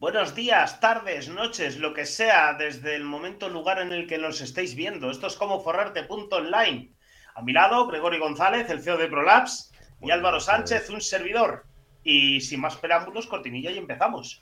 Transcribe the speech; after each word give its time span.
Buenos 0.00 0.34
días, 0.34 0.80
tardes, 0.80 1.28
noches, 1.28 1.76
lo 1.76 1.92
que 1.92 2.06
sea, 2.06 2.54
desde 2.54 2.96
el 2.96 3.04
momento, 3.04 3.50
lugar 3.50 3.80
en 3.80 3.92
el 3.92 4.06
que 4.06 4.16
nos 4.16 4.40
estéis 4.40 4.74
viendo. 4.74 5.10
Esto 5.10 5.26
es 5.26 5.36
como 5.36 5.60
forrarte.online. 5.60 6.94
A 7.34 7.42
mi 7.42 7.52
lado, 7.52 7.86
Gregorio 7.86 8.18
González, 8.18 8.70
el 8.70 8.80
CEO 8.80 8.96
de 8.96 9.08
Prolabs, 9.08 9.70
y 10.00 10.10
Álvaro 10.10 10.40
Sánchez, 10.40 10.88
un 10.88 11.02
servidor. 11.02 11.66
Y 12.02 12.40
sin 12.40 12.62
más 12.62 12.78
preámbulos, 12.78 13.26
cortinilla 13.26 13.72
y 13.72 13.76
empezamos. 13.76 14.40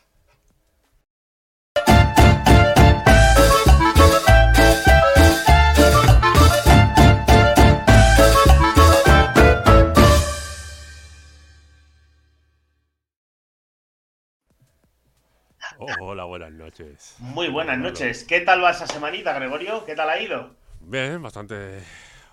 Hola, 16.11 16.25
buenas 16.25 16.53
noches. 16.53 17.17
Muy 17.19 17.49
buenas 17.49 17.79
noches. 17.79 18.25
¿Qué 18.25 18.41
tal 18.41 18.65
va 18.65 18.71
esa 18.71 18.87
semanita, 18.87 19.35
Gregorio? 19.35 19.85
¿Qué 19.85 19.95
tal 19.95 20.09
ha 20.09 20.19
ido? 20.19 20.55
Bien, 20.81 21.21
bastante, 21.21 21.83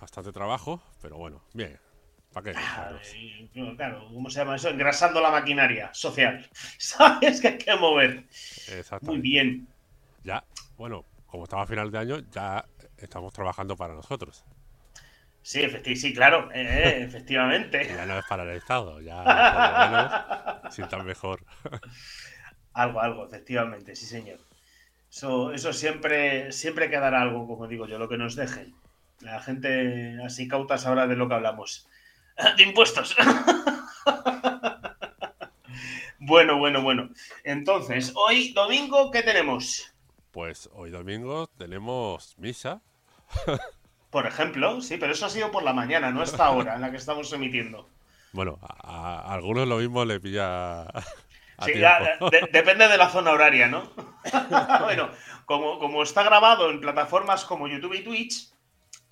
bastante 0.00 0.32
trabajo, 0.32 0.80
pero 1.02 1.18
bueno, 1.18 1.42
bien. 1.52 1.78
¿Para 2.32 2.52
qué? 2.54 2.58
Claro, 3.76 4.06
¿cómo 4.14 4.30
se 4.30 4.38
llama 4.38 4.56
eso? 4.56 4.70
Engrasando 4.70 5.20
la 5.20 5.30
maquinaria 5.30 5.90
social. 5.92 6.48
¿Sabes 6.78 7.42
que 7.42 7.48
hay 7.48 7.58
que 7.58 7.76
mover? 7.76 8.24
Exactamente. 8.78 9.06
Muy 9.06 9.18
bien. 9.20 9.68
Ya, 10.24 10.42
bueno, 10.78 11.04
como 11.26 11.44
estaba 11.44 11.62
a 11.62 11.66
final 11.66 11.90
de 11.90 11.98
año, 11.98 12.18
ya 12.30 12.64
estamos 12.96 13.32
trabajando 13.34 13.76
para 13.76 13.92
nosotros. 13.92 14.42
Sí, 15.42 15.60
efecti- 15.60 15.94
sí, 15.94 16.12
claro, 16.12 16.50
eh, 16.52 16.62
eh, 16.62 17.02
efectivamente. 17.08 17.86
Ya 17.94 18.04
no 18.06 18.18
es 18.18 18.24
para 18.26 18.42
el 18.42 18.56
Estado, 18.56 19.00
ya 19.00 19.22
por 19.22 19.90
lo 19.90 19.96
menos 19.96 20.74
sientan 20.74 21.04
mejor. 21.06 21.40
Algo, 22.76 23.00
algo, 23.00 23.24
efectivamente, 23.24 23.96
sí, 23.96 24.04
señor. 24.04 24.38
Eso, 25.10 25.50
eso 25.52 25.72
siempre, 25.72 26.52
siempre 26.52 26.90
quedará 26.90 27.22
algo, 27.22 27.46
como 27.46 27.66
digo 27.66 27.86
yo, 27.86 27.98
lo 27.98 28.06
que 28.06 28.18
nos 28.18 28.36
dejen. 28.36 28.74
La 29.20 29.40
gente 29.40 30.18
así 30.22 30.46
cauta 30.46 30.76
sabrá 30.76 31.06
de 31.06 31.16
lo 31.16 31.26
que 31.26 31.34
hablamos. 31.34 31.88
De 32.56 32.62
impuestos. 32.62 33.16
Bueno, 36.18 36.58
bueno, 36.58 36.82
bueno. 36.82 37.10
Entonces, 37.44 38.12
hoy 38.16 38.52
domingo, 38.52 39.12
¿qué 39.12 39.22
tenemos? 39.22 39.94
Pues 40.32 40.68
hoy 40.72 40.90
domingo 40.90 41.46
tenemos 41.46 42.36
misa. 42.38 42.80
Por 44.10 44.26
ejemplo, 44.26 44.80
sí, 44.80 44.96
pero 44.96 45.12
eso 45.12 45.26
ha 45.26 45.30
sido 45.30 45.52
por 45.52 45.62
la 45.62 45.72
mañana, 45.72 46.10
no 46.10 46.24
esta 46.24 46.50
hora 46.50 46.74
en 46.74 46.80
la 46.80 46.90
que 46.90 46.96
estamos 46.96 47.32
emitiendo. 47.32 47.88
Bueno, 48.32 48.58
a, 48.60 49.20
a 49.20 49.34
algunos 49.34 49.68
lo 49.68 49.76
mismo 49.76 50.04
le 50.04 50.18
pilla 50.18 50.86
Sí, 51.64 51.78
ya, 51.78 52.18
de- 52.30 52.48
depende 52.52 52.86
de 52.88 52.96
la 52.98 53.08
zona 53.08 53.30
horaria, 53.32 53.66
¿no? 53.68 53.90
bueno, 54.84 55.10
como, 55.44 55.78
como 55.78 56.02
está 56.02 56.22
grabado 56.22 56.70
en 56.70 56.80
plataformas 56.80 57.44
como 57.44 57.68
YouTube 57.68 57.94
y 57.94 58.04
Twitch, 58.04 58.52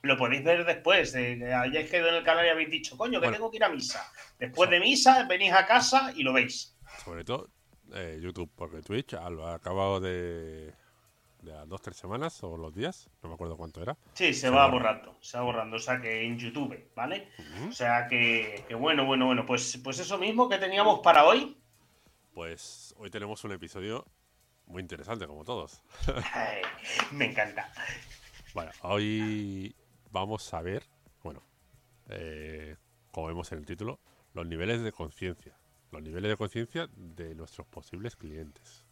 lo 0.02 0.16
podéis 0.18 0.44
ver 0.44 0.64
después. 0.66 1.12
De 1.12 1.38
que 1.38 1.52
hayáis 1.54 1.90
quedado 1.90 2.10
en 2.10 2.16
el 2.16 2.24
canal 2.24 2.44
y 2.46 2.50
habéis 2.50 2.70
dicho, 2.70 2.96
coño, 2.98 3.12
que 3.20 3.26
Bueno. 3.26 3.36
tengo 3.36 3.50
que 3.50 3.56
ir 3.56 3.64
a 3.64 3.68
misa. 3.70 4.12
Después 4.38 4.68
de 4.68 4.80
misa, 4.80 5.24
venís 5.24 5.52
a 5.52 5.64
casa 5.66 6.12
y 6.14 6.22
lo 6.22 6.32
veis. 6.32 6.76
Sobre 7.04 7.24
todo 7.24 7.48
eh, 7.94 8.18
YouTube, 8.20 8.50
porque 8.54 8.82
Twitch 8.82 9.14
al 9.14 9.42
acabado 9.54 10.00
de, 10.00 10.66
de 11.42 11.52
las 11.52 11.68
dos, 11.68 11.80
tres 11.80 11.96
semanas 11.96 12.42
o 12.42 12.56
los 12.58 12.74
días, 12.74 13.08
no 13.22 13.28
me 13.30 13.34
acuerdo 13.36 13.56
cuánto 13.56 13.80
era. 13.82 13.96
Sí, 14.12 14.34
se 14.34 14.40
Se 14.42 14.50
va 14.50 14.66
borra. 14.66 14.92
borrando, 14.92 15.16
se 15.22 15.38
va 15.38 15.44
borrando. 15.44 15.76
O 15.76 15.80
sea 15.80 16.00
que 16.00 16.24
en 16.26 16.38
YouTube, 16.38 16.90
¿vale? 16.94 17.30
O 17.68 17.72
sea 17.72 18.06
que, 18.06 18.64
que 18.68 18.74
bueno, 18.74 19.06
bueno, 19.06 19.26
bueno. 19.26 19.46
Pues, 19.46 19.80
pues 19.82 19.98
eso 19.98 20.18
mismo 20.18 20.48
que 20.48 20.58
teníamos 20.58 21.00
para 21.00 21.24
hoy. 21.24 21.56
Pues 22.34 22.92
hoy 22.98 23.10
tenemos 23.10 23.44
un 23.44 23.52
episodio 23.52 24.04
muy 24.66 24.82
interesante, 24.82 25.24
como 25.28 25.44
todos. 25.44 25.80
Ay, 26.32 26.62
me 27.12 27.26
encanta. 27.26 27.72
Bueno, 28.52 28.72
hoy 28.82 29.72
vamos 30.10 30.52
a 30.52 30.60
ver, 30.60 30.82
bueno, 31.22 31.44
eh, 32.08 32.76
como 33.12 33.28
vemos 33.28 33.52
en 33.52 33.58
el 33.58 33.66
título, 33.66 34.00
los 34.32 34.48
niveles 34.48 34.82
de 34.82 34.90
conciencia. 34.90 35.56
Los 35.92 36.02
niveles 36.02 36.28
de 36.28 36.36
conciencia 36.36 36.88
de 36.92 37.36
nuestros 37.36 37.68
posibles 37.68 38.16
clientes. 38.16 38.84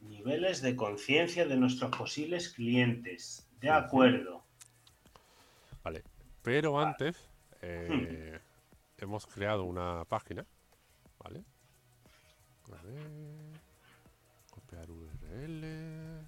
Niveles 0.00 0.60
de 0.60 0.76
conciencia 0.76 1.46
de 1.46 1.56
nuestros 1.56 1.96
posibles 1.96 2.50
clientes. 2.50 3.48
De 3.60 3.70
acuerdo. 3.70 4.44
Vale, 5.82 6.04
pero 6.42 6.78
antes 6.78 7.16
eh, 7.62 8.38
hemos 8.98 9.26
creado 9.26 9.64
una 9.64 10.04
página, 10.04 10.44
¿vale? 11.18 11.42
A 12.72 12.82
ver, 12.82 13.10
copiar 14.50 14.90
URL. 14.90 16.24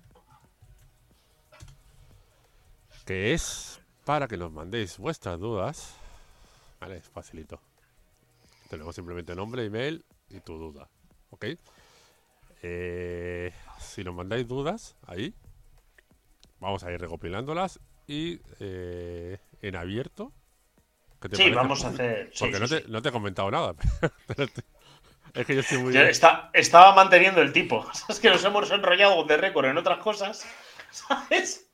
Que 3.04 3.32
es 3.34 3.80
para 4.04 4.28
que 4.28 4.36
nos 4.36 4.52
mandéis 4.52 4.98
vuestras 4.98 5.38
dudas. 5.38 5.94
Vale, 6.80 6.96
es 6.98 7.08
facilito. 7.08 7.60
Tenemos 8.68 8.94
simplemente 8.94 9.34
nombre, 9.34 9.64
email 9.64 10.04
y 10.30 10.40
tu 10.40 10.56
duda. 10.58 10.88
¿Ok? 11.30 11.46
Eh, 12.62 13.52
si 13.80 14.04
nos 14.04 14.14
mandáis 14.14 14.46
dudas 14.46 14.96
ahí, 15.06 15.34
vamos 16.60 16.84
a 16.84 16.92
ir 16.92 17.00
recopilándolas 17.00 17.80
y 18.06 18.40
eh, 18.60 19.38
en 19.60 19.76
abierto. 19.76 20.32
¿qué 21.20 21.28
te 21.28 21.36
Sí, 21.36 21.42
parece? 21.42 21.56
vamos 21.56 21.84
a 21.84 21.88
hacer. 21.88 22.30
sí, 22.32 22.38
Porque 22.40 22.56
sí, 22.56 22.60
no, 22.62 22.68
te, 22.68 22.80
sí. 22.82 22.84
no 22.88 23.02
te 23.02 23.08
he 23.08 23.12
comentado 23.12 23.50
nada. 23.50 23.74
pero 24.26 24.46
te- 24.48 24.64
es 25.34 25.46
que 25.46 25.54
yo 25.54 25.60
estoy 25.60 25.78
muy. 25.78 25.92
Yo 25.92 26.00
está- 26.02 26.50
estaba 26.52 26.94
manteniendo 26.94 27.40
el 27.40 27.52
tipo. 27.52 27.86
Es 28.08 28.20
que 28.20 28.30
nos 28.30 28.44
hemos 28.44 28.70
enrollado 28.70 29.24
de 29.24 29.36
récord 29.36 29.66
en 29.66 29.78
otras 29.78 29.98
cosas. 29.98 30.46
¿Sabes? 30.90 31.70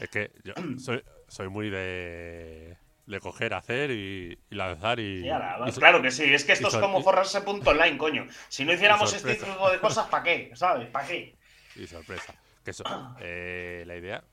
Es 0.00 0.08
que 0.10 0.32
yo 0.44 0.54
soy, 0.78 1.02
soy 1.28 1.48
muy 1.48 1.68
de, 1.70 2.78
de 3.06 3.20
coger, 3.20 3.52
hacer 3.54 3.90
y, 3.90 4.38
y 4.50 4.54
lanzar 4.54 5.00
y. 5.00 5.22
Sí, 5.22 5.28
y 5.66 5.72
claro 5.72 6.00
que 6.00 6.10
sí, 6.10 6.24
es 6.32 6.44
que 6.44 6.52
esto 6.52 6.68
es 6.68 6.76
como 6.76 7.00
y- 7.00 7.02
forrarse.online, 7.02 7.98
coño. 7.98 8.26
Si 8.48 8.64
no 8.64 8.72
hiciéramos 8.72 9.12
este 9.12 9.34
tipo 9.34 9.70
de 9.70 9.80
cosas, 9.80 10.06
¿para 10.08 10.22
qué? 10.22 10.50
¿Sabes? 10.54 10.88
¿Para 10.90 11.06
qué? 11.06 11.36
y 11.76 11.86
sorpresa. 11.86 12.34
Que 12.64 12.72
eso, 12.72 12.84
eh, 13.20 13.84
la 13.86 13.96
idea 13.96 14.24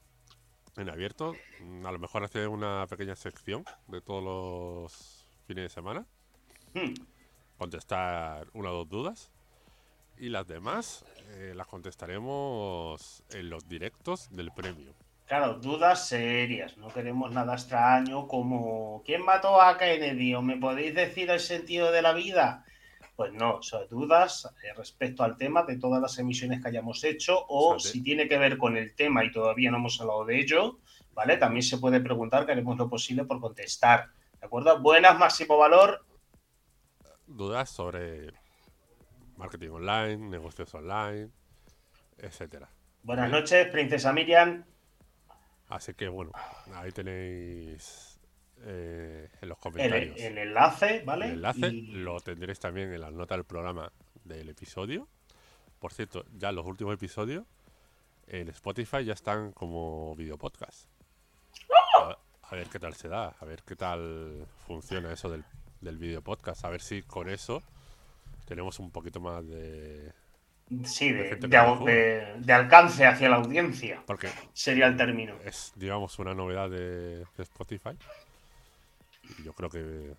en 0.77 0.89
abierto, 0.89 1.35
a 1.85 1.91
lo 1.91 1.99
mejor 1.99 2.23
hacer 2.23 2.47
una 2.49 2.85
pequeña 2.87 3.15
sección 3.15 3.63
de 3.87 4.01
todos 4.01 4.23
los 4.23 5.25
fines 5.47 5.63
de 5.63 5.69
semana, 5.69 6.05
Hmm, 6.73 6.93
contestar 7.57 8.47
una 8.53 8.71
o 8.71 8.73
dos 8.73 8.89
dudas 8.89 9.31
y 10.17 10.29
las 10.29 10.47
demás 10.47 11.05
eh, 11.31 11.53
las 11.55 11.67
contestaremos 11.67 13.23
en 13.31 13.49
los 13.49 13.67
directos 13.67 14.29
del 14.31 14.51
premio. 14.51 14.93
Claro, 15.25 15.55
dudas 15.55 16.07
serias. 16.07 16.77
No 16.77 16.89
queremos 16.89 17.31
nada 17.31 17.55
extraño 17.55 18.27
como 18.27 19.01
¿quién 19.05 19.25
mató 19.25 19.59
a 19.59 19.77
Kennedy? 19.77 20.35
¿O 20.35 20.41
me 20.41 20.57
podéis 20.57 20.93
decir 20.93 21.29
el 21.31 21.39
sentido 21.39 21.91
de 21.91 22.01
la 22.01 22.13
vida? 22.13 22.63
Pues 23.15 23.33
no, 23.33 23.61
son 23.63 23.87
dudas 23.89 24.53
eh, 24.63 24.73
respecto 24.75 25.23
al 25.23 25.37
tema 25.37 25.63
de 25.63 25.77
todas 25.77 26.01
las 26.01 26.19
emisiones 26.19 26.61
que 26.61 26.67
hayamos 26.67 27.03
hecho 27.03 27.45
o 27.47 27.75
O 27.75 27.79
sea, 27.79 27.91
si 27.91 28.03
tiene 28.03 28.27
que 28.27 28.37
ver 28.37 28.57
con 28.57 28.77
el 28.77 28.93
tema 28.93 29.23
y 29.23 29.31
todavía 29.31 29.71
no 29.71 29.77
hemos 29.77 29.99
hablado 29.99 30.25
de 30.25 30.39
ello, 30.39 30.79
¿vale? 31.13 31.37
También 31.37 31.63
se 31.63 31.77
puede 31.77 32.01
preguntar, 32.01 32.45
que 32.45 32.51
haremos 32.51 32.77
lo 32.77 32.89
posible 32.89 33.23
por 33.23 33.39
contestar. 33.39 34.09
¿De 34.39 34.45
acuerdo? 34.45 34.79
Buenas, 34.79 35.17
máximo 35.17 35.57
valor. 35.57 36.05
Dudas 37.27 37.69
sobre 37.69 38.31
marketing 39.37 39.69
online, 39.69 40.17
negocios 40.29 40.73
online, 40.75 41.29
etcétera. 42.17 42.69
Buenas 43.03 43.29
noches, 43.29 43.67
princesa 43.67 44.13
Miriam. 44.13 44.63
Así 45.67 45.93
que 45.95 46.07
bueno, 46.07 46.31
ahí 46.75 46.91
tenéis 46.91 48.19
eh, 48.61 49.29
en 49.41 49.49
los 49.49 49.57
El, 49.57 49.61
comentarios 49.61 50.19
el 50.19 50.37
enlace, 50.37 51.03
¿vale? 51.05 51.25
el 51.25 51.31
enlace. 51.33 51.67
Y- 51.67 51.81
Lo 51.93 52.19
tendréis 52.19 52.59
también 52.59 52.93
en 52.93 53.01
las 53.01 53.11
notas 53.11 53.37
del 53.37 53.45
programa 53.45 53.91
del 54.23 54.49
episodio. 54.49 55.07
Por 55.79 55.91
cierto, 55.93 56.25
ya 56.33 56.51
los 56.51 56.65
últimos 56.65 56.93
episodios 56.93 57.45
en 58.27 58.49
Spotify 58.49 59.03
ya 59.03 59.13
están 59.13 59.51
como 59.51 60.15
video 60.15 60.37
podcast. 60.37 60.87
A, 61.99 62.17
a 62.43 62.55
ver 62.55 62.67
qué 62.69 62.79
tal 62.79 62.93
se 62.93 63.07
da, 63.07 63.29
a 63.39 63.45
ver 63.45 63.63
qué 63.63 63.75
tal 63.75 64.45
funciona 64.67 65.11
eso 65.11 65.29
del, 65.29 65.43
del 65.81 65.97
video 65.97 66.21
podcast, 66.21 66.65
a 66.65 66.69
ver 66.69 66.81
si 66.81 67.01
con 67.03 67.29
eso 67.29 67.61
tenemos 68.45 68.79
un 68.79 68.91
poquito 68.91 69.19
más 69.19 69.47
de... 69.47 70.13
Sí, 70.83 71.11
de, 71.11 72.53
alcance 72.53 73.05
hacia 73.05 73.29
la 73.29 73.35
audiencia, 73.35 74.01
Porque 74.07 74.29
sería 74.53 74.87
el 74.87 74.97
término. 74.97 75.35
es, 75.45 75.71
digamos, 75.75 76.17
una 76.17 76.33
novedad 76.33 76.69
de, 76.71 77.23
Spotify. 77.37 77.95
Y 79.37 79.43
yo 79.43 79.53
creo 79.53 79.69
que, 79.69 80.15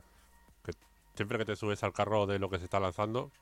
que 0.64 0.72
siempre 1.14 1.38
que 1.38 1.46
te 1.46 1.56
subes 1.56 1.82
al 1.82 1.92
carro 1.92 2.26
de 2.26 2.38
lo 2.38 2.48
que 2.48 2.58
se 2.58 2.64
está 2.64 2.78
lanzando, 2.78 3.32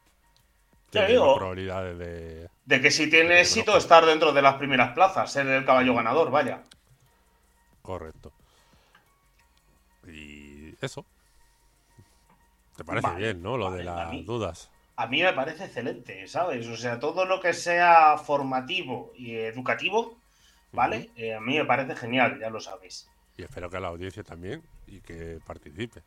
tienes 0.88 1.11
digo. 1.11 1.26
más 1.26 1.37
probabilidades 1.37 1.99
de... 1.99 2.49
De 2.64 2.81
que 2.81 2.90
si 2.90 3.11
tiene 3.11 3.40
éxito 3.40 3.76
estar 3.76 4.06
dentro 4.06 4.32
de 4.32 4.40
las 4.40 4.55
primeras 4.55 4.94
plazas, 4.94 5.31
ser 5.31 5.46
el 5.46 5.66
caballo 5.66 5.94
ganador, 5.94 6.31
vaya. 6.31 6.62
Correcto. 7.82 8.32
Y 10.06 10.75
eso. 10.82 11.05
¿Te 12.76 12.85
parece 12.85 13.06
Vale, 13.06 13.19
bien, 13.21 13.43
no? 13.43 13.56
Lo 13.56 13.71
vale, 13.71 13.82
de 13.85 13.88
a 13.88 13.94
las 13.94 14.11
mí- 14.11 14.23
dudas. 14.25 14.71
a 14.97 15.06
mí 15.06 15.23
me 15.23 15.32
parece 15.32 15.65
excelente, 15.67 16.26
¿sabes? 16.26 16.67
O 16.67 16.76
sea, 16.76 16.99
todo 16.99 17.25
lo 17.25 17.41
que 17.41 17.53
sea 17.53 18.17
formativo 18.19 19.12
y 19.17 19.35
educativo, 19.37 20.17
¿vale? 20.73 21.11
Eh, 21.17 21.35
a 21.35 21.41
mí 21.41 21.56
me 21.56 21.65
parece 21.65 21.94
genial, 21.97 22.38
ya 22.41 22.50
lo 22.50 22.61
sabéis. 22.61 23.09
Y 23.37 23.43
espero 23.43 23.69
que 23.71 23.81
la 23.81 23.88
audiencia 23.88 24.23
también 24.23 24.62
y 24.87 25.00
que 25.00 25.38
participe. 25.47 26.03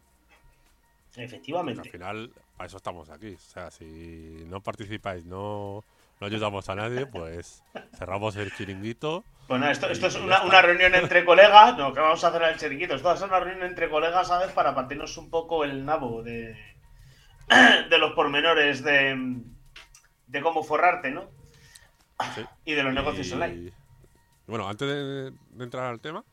Efectivamente. 1.15 1.81
al 1.81 1.89
final, 1.89 2.31
para 2.55 2.67
eso 2.67 2.77
estamos 2.77 3.09
aquí. 3.09 3.33
O 3.33 3.39
sea, 3.39 3.71
si 3.71 4.43
no 4.47 4.61
participáis, 4.61 5.25
no, 5.25 5.83
no 6.19 6.27
ayudamos 6.27 6.69
a 6.69 6.75
nadie, 6.75 7.05
pues 7.07 7.63
cerramos 7.97 8.35
el 8.35 8.53
chiringuito. 8.53 9.23
Bueno, 9.47 9.69
esto, 9.69 9.87
esto 9.89 10.07
es 10.07 10.15
una, 10.15 10.43
una, 10.43 10.61
reunión 10.61 10.93
entre 10.95 11.23
colegas. 11.23 11.77
No, 11.77 11.93
que 11.93 12.01
vamos 12.01 12.21
a 12.23 12.27
hacer 12.27 12.41
el 12.41 12.57
chiringuito. 12.57 12.95
Esto 12.95 13.07
va 13.07 13.13
a 13.13 13.17
ser 13.17 13.29
una 13.29 13.39
reunión 13.39 13.65
entre 13.65 13.89
colegas, 13.89 14.27
¿sabes? 14.27 14.51
Para 14.51 14.75
partirnos 14.75 15.15
un 15.17 15.29
poco 15.29 15.63
el 15.63 15.85
nabo 15.85 16.21
de, 16.21 16.57
de 17.89 17.97
los 17.97 18.11
pormenores 18.13 18.83
de, 18.83 19.41
de 20.27 20.41
cómo 20.41 20.63
forrarte, 20.63 21.11
¿no? 21.11 21.29
Y 22.65 22.73
de 22.73 22.83
los 22.83 22.93
negocios 22.93 23.31
online. 23.31 23.71
Bueno, 24.47 24.67
antes 24.67 24.87
de, 24.87 25.33
entrar 25.63 25.85
al 25.85 25.99
tema, 25.99 26.23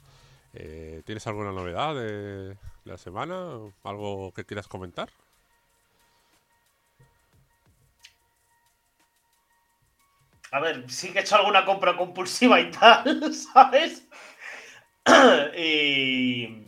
eh, 0.52 1.02
¿tienes 1.04 1.26
alguna 1.26 1.52
novedad 1.52 1.94
de 1.94 2.56
la 2.84 2.96
semana? 2.96 3.58
¿Algo 3.82 4.32
que 4.32 4.44
quieras 4.44 4.66
comentar? 4.66 5.10
A 10.54 10.60
ver, 10.60 10.88
sí 10.88 11.10
que 11.10 11.18
he 11.18 11.22
hecho 11.22 11.34
alguna 11.34 11.64
compra 11.64 11.96
compulsiva 11.96 12.60
y 12.60 12.70
tal, 12.70 13.34
¿sabes? 13.52 14.06
y 15.58 16.64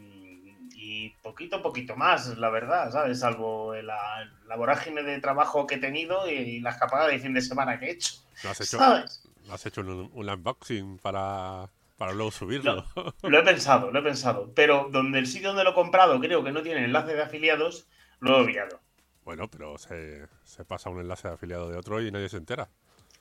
poquito, 1.22 1.62
poquito 1.62 1.94
más, 1.94 2.36
la 2.36 2.50
verdad, 2.50 2.90
¿sabes? 2.90 3.20
Salvo 3.20 3.76
la, 3.76 4.28
vorágine 4.56 5.04
de 5.04 5.20
trabajo 5.20 5.68
que 5.68 5.76
he 5.76 5.78
tenido 5.78 6.28
y 6.28 6.58
la 6.58 6.70
escapada 6.70 7.06
de 7.06 7.20
fin 7.20 7.32
de 7.32 7.40
semana 7.40 7.78
que 7.78 7.86
he 7.86 7.90
hecho. 7.92 8.14
¿Lo 8.42 8.50
has 8.50 8.60
hecho, 8.60 8.80
has 8.80 9.66
hecho 9.66 9.82
un, 9.82 10.10
unboxing 10.12 10.98
para, 10.98 11.70
para 11.96 12.12
luego 12.12 12.32
subirlo? 12.32 12.84
Lo, 13.22 13.38
he 13.38 13.42
pensado, 13.44 13.92
lo 13.92 14.00
he 14.00 14.02
pensado. 14.02 14.50
Pero 14.52 14.88
donde 14.90 15.20
el 15.20 15.28
sitio 15.28 15.50
donde 15.50 15.62
lo 15.62 15.70
he 15.70 15.74
comprado 15.74 16.18
creo 16.18 16.42
que 16.42 16.50
no 16.50 16.62
tiene 16.62 16.84
enlace 16.84 17.14
de 17.14 17.22
afiliados, 17.22 17.86
lo 18.18 18.36
he 18.36 18.42
obviado. 18.42 18.80
Bueno, 19.24 19.48
pero 19.48 19.78
se, 19.78 20.26
pasa 20.66 20.90
un 20.90 20.98
enlace 20.98 21.28
de 21.28 21.34
afiliado 21.34 21.70
de 21.70 21.76
otro 21.76 22.02
y 22.02 22.10
nadie 22.10 22.28
se 22.28 22.38
entera. 22.38 22.68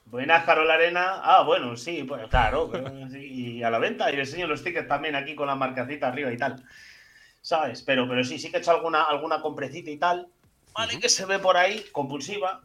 Buenas, 0.06 0.46
Carol 0.46 0.70
Arena. 0.72 1.22
Ah, 1.24 1.44
bueno, 1.44 1.76
sí, 1.76 2.04
pues 2.04 2.28
claro. 2.28 2.72
y 3.14 3.64
a 3.64 3.70
la 3.70 3.80
venta. 3.80 4.12
Y 4.12 4.20
enseño 4.20 4.48
los 4.48 4.64
tickets 4.64 4.88
también 4.88 5.16
aquí 5.16 5.36
con 5.36 5.48
la 5.48 5.56
marcacita 5.56 6.08
arriba 6.08 6.32
y 6.32 6.38
tal. 6.38 6.64
¿sabes? 7.46 7.84
Pero, 7.84 8.10
pero 8.10 8.24
sí, 8.24 8.40
sí 8.40 8.50
que 8.50 8.58
he 8.58 8.60
hecho 8.60 8.72
alguna, 8.72 9.04
alguna 9.04 9.40
comprecita 9.40 9.92
y 9.92 9.98
tal, 9.98 10.28
¿vale? 10.74 11.00
Que 11.00 11.10
se 11.10 11.28
ve 11.28 11.38
por 11.38 11.58
ahí, 11.58 11.86
compulsiva. 11.92 12.64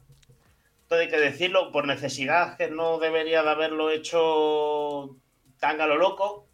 Todo 0.89 1.01
hay 1.01 1.09
que 1.09 1.21
decirlo, 1.21 1.71
por 1.71 1.87
necesidad, 1.87 2.57
que 2.57 2.71
no 2.71 2.99
debería 2.99 3.43
de 3.43 3.51
haberlo 3.51 3.91
hecho 3.91 5.19
tan 5.59 5.83
a 5.83 5.87
lo 5.87 5.99
loco, 5.99 6.47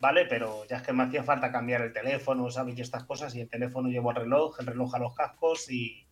¿vale? 0.00 0.24
Pero 0.24 0.64
ya 0.64 0.78
es 0.78 0.82
que 0.82 0.94
me 0.94 1.02
hacía 1.02 1.22
falta 1.24 1.52
cambiar 1.52 1.82
el 1.82 1.92
teléfono, 1.92 2.50
¿sabes? 2.50 2.78
Y 2.78 2.80
estas 2.80 3.04
cosas, 3.04 3.34
y 3.34 3.42
el 3.42 3.50
teléfono 3.50 3.90
llevo 3.90 4.12
el 4.12 4.16
reloj, 4.16 4.58
el 4.60 4.66
reloj 4.66 4.94
a 4.94 4.98
los 5.00 5.14
cascos 5.14 5.70
y, 5.70 6.06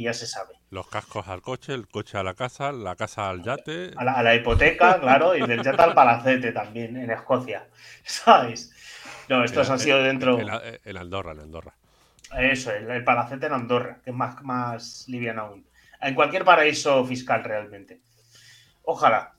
ya 0.00 0.14
se 0.14 0.26
sabe. 0.26 0.54
Los 0.70 0.88
cascos 0.88 1.28
al 1.28 1.42
coche, 1.42 1.74
el 1.74 1.86
coche 1.86 2.16
a 2.16 2.22
la 2.22 2.32
casa, 2.32 2.72
la 2.72 2.96
casa 2.96 3.28
al 3.28 3.42
yate. 3.42 3.90
A 3.94 4.04
la, 4.04 4.12
a 4.14 4.22
la 4.22 4.34
hipoteca, 4.34 4.98
claro, 5.02 5.36
y 5.36 5.46
del 5.46 5.62
yate 5.62 5.82
al 5.82 5.92
palacete 5.92 6.50
también, 6.52 6.96
en 6.96 7.10
Escocia, 7.10 7.68
¿sabes? 8.04 8.72
No, 9.28 9.44
estos 9.44 9.68
han 9.68 9.78
sido 9.78 10.02
dentro. 10.02 10.38
El, 10.38 10.96
Andorra, 10.96 11.32
el 11.32 11.40
Andorra. 11.40 11.74
Eso, 12.38 12.72
el, 12.72 13.04
palacete 13.04 13.46
en 13.46 13.52
Andorra, 13.52 14.00
que 14.02 14.10
es 14.10 14.16
más, 14.16 14.42
más 14.42 15.04
liviano 15.08 15.42
aún. 15.42 15.66
En 16.00 16.14
cualquier 16.14 16.44
paraíso 16.44 17.04
fiscal, 17.04 17.44
realmente. 17.44 18.00
Ojalá. 18.82 19.34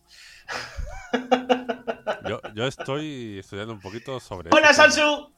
Yo, 2.53 2.67
estoy 2.67 3.39
estudiando 3.39 3.73
un 3.73 3.81
poquito 3.81 4.19
sobre. 4.19 4.49
¡Hola, 4.53 4.73
Sansu! 4.73 5.33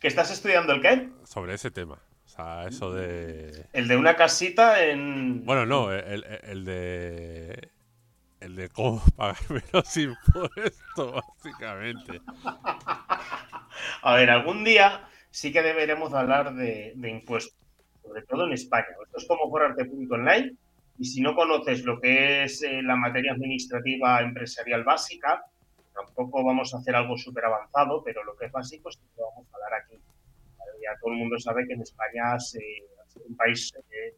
¿Que 0.00 0.08
estás 0.08 0.30
estudiando 0.30 0.72
el 0.72 0.82
qué? 0.82 1.10
Sobre 1.24 1.54
ese 1.54 1.70
tema. 1.70 1.98
O 2.30 2.32
sea, 2.32 2.68
eso 2.68 2.92
de. 2.94 3.66
El 3.72 3.88
de 3.88 3.96
una 3.96 4.14
casita 4.14 4.84
en. 4.84 5.44
Bueno, 5.44 5.66
no, 5.66 5.92
el 5.92 6.64
de 6.64 7.70
el 8.40 8.56
de 8.56 8.68
cómo 8.70 9.02
pagar 9.16 9.38
menos 9.48 9.96
impuestos, 9.96 11.12
básicamente. 11.12 12.20
A 14.02 14.14
ver, 14.14 14.30
algún 14.30 14.64
día 14.64 15.08
sí 15.30 15.52
que 15.52 15.62
deberemos 15.62 16.12
hablar 16.14 16.54
de, 16.54 16.94
impuestos, 16.96 17.56
sobre 18.02 18.22
todo 18.22 18.46
en 18.46 18.54
España. 18.54 18.86
Esto 19.04 19.18
es 19.18 19.26
como 19.26 19.44
online 19.44 20.54
y 20.98 21.04
si 21.04 21.20
no 21.20 21.34
conoces 21.34 21.84
lo 21.84 22.00
que 22.00 22.44
es 22.44 22.62
eh, 22.62 22.82
la 22.82 22.96
materia 22.96 23.32
administrativa 23.32 24.20
empresarial 24.20 24.84
básica, 24.84 25.44
tampoco 25.94 26.44
vamos 26.44 26.74
a 26.74 26.78
hacer 26.78 26.94
algo 26.94 27.16
súper 27.16 27.44
avanzado, 27.46 28.02
pero 28.04 28.24
lo 28.24 28.36
que 28.36 28.46
es 28.46 28.52
básico 28.52 28.90
sí 28.90 28.98
que 29.14 29.22
vamos 29.22 29.46
a 29.52 29.56
hablar 29.56 29.82
aquí. 29.82 29.96
Ya 30.82 30.98
todo 31.00 31.12
el 31.12 31.18
mundo 31.18 31.38
sabe 31.38 31.66
que 31.66 31.74
en 31.74 31.82
España 31.82 32.36
es 32.36 32.56
un 33.28 33.36
país 33.36 33.72
eh, 33.76 34.14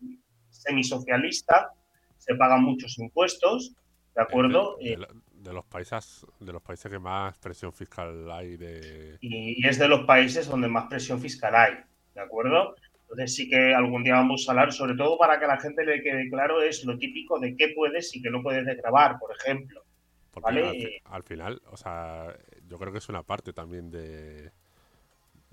semisocialista, 0.48 1.70
se 2.18 2.34
pagan 2.36 2.62
muchos 2.62 2.98
impuestos 2.98 3.74
¿De 4.14 4.22
acuerdo? 4.22 4.76
De, 4.78 5.52
los 5.52 5.64
países 5.64 6.26
de 6.38 6.52
los 6.52 6.62
países 6.62 6.90
que 6.90 6.98
más 6.98 7.36
presión 7.38 7.72
fiscal 7.72 8.30
hay 8.30 8.56
de... 8.56 9.16
Y, 9.20 9.66
es 9.66 9.78
de 9.78 9.88
los 9.88 10.04
países 10.04 10.48
donde 10.48 10.68
más 10.68 10.86
presión 10.86 11.20
fiscal 11.20 11.54
hay, 11.54 11.74
¿de 12.14 12.20
acuerdo? 12.20 12.76
Entonces 13.02 13.34
sí 13.34 13.48
que 13.48 13.74
algún 13.74 14.04
día 14.04 14.14
vamos 14.14 14.46
a 14.46 14.52
hablar, 14.52 14.72
sobre 14.72 14.94
todo 14.94 15.18
para 15.18 15.38
que 15.38 15.46
a 15.46 15.48
la 15.48 15.60
gente 15.60 15.84
le 15.84 16.02
quede 16.02 16.28
claro, 16.30 16.62
es 16.62 16.84
lo 16.84 16.96
típico 16.96 17.40
de 17.40 17.56
qué 17.56 17.72
puedes 17.74 18.14
y 18.14 18.22
qué 18.22 18.30
no 18.30 18.42
puedes 18.42 18.64
grabar, 18.76 19.18
por 19.18 19.34
ejemplo. 19.34 19.82
¿vale? 20.40 21.00
Al, 21.04 21.22
final, 21.22 21.60
o 21.70 21.76
sea, 21.76 22.34
yo 22.66 22.78
creo 22.78 22.92
que 22.92 22.98
es 22.98 23.08
una 23.08 23.22
parte 23.22 23.52
también 23.52 23.90
de, 23.90 24.52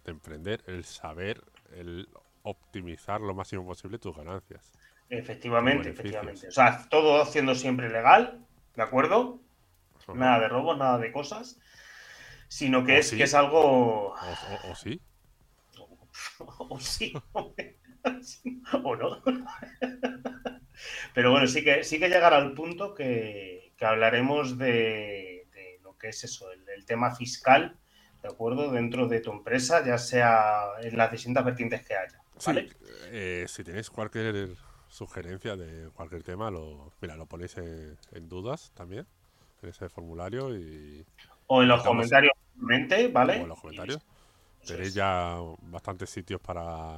de 0.03 0.11
emprender, 0.11 0.63
el 0.67 0.83
saber, 0.85 1.41
el 1.71 2.07
optimizar 2.43 3.21
lo 3.21 3.33
máximo 3.33 3.65
posible 3.65 3.99
tus 3.99 4.15
ganancias. 4.15 4.71
Efectivamente, 5.09 5.89
efectivamente. 5.89 6.47
O 6.47 6.51
sea, 6.51 6.87
todo 6.89 7.21
haciendo 7.21 7.55
siempre 7.55 7.89
legal, 7.89 8.45
¿de 8.75 8.83
acuerdo? 8.83 9.39
Nada 10.13 10.39
de 10.39 10.47
robos, 10.47 10.77
nada 10.77 10.97
de 10.97 11.11
cosas, 11.11 11.59
sino 12.47 12.83
que, 12.83 12.97
es, 12.99 13.11
que 13.11 13.23
es 13.23 13.33
algo... 13.33 14.13
O, 14.13 14.75
sí. 14.75 15.01
O, 16.37 16.79
sí. 16.79 17.13
o 18.83 18.95
no. 18.95 19.21
Pero 21.13 21.31
bueno, 21.31 21.47
sí 21.47 21.63
que, 21.63 21.83
sí 21.83 21.99
que 21.99 22.09
llegará 22.09 22.37
al 22.37 22.53
punto 22.53 22.93
que, 22.95 23.73
hablaremos 23.81 24.57
de, 24.57 25.47
lo 25.83 25.97
que 25.97 26.09
es 26.09 26.23
eso, 26.23 26.51
el, 26.51 26.85
tema 26.85 27.15
fiscal, 27.15 27.77
¿de 28.21 28.29
acuerdo? 28.29 28.71
Dentro 28.71 29.07
de 29.07 29.19
tu 29.19 29.31
empresa, 29.31 29.83
ya 29.85 29.97
sea 29.97 30.63
en 30.81 30.97
las 30.97 31.11
distintas 31.11 31.45
vertientes 31.45 31.85
que 31.85 31.95
haya. 31.95 32.21
¿vale? 32.45 32.69
Eh, 33.11 33.45
si 33.47 33.63
tenéis 33.63 33.89
cualquier 33.89 34.49
sugerencia 34.87 35.55
de 35.55 35.89
cualquier 35.91 36.23
tema, 36.23 36.49
lo, 36.49 36.91
mira, 37.01 37.15
lo 37.15 37.25
ponéis 37.25 37.57
en, 37.57 38.29
dudas 38.29 38.71
también, 38.75 39.05
en 39.61 39.69
ese 39.69 39.89
formulario 39.89 40.55
y... 40.55 41.05
O 41.47 41.61
en 41.61 41.67
los 41.67 41.83
comentarios, 41.83 42.33
¿vale? 43.11 43.39
O 43.39 43.43
en 43.43 43.49
los 43.49 43.59
comentarios. 43.59 44.01
Tenéis 44.65 44.93
ya 44.93 45.37
bastantes 45.61 46.09
sitios 46.09 46.41
para, 46.41 46.97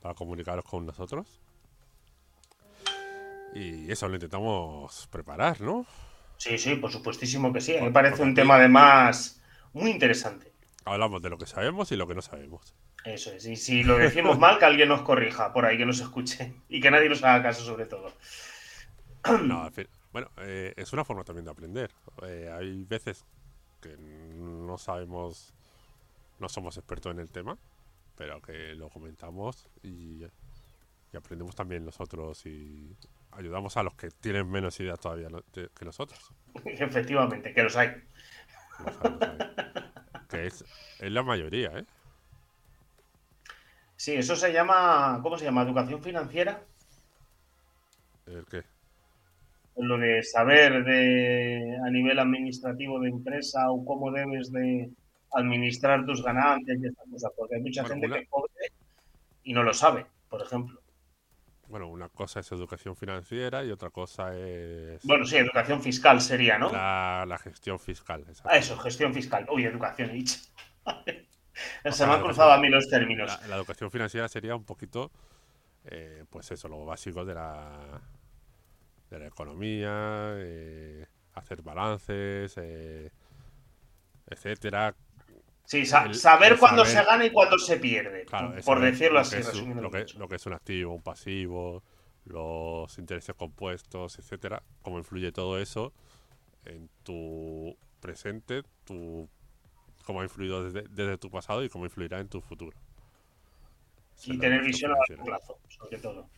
para 0.00 0.14
comunicaros 0.14 0.64
con 0.64 0.86
nosotros. 0.86 1.40
Y 3.54 3.90
eso 3.90 4.08
lo 4.08 4.14
intentamos 4.14 5.06
preparar, 5.10 5.60
¿no? 5.60 5.86
Sí, 6.36 6.58
sí, 6.58 6.74
por 6.76 6.90
supuestísimo 6.90 7.52
que 7.52 7.60
sí. 7.60 7.76
Me 7.80 7.90
parece 7.90 8.22
un 8.22 8.34
tema 8.34 8.56
además 8.56 9.40
muy 9.76 9.90
interesante. 9.90 10.52
Hablamos 10.84 11.20
de 11.20 11.28
lo 11.28 11.36
que 11.36 11.46
sabemos 11.46 11.92
y 11.92 11.96
lo 11.96 12.06
que 12.06 12.14
no 12.14 12.22
sabemos. 12.22 12.74
Eso 13.04 13.30
es. 13.32 13.44
Y 13.46 13.56
si 13.56 13.84
lo 13.84 13.98
decimos 13.98 14.38
mal, 14.38 14.58
que 14.58 14.64
alguien 14.64 14.88
nos 14.88 15.02
corrija 15.02 15.52
por 15.52 15.66
ahí, 15.66 15.76
que 15.76 15.84
nos 15.84 16.00
escuche. 16.00 16.54
Y 16.68 16.80
que 16.80 16.90
nadie 16.90 17.08
nos 17.08 17.22
haga 17.22 17.42
caso, 17.42 17.64
sobre 17.64 17.86
todo. 17.86 18.12
No, 19.42 19.68
bueno, 20.12 20.30
eh, 20.38 20.72
es 20.76 20.92
una 20.92 21.04
forma 21.04 21.24
también 21.24 21.44
de 21.44 21.50
aprender. 21.50 21.90
Eh, 22.22 22.50
hay 22.56 22.84
veces 22.84 23.24
que 23.80 23.96
no 23.98 24.78
sabemos, 24.78 25.52
no 26.38 26.48
somos 26.48 26.76
expertos 26.76 27.12
en 27.12 27.18
el 27.18 27.30
tema, 27.30 27.58
pero 28.16 28.40
que 28.40 28.74
lo 28.74 28.88
comentamos 28.88 29.68
y, 29.82 30.24
aprendemos 31.14 31.54
también 31.54 31.82
nosotros 31.82 32.44
y 32.44 32.94
ayudamos 33.32 33.76
a 33.78 33.82
los 33.82 33.94
que 33.94 34.10
tienen 34.10 34.50
menos 34.50 34.78
ideas 34.80 35.00
todavía 35.00 35.28
que 35.52 35.84
nosotros. 35.84 36.30
Efectivamente, 36.64 37.52
que 37.54 37.62
los 37.62 37.74
hay. 37.76 37.90
Que 40.28 40.46
es, 40.46 40.64
es 40.98 41.12
la 41.12 41.22
mayoría, 41.22 41.78
¿eh? 41.78 41.84
Sí, 43.96 44.14
eso 44.14 44.36
se 44.36 44.52
llama, 44.52 45.20
¿cómo 45.22 45.38
se 45.38 45.44
llama? 45.44 45.62
¿Educación 45.62 46.02
financiera? 46.02 46.62
¿El 48.26 48.44
qué? 48.46 48.62
Lo 49.76 49.98
de 49.98 50.22
saber 50.22 50.84
de 50.84 51.78
a 51.84 51.90
nivel 51.90 52.18
administrativo 52.18 53.00
de 53.00 53.08
empresa 53.08 53.70
o 53.70 53.84
cómo 53.84 54.10
debes 54.10 54.50
de 54.52 54.90
administrar 55.32 56.04
tus 56.06 56.22
ganancias 56.22 56.78
y 56.80 56.86
estas 56.86 57.08
cosas, 57.10 57.32
porque 57.36 57.56
hay 57.56 57.62
mucha 57.62 57.84
gente 57.84 58.08
que 58.08 58.26
cobre 58.26 58.50
y 59.44 59.52
no 59.52 59.62
lo 59.62 59.72
sabe, 59.72 60.06
por 60.28 60.42
ejemplo. 60.42 60.80
Bueno, 61.68 61.88
una 61.88 62.08
cosa 62.08 62.40
es 62.40 62.50
educación 62.52 62.96
financiera 62.96 63.64
y 63.64 63.70
otra 63.70 63.90
cosa 63.90 64.36
es 64.36 65.02
Bueno, 65.04 65.24
sí, 65.24 65.36
educación 65.36 65.82
fiscal 65.82 66.20
sería, 66.20 66.58
¿no? 66.58 66.70
la, 66.70 67.24
la 67.26 67.38
gestión 67.38 67.78
fiscal. 67.78 68.24
Ah, 68.44 68.56
eso, 68.56 68.76
gestión 68.78 69.12
fiscal. 69.12 69.46
Uy, 69.50 69.64
educación, 69.64 70.12
dicho. 70.12 70.38
Se 71.84 71.92
sea, 71.92 72.06
me 72.06 72.14
han 72.14 72.22
cruzado 72.22 72.52
a 72.52 72.58
mí 72.58 72.68
los 72.68 72.88
términos. 72.88 73.38
La, 73.42 73.48
la 73.48 73.56
educación 73.56 73.90
financiera 73.90 74.28
sería 74.28 74.54
un 74.54 74.64
poquito, 74.64 75.10
eh, 75.84 76.24
pues 76.28 76.50
eso, 76.50 76.68
lo 76.68 76.84
básico 76.84 77.24
de 77.24 77.34
la, 77.34 78.00
de 79.10 79.18
la 79.18 79.26
economía, 79.26 80.34
eh, 80.36 81.06
hacer 81.34 81.62
balances, 81.62 82.54
eh, 82.58 83.10
etcétera. 84.26 84.94
Sí, 85.66 85.84
sa- 85.84 86.04
el- 86.04 86.14
saber 86.14 86.52
el 86.52 86.58
cuándo 86.58 86.84
saber- 86.84 87.04
se 87.04 87.10
gana 87.10 87.26
y 87.26 87.30
cuándo 87.30 87.58
se 87.58 87.76
pierde. 87.76 88.24
Claro, 88.24 88.54
por 88.64 88.80
decirlo 88.80 89.14
lo 89.14 89.20
así, 89.20 89.36
es 89.36 89.52
un- 89.54 89.82
lo, 89.82 89.90
que, 89.90 89.98
mucho. 89.98 90.18
lo 90.18 90.28
que 90.28 90.36
es 90.36 90.46
un 90.46 90.52
activo, 90.54 90.94
un 90.94 91.02
pasivo, 91.02 91.82
los 92.24 92.96
intereses 92.98 93.34
compuestos, 93.34 94.18
etcétera, 94.18 94.62
cómo 94.82 94.98
influye 94.98 95.30
todo 95.32 95.58
eso 95.58 95.92
en 96.64 96.88
tu 97.02 97.76
presente, 98.00 98.62
tu 98.84 99.28
cómo 100.04 100.20
ha 100.20 100.24
influido 100.24 100.62
desde, 100.64 100.88
desde 100.88 101.18
tu 101.18 101.30
pasado 101.30 101.64
y 101.64 101.68
cómo 101.68 101.84
influirá 101.84 102.20
en 102.20 102.28
tu 102.28 102.40
futuro. 102.40 102.76
Y 104.24 104.38
tener 104.38 104.62
visión 104.62 104.92
a 104.92 104.96
largo 105.08 105.24
plazo, 105.24 105.58
sobre 105.68 105.98
todo. 105.98 106.28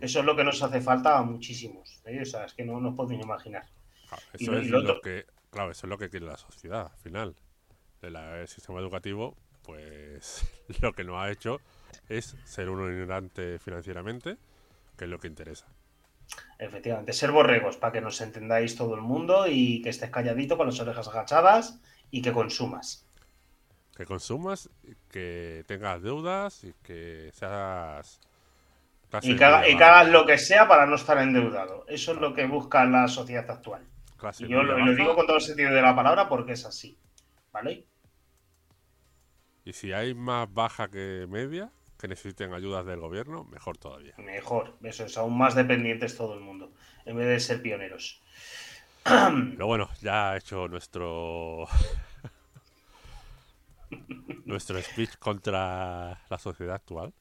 Eso 0.00 0.20
es 0.20 0.24
lo 0.24 0.34
que 0.36 0.44
nos 0.44 0.62
hace 0.62 0.80
falta 0.80 1.18
a 1.18 1.22
muchísimos. 1.22 2.00
¿eh? 2.06 2.20
O 2.22 2.24
sea, 2.24 2.44
es 2.44 2.54
que 2.54 2.64
no 2.64 2.80
nos 2.80 2.94
podéis 2.94 3.20
imaginar. 3.22 3.66
Claro, 4.08 4.22
eso 4.32 4.56
es 4.56 4.66
y 4.66 4.68
lo 4.70 5.00
que, 5.00 5.26
claro, 5.50 5.70
eso 5.72 5.86
es 5.86 5.90
lo 5.90 5.98
que 5.98 6.08
quiere 6.08 6.26
la 6.26 6.36
sociedad, 6.36 6.90
al 6.92 6.98
final. 6.98 7.34
El, 8.02 8.16
el 8.16 8.48
sistema 8.48 8.80
educativo, 8.80 9.36
pues 9.62 10.44
lo 10.82 10.92
que 10.94 11.04
nos 11.04 11.16
ha 11.22 11.30
hecho 11.30 11.60
es 12.08 12.36
ser 12.44 12.68
uno 12.70 12.90
ignorante 12.90 13.58
financieramente, 13.58 14.36
que 14.96 15.04
es 15.04 15.10
lo 15.10 15.18
que 15.20 15.28
interesa. 15.28 15.66
Efectivamente, 16.66 17.12
ser 17.12 17.30
borregos 17.30 17.76
para 17.76 17.92
que 17.92 18.00
nos 18.00 18.18
entendáis 18.22 18.74
todo 18.74 18.94
el 18.94 19.02
mundo 19.02 19.46
y 19.46 19.82
que 19.82 19.90
estés 19.90 20.08
calladito 20.10 20.56
con 20.56 20.66
las 20.68 20.80
orejas 20.80 21.08
agachadas 21.08 21.78
y 22.10 22.22
que 22.22 22.32
consumas. 22.32 23.06
Que 23.96 24.06
consumas, 24.06 24.70
que 25.10 25.64
tengas 25.66 26.02
deudas 26.02 26.64
y 26.64 26.72
que 26.82 27.30
seas... 27.34 28.20
Y 29.20 29.36
que, 29.36 29.44
haga- 29.44 29.68
y 29.68 29.76
que 29.76 29.84
hagas 29.84 30.08
lo 30.08 30.26
que 30.26 30.38
sea 30.38 30.66
para 30.66 30.86
no 30.86 30.96
estar 30.96 31.18
endeudado. 31.18 31.84
Eso 31.88 32.12
es 32.12 32.18
lo 32.18 32.34
que 32.34 32.46
busca 32.46 32.84
la 32.84 33.06
sociedad 33.08 33.48
actual. 33.50 33.86
clase 34.16 34.46
Y 34.46 34.48
yo 34.48 34.62
lo, 34.62 34.94
digo 34.94 35.14
con 35.14 35.26
todo 35.26 35.36
el 35.36 35.42
sentido 35.42 35.72
de 35.72 35.82
la 35.82 35.94
palabra 35.94 36.28
porque 36.28 36.52
es 36.52 36.64
así. 36.64 36.98
¿Vale? 37.52 37.86
Y 39.64 39.72
si 39.72 39.92
hay 39.92 40.14
más 40.14 40.52
baja 40.52 40.88
que 40.88 41.26
media, 41.28 41.70
que 41.98 42.08
necesiten 42.08 42.52
ayudas 42.52 42.84
del 42.84 43.00
gobierno, 43.00 43.44
mejor 43.44 43.78
todavía. 43.78 44.14
Mejor. 44.18 44.76
Eso 44.82 45.04
es 45.04 45.16
aún 45.16 45.38
más 45.38 45.54
dependientes 45.54 46.16
todo 46.16 46.34
el 46.34 46.40
mundo. 46.40 46.72
En 47.04 47.16
vez 47.16 47.26
de 47.28 47.40
ser 47.40 47.62
pioneros. 47.62 48.20
Pero 49.04 49.66
bueno, 49.66 49.88
ya 50.00 50.32
ha 50.32 50.36
hecho 50.36 50.68
nuestro 50.68 51.66
nuestro 54.44 54.80
speech 54.82 55.16
contra 55.18 56.20
la 56.28 56.38
sociedad 56.38 56.74
actual. 56.76 57.12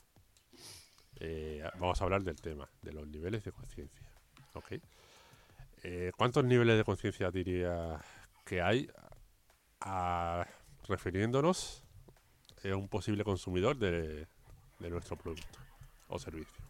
Eh, 1.20 1.64
vamos 1.80 2.02
a 2.02 2.04
hablar 2.04 2.24
del 2.24 2.42
tema, 2.42 2.68
de 2.82 2.94
los 2.94 3.08
niveles 3.08 3.44
de 3.44 3.52
conciencia. 3.52 4.08
¿ok? 4.54 4.74
Eh, 5.84 6.12
¿Cuántos 6.18 6.44
niveles 6.44 6.78
de 6.78 6.84
conciencia 6.84 7.30
diría 7.32 8.00
que 8.46 8.62
hay 8.62 8.90
a- 9.82 10.46
refiriéndonos 10.88 11.84
a 12.70 12.76
un 12.76 12.88
posible 12.88 13.24
consumidor 13.24 13.78
de, 13.78 14.28
de 14.80 14.90
nuestro 14.90 15.18
producto 15.18 15.60
o 16.08 16.20
servicio? 16.20 16.64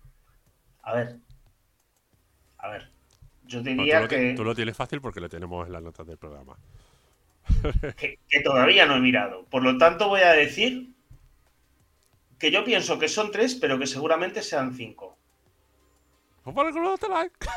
A 0.83 0.93
ver. 0.93 1.17
A 2.57 2.69
ver. 2.69 2.89
Yo 3.43 3.59
tú, 3.59 3.65
diría 3.65 4.01
lo, 4.01 4.07
que, 4.07 4.33
tú 4.35 4.43
lo 4.43 4.55
tienes 4.55 4.77
fácil 4.77 5.01
porque 5.01 5.19
lo 5.19 5.27
tenemos 5.27 5.67
en 5.67 5.73
las 5.73 5.81
notas 5.81 6.07
del 6.07 6.17
programa. 6.17 6.57
que, 7.97 8.19
que 8.29 8.39
todavía 8.41 8.85
no 8.85 8.95
he 8.95 8.99
mirado. 8.99 9.45
Por 9.45 9.63
lo 9.63 9.77
tanto, 9.77 10.07
voy 10.07 10.21
a 10.21 10.31
decir 10.31 10.93
que 12.39 12.51
yo 12.51 12.63
pienso 12.63 12.97
que 12.97 13.07
son 13.07 13.31
tres, 13.31 13.55
pero 13.55 13.77
que 13.77 13.87
seguramente 13.87 14.41
sean 14.41 14.73
cinco. 14.73 15.17
Pues 16.43 16.73
con 16.73 16.85
otro 16.85 17.09
like. 17.09 17.35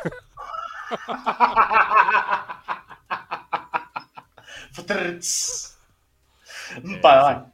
Vale, 7.03 7.23
vale. 7.23 7.54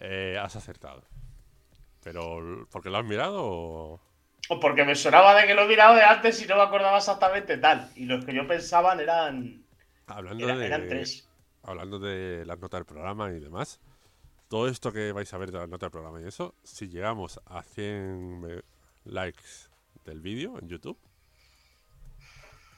Eh, 0.00 0.38
has 0.40 0.56
acertado. 0.56 1.02
Pero, 2.02 2.66
¿por 2.70 2.82
qué 2.82 2.90
lo 2.90 2.98
has 2.98 3.04
mirado? 3.04 3.44
o- 3.44 4.00
O 4.48 4.58
porque 4.58 4.84
me 4.84 4.94
sonaba 4.96 5.34
de 5.38 5.46
que 5.46 5.54
lo 5.54 5.62
he 5.62 5.68
mirado 5.68 5.94
de 5.94 6.02
antes 6.02 6.42
y 6.42 6.46
no 6.46 6.56
me 6.56 6.62
acordaba 6.62 6.96
exactamente 6.98 7.56
tal. 7.58 7.90
Y 7.94 8.06
los 8.06 8.24
que 8.24 8.34
yo 8.34 8.46
pensaban 8.46 8.98
eran, 8.98 9.62
Hablando, 10.06 10.44
era- 10.44 10.56
de, 10.56 10.66
eran 10.66 10.88
tres. 10.88 11.28
hablando 11.62 11.98
de 11.98 12.44
las 12.46 12.58
notas 12.58 12.78
del 12.80 12.86
programa 12.86 13.30
y 13.30 13.38
demás, 13.38 13.80
todo 14.48 14.66
esto 14.66 14.92
que 14.92 15.12
vais 15.12 15.32
a 15.32 15.38
ver 15.38 15.52
de 15.52 15.58
las 15.58 15.68
notas 15.68 15.86
del 15.88 15.90
programa 15.92 16.20
y 16.20 16.26
eso, 16.26 16.54
si 16.64 16.88
llegamos 16.88 17.38
a 17.44 17.62
100 17.62 18.40
me- 18.40 18.62
likes 19.04 19.68
del 20.04 20.20
vídeo 20.20 20.58
en 20.58 20.68
YouTube, 20.68 20.98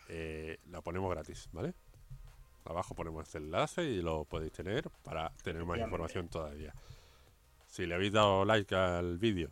eh, 0.08 0.58
la 0.70 0.80
ponemos 0.82 1.10
gratis, 1.10 1.48
¿vale? 1.52 1.74
Abajo 2.64 2.94
ponemos 2.94 3.24
este 3.26 3.38
enlace 3.38 3.82
y 3.84 4.02
lo 4.02 4.24
podéis 4.24 4.52
tener 4.52 4.90
para 5.02 5.30
tener 5.42 5.64
más 5.64 5.78
información 5.78 6.28
todavía. 6.28 6.74
Si 7.72 7.86
le 7.86 7.94
habéis 7.94 8.12
dado 8.12 8.44
like 8.44 8.74
al 8.74 9.16
vídeo 9.16 9.48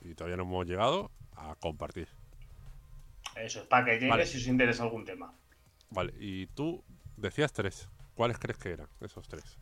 y 0.00 0.14
todavía 0.14 0.38
no 0.38 0.44
hemos 0.44 0.66
llegado, 0.66 1.10
a 1.36 1.54
compartir. 1.56 2.08
Eso 3.36 3.60
es 3.60 3.66
para 3.66 3.84
que 3.84 3.92
llegue 3.98 4.08
Vale. 4.08 4.24
si 4.26 4.38
os 4.38 4.46
interesa 4.46 4.82
algún 4.82 5.04
tema. 5.04 5.34
Vale, 5.90 6.14
y 6.18 6.46
tú 6.48 6.82
decías 7.18 7.52
tres. 7.52 7.90
¿Cuáles 8.14 8.38
crees 8.38 8.56
que 8.56 8.70
eran 8.70 8.88
esos 9.02 9.28
tres? 9.28 9.58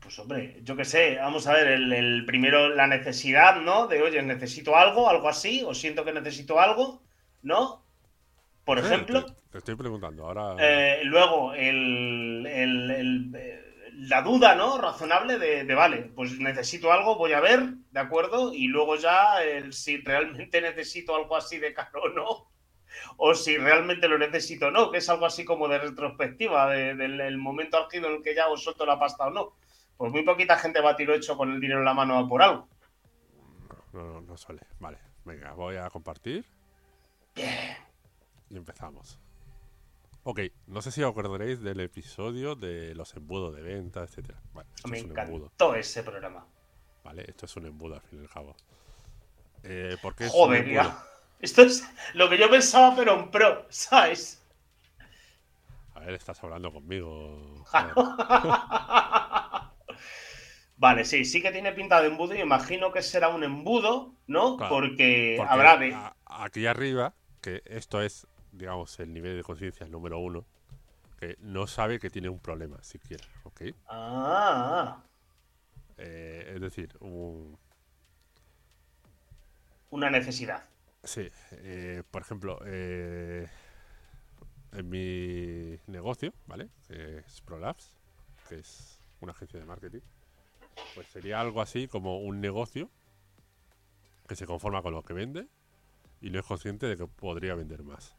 Pues 0.00 0.18
hombre, 0.18 0.60
yo 0.62 0.76
qué 0.76 0.84
sé, 0.84 1.16
vamos 1.16 1.46
a 1.46 1.54
ver, 1.54 1.68
el, 1.68 1.90
el 1.92 2.26
primero, 2.26 2.68
la 2.68 2.86
necesidad, 2.86 3.62
¿no? 3.62 3.86
De, 3.86 4.02
oye, 4.02 4.22
necesito 4.22 4.76
algo, 4.76 5.08
algo 5.08 5.28
así, 5.30 5.62
o 5.64 5.72
siento 5.74 6.04
que 6.04 6.12
necesito 6.12 6.60
algo, 6.60 7.02
¿no? 7.42 7.82
Por 8.66 8.78
Sí, 8.80 8.86
ejemplo. 8.86 9.24
Te, 9.24 9.32
te 9.52 9.58
estoy 9.58 9.76
preguntando. 9.76 10.26
Ahora. 10.26 10.56
Eh, 10.58 11.00
luego, 11.04 11.54
el, 11.54 12.46
el- 12.46 12.90
el- 12.90 13.32
eh, 13.34 13.65
la 13.96 14.22
duda, 14.22 14.54
¿no? 14.54 14.78
Razonable 14.78 15.38
de, 15.38 15.64
de, 15.64 15.74
vale, 15.74 16.10
pues 16.14 16.38
necesito 16.38 16.92
algo, 16.92 17.16
voy 17.16 17.32
a 17.32 17.40
ver, 17.40 17.60
¿de 17.90 18.00
acuerdo? 18.00 18.52
Y 18.52 18.66
luego 18.68 18.96
ya, 18.96 19.42
el, 19.42 19.72
si 19.72 19.98
realmente 19.98 20.60
necesito 20.62 21.16
algo 21.16 21.36
así 21.36 21.58
de 21.58 21.72
caro 21.74 22.02
o 22.04 22.08
no, 22.10 22.50
o 23.16 23.34
si 23.34 23.56
realmente 23.56 24.08
lo 24.08 24.18
necesito 24.18 24.66
o 24.68 24.70
no, 24.70 24.90
que 24.90 24.98
es 24.98 25.08
algo 25.08 25.26
así 25.26 25.44
como 25.44 25.68
de 25.68 25.78
retrospectiva, 25.78 26.70
de- 26.70 26.94
del 26.94 27.20
el 27.20 27.38
momento 27.38 27.76
álgido 27.78 28.08
en 28.08 28.16
el 28.16 28.22
que 28.22 28.34
ya 28.34 28.48
os 28.48 28.62
suelto 28.62 28.84
la 28.86 28.98
pasta 28.98 29.26
o 29.26 29.30
no. 29.30 29.52
Pues 29.96 30.12
muy 30.12 30.22
poquita 30.24 30.56
gente 30.58 30.80
va 30.82 30.90
a 30.90 30.96
tiro 30.96 31.14
hecho 31.14 31.36
con 31.36 31.50
el 31.52 31.60
dinero 31.60 31.80
en 31.80 31.86
la 31.86 31.94
mano 31.94 32.18
a 32.18 32.28
por 32.28 32.42
algo. 32.42 32.68
No, 33.92 34.02
no, 34.02 34.20
no 34.20 34.36
suele. 34.36 34.60
Vale, 34.78 34.98
venga, 35.24 35.52
voy 35.54 35.76
a 35.76 35.88
compartir. 35.88 36.44
Y 38.50 38.56
empezamos. 38.56 39.18
Ok, 40.28 40.40
no 40.66 40.82
sé 40.82 40.90
si 40.90 41.04
os 41.04 41.10
acordaréis 41.12 41.62
del 41.62 41.78
episodio 41.78 42.56
de 42.56 42.96
los 42.96 43.14
embudos 43.14 43.54
de 43.54 43.62
venta, 43.62 44.02
etcétera. 44.02 44.40
Vale, 44.52 44.68
Me 44.88 44.98
es 44.98 45.04
un 45.04 45.10
encantó 45.12 45.76
ese 45.76 46.02
programa. 46.02 46.44
Vale, 47.04 47.24
esto 47.28 47.46
es 47.46 47.54
un 47.54 47.66
embudo 47.66 47.94
al 47.94 48.00
fin 48.00 48.18
y 48.18 48.22
al 48.22 48.28
cabo. 48.28 48.56
Eh, 49.62 49.96
¿Por 50.02 50.16
qué 50.16 50.24
es 50.24 50.32
un 50.32 50.38
Joder. 50.38 50.82
Esto 51.38 51.62
es 51.62 51.88
lo 52.14 52.28
que 52.28 52.38
yo 52.38 52.50
pensaba, 52.50 52.96
pero 52.96 53.14
en 53.14 53.30
pro, 53.30 53.66
¿sabes? 53.68 54.42
A 55.94 56.00
ver, 56.00 56.14
estás 56.14 56.42
hablando 56.42 56.72
conmigo. 56.72 57.64
Vale, 60.76 61.04
sí, 61.04 61.24
sí 61.24 61.40
que 61.40 61.52
tiene 61.52 61.70
pinta 61.70 62.02
de 62.02 62.08
embudo 62.08 62.34
y 62.34 62.40
imagino 62.40 62.90
que 62.90 63.00
será 63.00 63.28
un 63.28 63.44
embudo, 63.44 64.12
¿no? 64.26 64.56
Claro, 64.56 64.74
porque, 64.74 65.36
Porque 65.38 65.52
habrá 65.52 65.76
de... 65.76 65.96
aquí 66.24 66.66
arriba, 66.66 67.14
que 67.40 67.62
esto 67.66 68.02
es, 68.02 68.26
digamos, 68.58 68.98
el 69.00 69.12
nivel 69.12 69.36
de 69.36 69.42
conciencia 69.44 69.88
número 69.88 70.18
uno, 70.18 70.46
que 71.18 71.36
no 71.40 71.66
sabe 71.66 72.00
que 72.00 72.10
tiene 72.10 72.28
un 72.30 72.40
problema 72.40 72.82
siquiera, 72.84 73.24
¿ok? 73.44 73.62
Ah, 73.88 75.02
Eh, 75.98 76.52
es 76.54 76.60
decir, 76.60 76.94
un, 77.00 77.58
una 79.90 80.10
necesidad. 80.10 80.70
sí, 81.04 81.28
eh, 81.52 82.02
por 82.10 82.22
ejemplo, 82.22 82.58
eh, 82.66 83.48
en 84.72 84.88
mi 84.88 85.78
negocio, 85.86 86.32
¿vale? 86.46 86.68
Que 86.88 87.18
es 87.18 87.40
ProLabs, 87.42 87.96
que 88.48 88.56
es 88.56 89.00
una 89.20 89.32
agencia 89.32 89.58
de 89.58 89.66
marketing, 89.66 90.00
pues 90.94 91.08
sería 91.08 91.40
algo 91.40 91.62
así 91.62 91.88
como 91.88 92.20
un 92.20 92.40
negocio 92.40 92.90
que 94.28 94.36
se 94.36 94.46
conforma 94.46 94.82
con 94.82 94.92
lo 94.92 95.02
que 95.02 95.14
vende 95.14 95.48
y 96.20 96.30
no 96.30 96.40
es 96.40 96.46
consciente 96.46 96.86
de 96.86 96.96
que 96.98 97.06
podría 97.08 97.54
vender 97.56 97.82
más. 97.84 98.16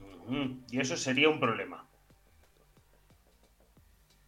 Ujú, 0.00 0.62
Y 0.70 0.80
eso 0.80 0.96
sería 0.96 1.28
un 1.28 1.40
problema. 1.40 1.86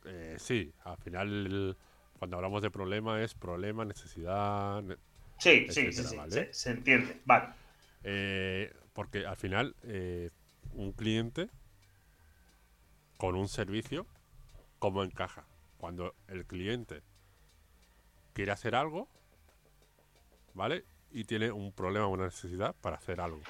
Eh, 0.05 0.37
sí, 0.39 0.73
al 0.85 0.97
final 0.99 1.77
cuando 2.19 2.37
hablamos 2.37 2.62
de 2.62 2.71
problema 2.71 3.23
es 3.23 3.35
problema, 3.35 3.85
necesidad, 3.85 4.83
ne- 4.83 4.97
Sí, 5.39 5.67
sí, 5.71 5.91
sí, 5.91 6.05
se, 6.05 6.53
se, 6.53 6.71
entiende. 6.71 7.19
Vale. 7.25 7.49
Eh, 8.05 8.71
porque 8.93 9.25
al 9.27 9.37
final, 9.37 9.75
eh, 9.85 10.29
un 10.75 10.93
cliente 10.93 11.49
con 13.17 13.37
un 13.37 13.49
servicio, 13.49 14.07
¿cómo 14.79 15.03
encaja? 15.03 15.47
Cuando 15.79 16.15
el 16.29 16.45
cliente 16.45 17.03
quiere 18.35 18.53
hacer 18.53 18.75
algo, 18.75 19.09
¿vale? 20.53 20.85
Y 21.11 21.25
tiene 21.25 21.50
un 21.50 21.73
problema 21.73 22.07
o 22.07 22.11
una 22.11 22.27
necesidad 22.27 22.75
para 22.83 22.97
hacer 22.97 23.21
algo. 23.21 23.41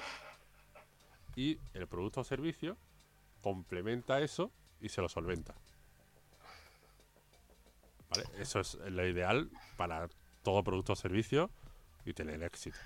Y 1.35 1.59
el 1.73 1.87
producto 1.87 2.21
o 2.21 2.23
servicio 2.23 2.77
complementa 3.41 4.19
eso 4.21 4.51
y 4.79 4.89
se 4.89 5.01
lo 5.01 5.09
solventa. 5.09 5.53
¿Vale? 8.09 8.25
Eso 8.39 8.59
es 8.59 8.75
lo 8.75 9.07
ideal 9.07 9.49
para 9.77 10.09
todo 10.43 10.63
producto 10.63 10.93
o 10.93 10.95
servicio 10.95 11.49
y 12.05 12.13
tener 12.13 12.43
éxito. 12.43 12.77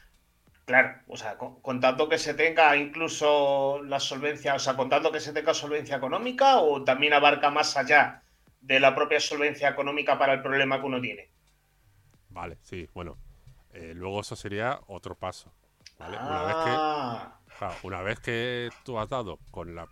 Claro, 0.65 0.99
o 1.07 1.15
sea, 1.15 1.37
contando 1.37 2.09
que 2.09 2.17
se 2.17 2.33
tenga 2.33 2.75
incluso 2.75 3.83
la 3.83 3.99
solvencia, 3.99 4.55
o 4.55 4.59
sea, 4.59 4.75
contando 4.75 5.11
que 5.11 5.19
se 5.19 5.31
tenga 5.31 5.53
solvencia 5.53 5.97
económica 5.97 6.59
o 6.59 6.83
también 6.83 7.13
abarca 7.13 7.51
más 7.51 7.77
allá 7.77 8.23
de 8.61 8.79
la 8.79 8.95
propia 8.95 9.19
solvencia 9.19 9.69
económica 9.69 10.17
para 10.17 10.33
el 10.33 10.41
problema 10.41 10.79
que 10.79 10.87
uno 10.87 10.99
tiene. 10.99 11.29
Vale, 12.29 12.57
sí, 12.63 12.89
bueno. 12.93 13.17
Eh, 13.73 13.93
luego 13.93 14.21
eso 14.21 14.35
sería 14.35 14.79
otro 14.87 15.15
paso. 15.15 15.51
¿vale? 15.99 16.17
Una, 16.17 16.43
vez 16.43 16.55
que, 16.55 17.44
ah. 17.61 17.75
una 17.83 18.01
vez 18.01 18.19
que 18.19 18.69
tú 18.83 18.97
has 18.99 19.09
dado 19.09 19.39
con 19.51 19.75
la, 19.75 19.87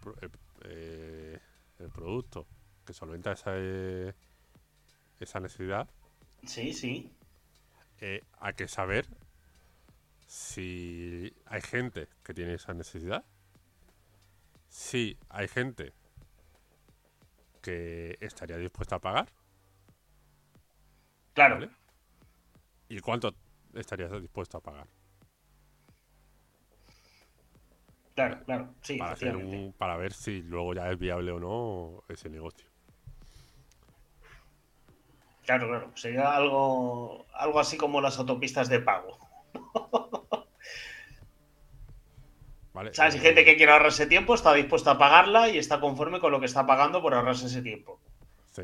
eh, 0.66 1.40
el 1.80 1.90
producto 1.90 2.48
que 2.86 2.94
solventa 2.94 3.32
esa, 3.32 3.52
eh, 3.56 4.14
esa 5.20 5.40
necesidad. 5.40 5.90
Sí, 6.46 6.74
sí. 6.74 7.12
hay 8.40 8.54
que 8.56 8.68
saber 8.68 9.08
si 10.28 11.34
hay 11.46 11.62
gente 11.62 12.08
que 12.24 12.34
tiene 12.34 12.56
esa 12.56 12.74
necesidad, 12.74 13.24
si 14.68 15.18
hay 15.30 15.48
gente 15.48 15.94
que 17.62 18.18
estaría 18.20 18.58
dispuesta 18.58 18.98
a 18.98 19.00
pagar. 19.00 19.30
Claro. 21.34 21.70
¿Y 22.90 23.00
cuánto 23.00 23.34
estarías 23.74 24.12
dispuesto 24.22 24.58
a 24.58 24.62
pagar? 24.62 24.88
Claro, 28.16 28.44
claro, 28.46 28.70
sí. 28.82 28.98
Para, 28.98 29.16
para 29.78 29.98
ver 29.98 30.14
si 30.14 30.42
luego 30.44 30.74
ya 30.74 30.92
es 30.92 31.00
viable 31.00 31.32
o 31.32 31.40
no 31.40 32.04
ese 32.10 32.30
negocio. 32.30 32.68
Claro, 35.46 35.68
claro. 35.68 35.92
Sería 35.96 36.36
algo, 36.36 37.26
algo 37.34 37.60
así 37.60 37.78
como 37.78 38.02
las 38.02 38.18
autopistas 38.18 38.70
de 38.70 38.80
pago. 38.80 39.18
Vale, 42.74 42.94
¿Sabes? 42.94 43.16
Hay 43.16 43.20
eh, 43.20 43.24
gente 43.24 43.46
que 43.46 43.56
quiere 43.56 43.72
ahorrarse 43.72 44.08
tiempo, 44.08 44.34
está 44.34 44.54
dispuesta 44.54 44.92
a 44.92 44.98
pagarla 44.98 45.50
y 45.50 45.58
está 45.58 45.80
conforme 45.80 46.20
con 46.20 46.32
lo 46.32 46.40
que 46.40 46.46
está 46.48 46.66
pagando 46.66 47.02
por 47.02 47.14
ahorrarse 47.14 47.46
ese 47.48 47.62
tiempo. 47.62 48.00
Sí. 48.52 48.64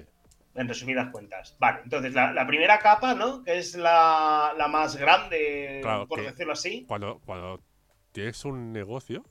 En 0.56 0.68
resumidas 0.68 1.12
cuentas. 1.12 1.56
Vale, 1.60 1.82
entonces 1.84 2.14
la, 2.14 2.48
primera 2.48 2.80
capa, 2.80 3.14
¿no? 3.14 3.44
Que 3.44 3.60
es 3.60 3.76
la, 3.76 4.56
más 4.70 4.96
grande, 4.96 5.82
por 6.08 6.22
decirlo 6.22 6.54
así. 6.54 6.86
Cuando, 6.88 7.20
cuando 7.26 7.62
tienes 8.12 8.44
un 8.46 8.72
negocio, 8.72 9.24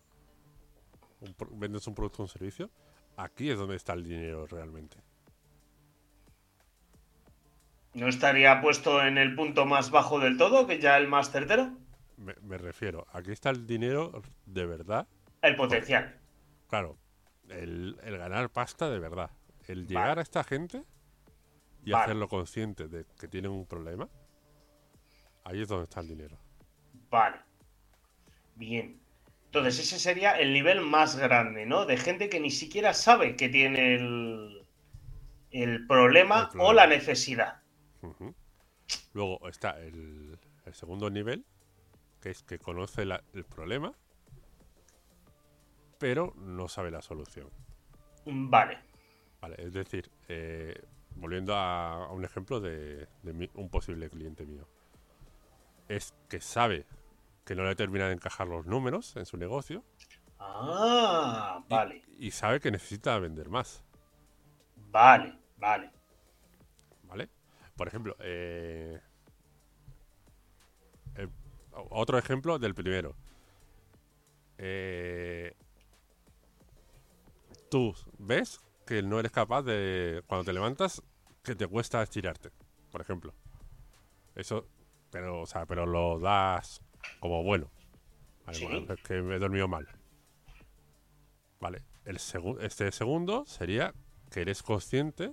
vendes 1.53 1.87
un 1.87 1.95
producto 1.95 2.23
o 2.23 2.25
un 2.25 2.29
servicio, 2.29 2.71
aquí 3.17 3.51
es 3.51 3.59
donde 3.59 3.77
está 3.77 3.93
el 3.93 4.05
dinero 4.05 4.47
realmente. 4.47 4.99
¿No 7.95 8.09
estaría 8.09 8.61
puesto 8.61 9.05
en 9.05 9.19
el 9.19 9.35
punto 9.35 9.67
más 9.67 9.91
bajo 9.91 10.21
del 10.21 10.37
todo, 10.37 10.67
que 10.67 10.79
ya 10.79 10.97
el 10.97 11.09
más 11.09 11.31
certero? 11.31 11.73
Me, 12.17 12.59
refiero, 12.59 13.07
aquí 13.13 13.33
está 13.33 13.51
el 13.51 13.67
dinero 13.67 14.23
de 14.47 14.67
verdad. 14.67 15.07
El 15.43 15.57
potencial. 15.57 16.19
claro, 16.69 16.99
el, 17.49 17.97
ganar 18.03 18.51
pasta 18.51 18.91
de 18.91 18.99
verdad. 18.99 19.31
El 19.67 19.87
llegar 19.87 20.19
a 20.19 20.23
esta 20.23 20.45
gente 20.45 20.85
y 21.85 21.93
hacerlo 21.93 22.29
consciente 22.29 22.89
de 22.89 23.05
que 23.19 23.29
tienen 23.29 23.51
un 23.51 23.67
problema, 23.67 24.09
ahí 25.45 25.63
es 25.63 25.69
donde 25.69 25.85
está 25.85 26.01
el 26.01 26.09
dinero. 26.09 26.37
Vale. 27.11 27.37
Bien. 28.55 29.01
Entonces 29.49 29.79
ese 29.79 29.99
sería 29.99 30.39
el 30.39 30.53
nivel 30.53 30.83
más 30.83 31.17
grande, 31.17 31.65
¿no? 31.65 31.87
De 31.87 31.97
gente 31.97 32.29
que 32.29 32.39
ni 32.39 32.51
siquiera 32.51 32.93
sabe 32.93 33.35
que 33.35 33.49
tiene 33.49 33.95
el, 33.95 34.63
el, 35.51 35.87
problema, 35.87 36.51
o 36.59 36.75
la 36.75 36.87
necesidad. 36.87 37.63
Luego 39.15 39.49
está 39.49 39.81
el, 39.81 40.39
segundo 40.73 41.09
nivel, 41.09 41.47
que 42.21 42.31
es 42.31 42.43
que 42.43 42.59
conoce 42.59 43.03
el 43.03 43.45
problema, 43.47 43.95
pero 45.99 46.35
no 46.37 46.69
sabe 46.69 46.91
la 46.91 47.01
solución. 47.01 47.49
Vale. 48.27 48.79
Vale, 49.41 49.57
es 49.59 49.73
decir, 49.73 50.11
eh, 50.29 50.79
volviendo 51.15 51.55
a, 51.55 52.13
un 52.13 52.25
ejemplo 52.25 52.61
de, 52.61 53.09
un 53.55 53.69
posible 53.69 54.09
cliente 54.11 54.45
mío. 54.45 54.67
Es 55.89 56.15
que 56.29 56.41
sabe 56.41 56.85
que 57.49 57.55
no 57.55 57.65
le 57.65 57.75
termina 57.75 58.09
de 58.09 58.13
encajar 58.13 58.47
los 58.47 58.67
números 58.67 59.17
en 59.17 59.25
su 59.25 59.39
negocio. 59.39 59.83
Ah, 60.39 61.65
vale. 61.67 62.05
y 62.19 62.31
sabe 62.31 62.61
que 62.61 62.71
necesita 62.71 63.19
vender 63.19 63.49
más. 63.49 63.83
Vale, 64.77 65.35
vale. 65.57 65.91
¿Vale? 67.05 67.31
Por 67.75 67.89
ejemplo, 67.89 68.15
eh, 68.21 69.01
otro 71.73 72.19
ejemplo 72.19 72.59
del 72.59 72.75
primero. 72.75 73.17
Eh, 74.59 75.57
tú 77.71 77.95
ves 78.19 78.61
que 78.87 79.03
no 79.03 79.19
eres 79.19 79.33
capaz 79.33 79.63
de, 79.63 80.23
cuando 80.27 80.45
te 80.45 80.53
levantas, 80.53 81.03
que 81.43 81.55
te 81.55 81.67
cuesta 81.67 82.03
estirarte, 82.03 82.51
por 82.91 83.01
ejemplo. 83.01 83.33
Eso, 84.35 84.69
pero, 85.11 85.41
o 85.41 85.47
sea, 85.47 85.65
pero 85.65 85.87
lo 85.87 86.19
das 86.19 86.83
como 87.21 87.43
bueno. 87.43 87.71
es 88.49 89.03
que 89.03 89.23
me 89.23 89.37
he 89.37 89.39
dormido 89.39 89.69
mal. 89.69 89.89
Vale, 91.61 91.83
el 92.05 92.17
este 92.17 92.93
segundo 92.93 93.45
sería 93.47 93.93
que 94.31 94.43
eres 94.43 94.63
consciente 94.63 95.33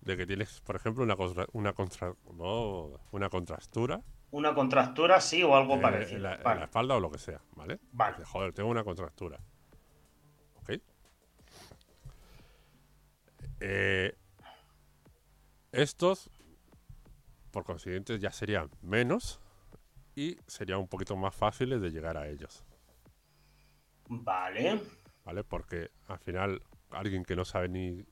de 0.00 0.16
que 0.16 0.26
tienes, 0.26 0.60
por 0.62 0.76
ejemplo, 0.76 1.04
una, 1.04 1.16
una, 1.52 1.72
contra 1.72 2.14
una 3.12 3.28
contrastura. 3.28 4.00
Una 4.30 4.54
contractura, 4.54 5.20
sí, 5.20 5.42
o 5.42 5.56
algo 5.56 5.80
parecido. 5.80 6.16
En 6.16 6.22
la, 6.22 6.64
espalda 6.64 6.96
o 6.96 7.00
lo 7.00 7.10
que 7.10 7.18
sea, 7.18 7.42
¿vale? 7.56 7.80
Vale. 7.92 8.24
joder, 8.24 8.52
tengo 8.52 8.70
una 8.70 8.84
contractura. 8.84 9.40
¿Ok? 10.54 10.70
Eh, 13.60 14.16
estos, 15.72 16.30
por 17.50 17.64
consiguiente, 17.64 18.18
ya 18.18 18.32
serían 18.32 18.70
menos 18.82 19.40
y 20.14 20.36
serían 20.46 20.80
un 20.80 20.88
poquito 20.88 21.16
más 21.16 21.34
fáciles 21.34 21.80
de 21.80 21.90
llegar 21.90 22.16
a 22.16 22.28
ellos. 22.28 22.64
Vale. 24.08 24.80
¿Vale? 25.24 25.44
Porque 25.44 25.90
al 26.08 26.18
final, 26.18 26.62
alguien 26.90 27.24
que 27.24 27.36
no 27.36 27.44
sabe 27.44 27.68
ni 27.68 28.04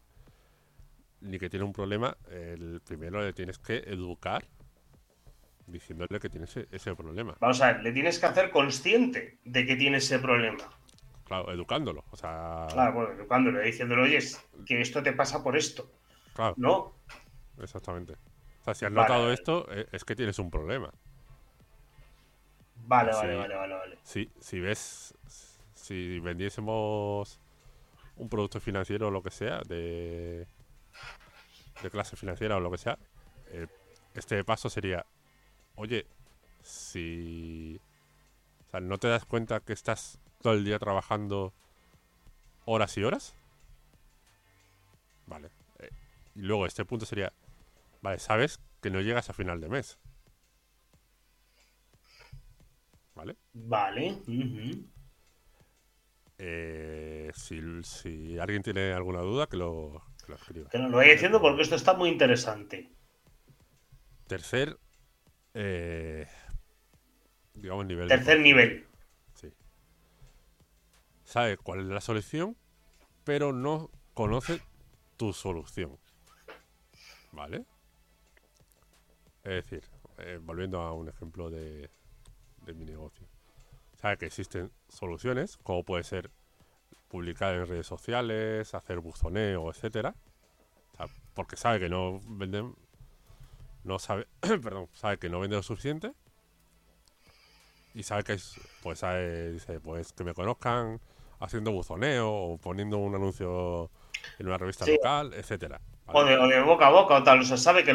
ni 1.21 1.39
que 1.39 1.51
tiene 1.51 1.65
un 1.65 1.73
problema, 1.73 2.17
el 2.31 2.81
primero 2.81 3.21
le 3.21 3.33
tienes 3.33 3.59
que 3.59 3.79
educar 3.79 4.45
diciéndole 5.67 6.19
que 6.19 6.31
tiene 6.31 6.47
ese, 6.47 6.95
problema. 6.95 7.37
Vamos 7.41 7.61
a 7.61 7.73
ver, 7.73 7.83
le 7.83 7.93
tienes 7.93 8.19
que 8.19 8.27
hacer 8.27 8.51
consciente 8.51 9.39
de 9.45 9.67
que 9.67 9.77
tiene 9.77 9.99
ese 9.99 10.19
problema. 10.19 10.65
Claro, 11.25 11.53
educándolo. 11.53 12.05
O 12.11 12.17
sea... 12.17 12.67
Claro, 12.73 12.95
bueno, 12.95 13.13
educándolo, 13.13 13.61
diciéndole, 13.61 14.03
oye, 14.03 14.19
que 14.65 14.81
esto 14.81 15.03
te 15.03 15.13
pasa 15.13 15.43
por 15.43 15.57
esto. 15.57 15.91
Claro. 16.33 16.55
¿No? 16.57 16.95
Exactamente. 17.61 18.15
O 18.61 18.65
sea, 18.65 18.75
si 18.75 18.87
has 18.87 18.93
notado 18.93 19.31
esto, 19.31 19.67
e, 19.71 19.87
es 19.93 20.05
que 20.05 20.17
tienes 20.17 20.39
un 20.39 20.51
problema. 20.51 20.91
Vale, 22.89 23.13
vale, 23.13 23.37
vale, 23.37 23.55
vale, 23.55 23.75
vale. 23.75 23.99
Si, 24.03 24.31
si 24.41 24.61
ves, 24.61 25.15
si 25.75 26.19
vendiésemos 26.21 27.39
un 28.17 28.29
producto 28.31 28.61
financiero 28.61 29.09
o 29.09 29.11
lo 29.11 29.23
que 29.23 29.31
sea, 29.31 29.61
de 29.69 30.47
de 31.83 31.91
clase 31.91 32.17
financiera 32.17 32.57
o 32.57 32.61
lo 32.61 32.71
que 32.71 32.79
sea, 32.79 32.99
eh, 33.53 33.67
este 34.15 34.43
paso 34.43 34.71
sería, 34.71 35.05
oye, 35.77 36.07
si 36.63 37.79
o 38.67 38.71
sea, 38.71 38.81
no 38.81 38.97
te 38.99 39.09
das 39.09 39.27
cuenta 39.27 39.61
que 39.61 39.75
estás 39.75 40.19
todo 40.43 40.55
el 40.55 40.65
día 40.65 40.79
trabajando 40.79 41.53
horas 42.65 42.97
y 42.97 43.05
horas, 43.05 43.35
vale. 45.27 45.51
Eh, 45.79 45.91
y 46.37 46.41
luego 46.41 46.65
este 46.65 46.87
punto 46.87 47.07
sería, 47.07 47.33
vale, 48.01 48.19
sabes 48.19 48.61
que 48.81 48.91
no 48.91 49.01
llegas 49.03 49.31
a 49.31 49.35
final 49.35 49.61
de 49.61 49.69
mes. 49.69 49.99
¿Vale? 53.19 53.37
Vale. 53.53 54.23
Eh, 56.39 57.33
si, 57.35 57.61
si 57.83 58.39
alguien 58.39 58.63
tiene 58.63 58.93
alguna 58.93 59.23
duda, 59.23 59.49
que 59.49 59.57
lo, 59.57 60.01
que 60.71 60.79
nos 60.79 60.93
lo 60.93 60.99
vaya 60.99 61.15
diciendo 61.15 61.41
porque 61.41 61.63
esto 61.63 61.75
está 61.75 61.95
muy 61.95 62.11
interesante. 62.11 62.93
Tercer 64.29 64.79
eh, 65.53 66.29
digamos, 67.55 67.87
nivel. 67.87 68.07
Tercer 68.07 68.39
nivel. 68.39 68.87
Sí. 69.35 69.53
Sabe 71.25 71.57
cuál 71.57 71.81
es 71.81 71.87
la 71.87 72.01
solución, 72.01 72.57
pero 73.25 73.53
no 73.53 73.91
conoce 74.15 74.61
tu 75.17 75.33
solución. 75.33 75.99
¿Vale? 77.33 77.65
Es 79.43 79.69
decir, 79.69 79.83
eh, 80.19 80.39
volviendo 80.41 80.83
a 80.83 80.93
un 80.93 81.09
ejemplo 81.09 81.51
de, 81.51 81.91
de 82.69 82.75
mi 82.75 82.85
negocio. 82.85 83.27
Sabe 84.01 84.17
que 84.19 84.27
existen 84.27 84.71
soluciones, 84.89 85.57
como 85.63 85.83
puede 85.85 86.05
ser 86.05 86.31
publicar 87.09 87.55
en 87.55 87.67
redes 87.67 87.87
sociales, 87.87 88.75
hacer 88.75 89.01
buzoneo, 89.01 89.71
etcétera. 89.71 90.15
O 90.93 90.97
sea, 90.97 91.07
porque 91.35 91.57
sabe 91.57 91.81
que 91.81 91.89
no 91.89 92.21
venden, 92.27 92.75
no 93.85 93.99
sabe, 93.99 94.27
perdón, 94.41 94.89
sabe 94.93 95.19
que 95.19 95.29
no 95.31 95.41
vende 95.41 95.57
lo 95.57 95.63
suficiente 95.63 96.13
y 97.95 98.03
sabe 98.03 98.23
que 98.25 98.35
es, 98.35 98.61
pues 98.83 98.99
sabe, 99.01 99.53
dice, 99.53 99.81
pues 99.81 100.13
que 100.13 100.23
me 100.25 100.35
conozcan 100.35 101.01
haciendo 101.41 101.73
buzoneo 101.73 102.31
o 102.31 102.59
poniendo 102.59 102.99
un 102.99 103.15
anuncio 103.15 103.91
en 104.39 104.47
una 104.47 104.59
revista 104.59 104.85
Sí. 104.85 104.93
local, 104.93 105.33
etcétera. 105.35 105.81
O 106.07 106.25
de, 106.25 106.37
o 106.39 106.47
de 106.47 106.61
boca 106.63 106.87
a 106.87 106.91
boca 106.91 107.17
o 107.17 107.23
tal. 107.23 107.41
O 107.41 107.45
sea, 107.45 107.57
sabe 107.57 107.85
que, 107.85 107.93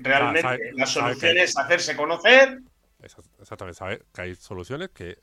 realmente 0.00 0.42
sabe- 0.42 0.72
la 0.74 0.86
solución 0.86 1.34
que- 1.34 1.42
es 1.44 1.56
hacerse 1.56 1.96
conocer. 1.96 2.60
Exa- 3.00 3.22
Exactamente, 3.40 3.78
sabe 3.78 4.02
que 4.12 4.22
hay 4.22 4.34
soluciones 4.34 4.90
que, 4.90 5.18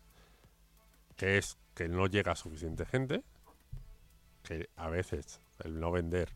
que 1.15 1.37
es 1.37 1.57
que 1.73 1.89
no 1.89 2.07
llega 2.07 2.31
a 2.31 2.35
suficiente 2.35 2.85
gente, 2.85 3.23
que 4.43 4.69
a 4.77 4.89
veces 4.89 5.41
el 5.63 5.79
no 5.79 5.91
vender 5.91 6.29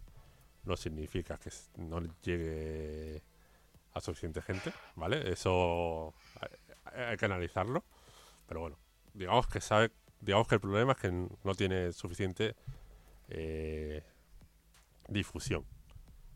no 0.65 0.75
significa 0.75 1.37
que 1.37 1.49
no 1.77 2.01
llegue 2.21 3.21
a 3.93 4.01
suficiente 4.01 4.41
gente, 4.41 4.71
¿vale? 4.95 5.31
Eso 5.31 6.13
hay, 6.85 7.17
que 7.17 7.25
analizarlo, 7.25 7.83
pero 8.47 8.61
bueno, 8.61 8.77
digamos 9.13 9.47
que 9.47 9.61
sabe, 9.61 9.91
digamos 10.19 10.47
que 10.47 10.55
el 10.55 10.61
problema 10.61 10.91
es 10.93 10.97
que 10.99 11.11
no 11.11 11.55
tiene 11.55 11.93
suficiente 11.93 12.55
eh, 13.29 14.03
difusión, 15.07 15.65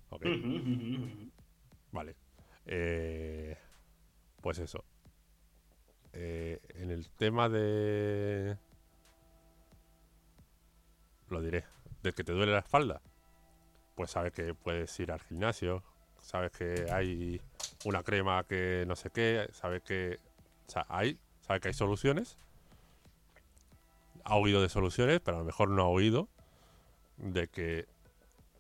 ¿ok? 0.10 0.26
Vale. 1.92 2.16
Eh, 2.66 3.58
pues 4.42 4.60
eso. 4.60 4.84
Eh, 6.14 6.60
en 6.76 6.92
el 6.92 7.10
tema 7.10 7.50
de... 7.50 8.58
Lo 11.30 11.42
diré. 11.42 11.66
Del 12.02 12.14
que 12.14 12.24
te 12.24 12.32
duele 12.34 12.52
la 12.52 12.60
espalda. 12.60 13.02
Pues 13.96 14.12
sabes 14.12 14.32
que 14.34 14.54
puedes 14.54 14.98
ir 15.00 15.12
al 15.12 15.20
gimnasio. 15.22 15.84
Sabes 16.22 16.52
que 16.52 16.88
hay 16.92 17.42
una 17.86 18.04
crema 18.04 18.44
que 18.44 18.86
no 18.88 18.96
sé 18.96 19.10
qué. 19.10 19.48
Sabes 19.52 19.82
que... 19.84 20.20
O 20.68 20.72
sea, 20.72 20.86
hay... 20.90 21.18
Sabes 21.42 21.62
que 21.62 21.68
hay 21.70 21.74
soluciones. 21.74 22.38
Ha 24.24 24.36
oído 24.36 24.62
de 24.62 24.70
soluciones, 24.70 25.20
pero 25.20 25.38
a 25.38 25.40
lo 25.42 25.46
mejor 25.46 25.70
no 25.70 25.82
ha 25.84 25.88
oído 25.88 26.30
de 27.18 27.48
que 27.50 27.86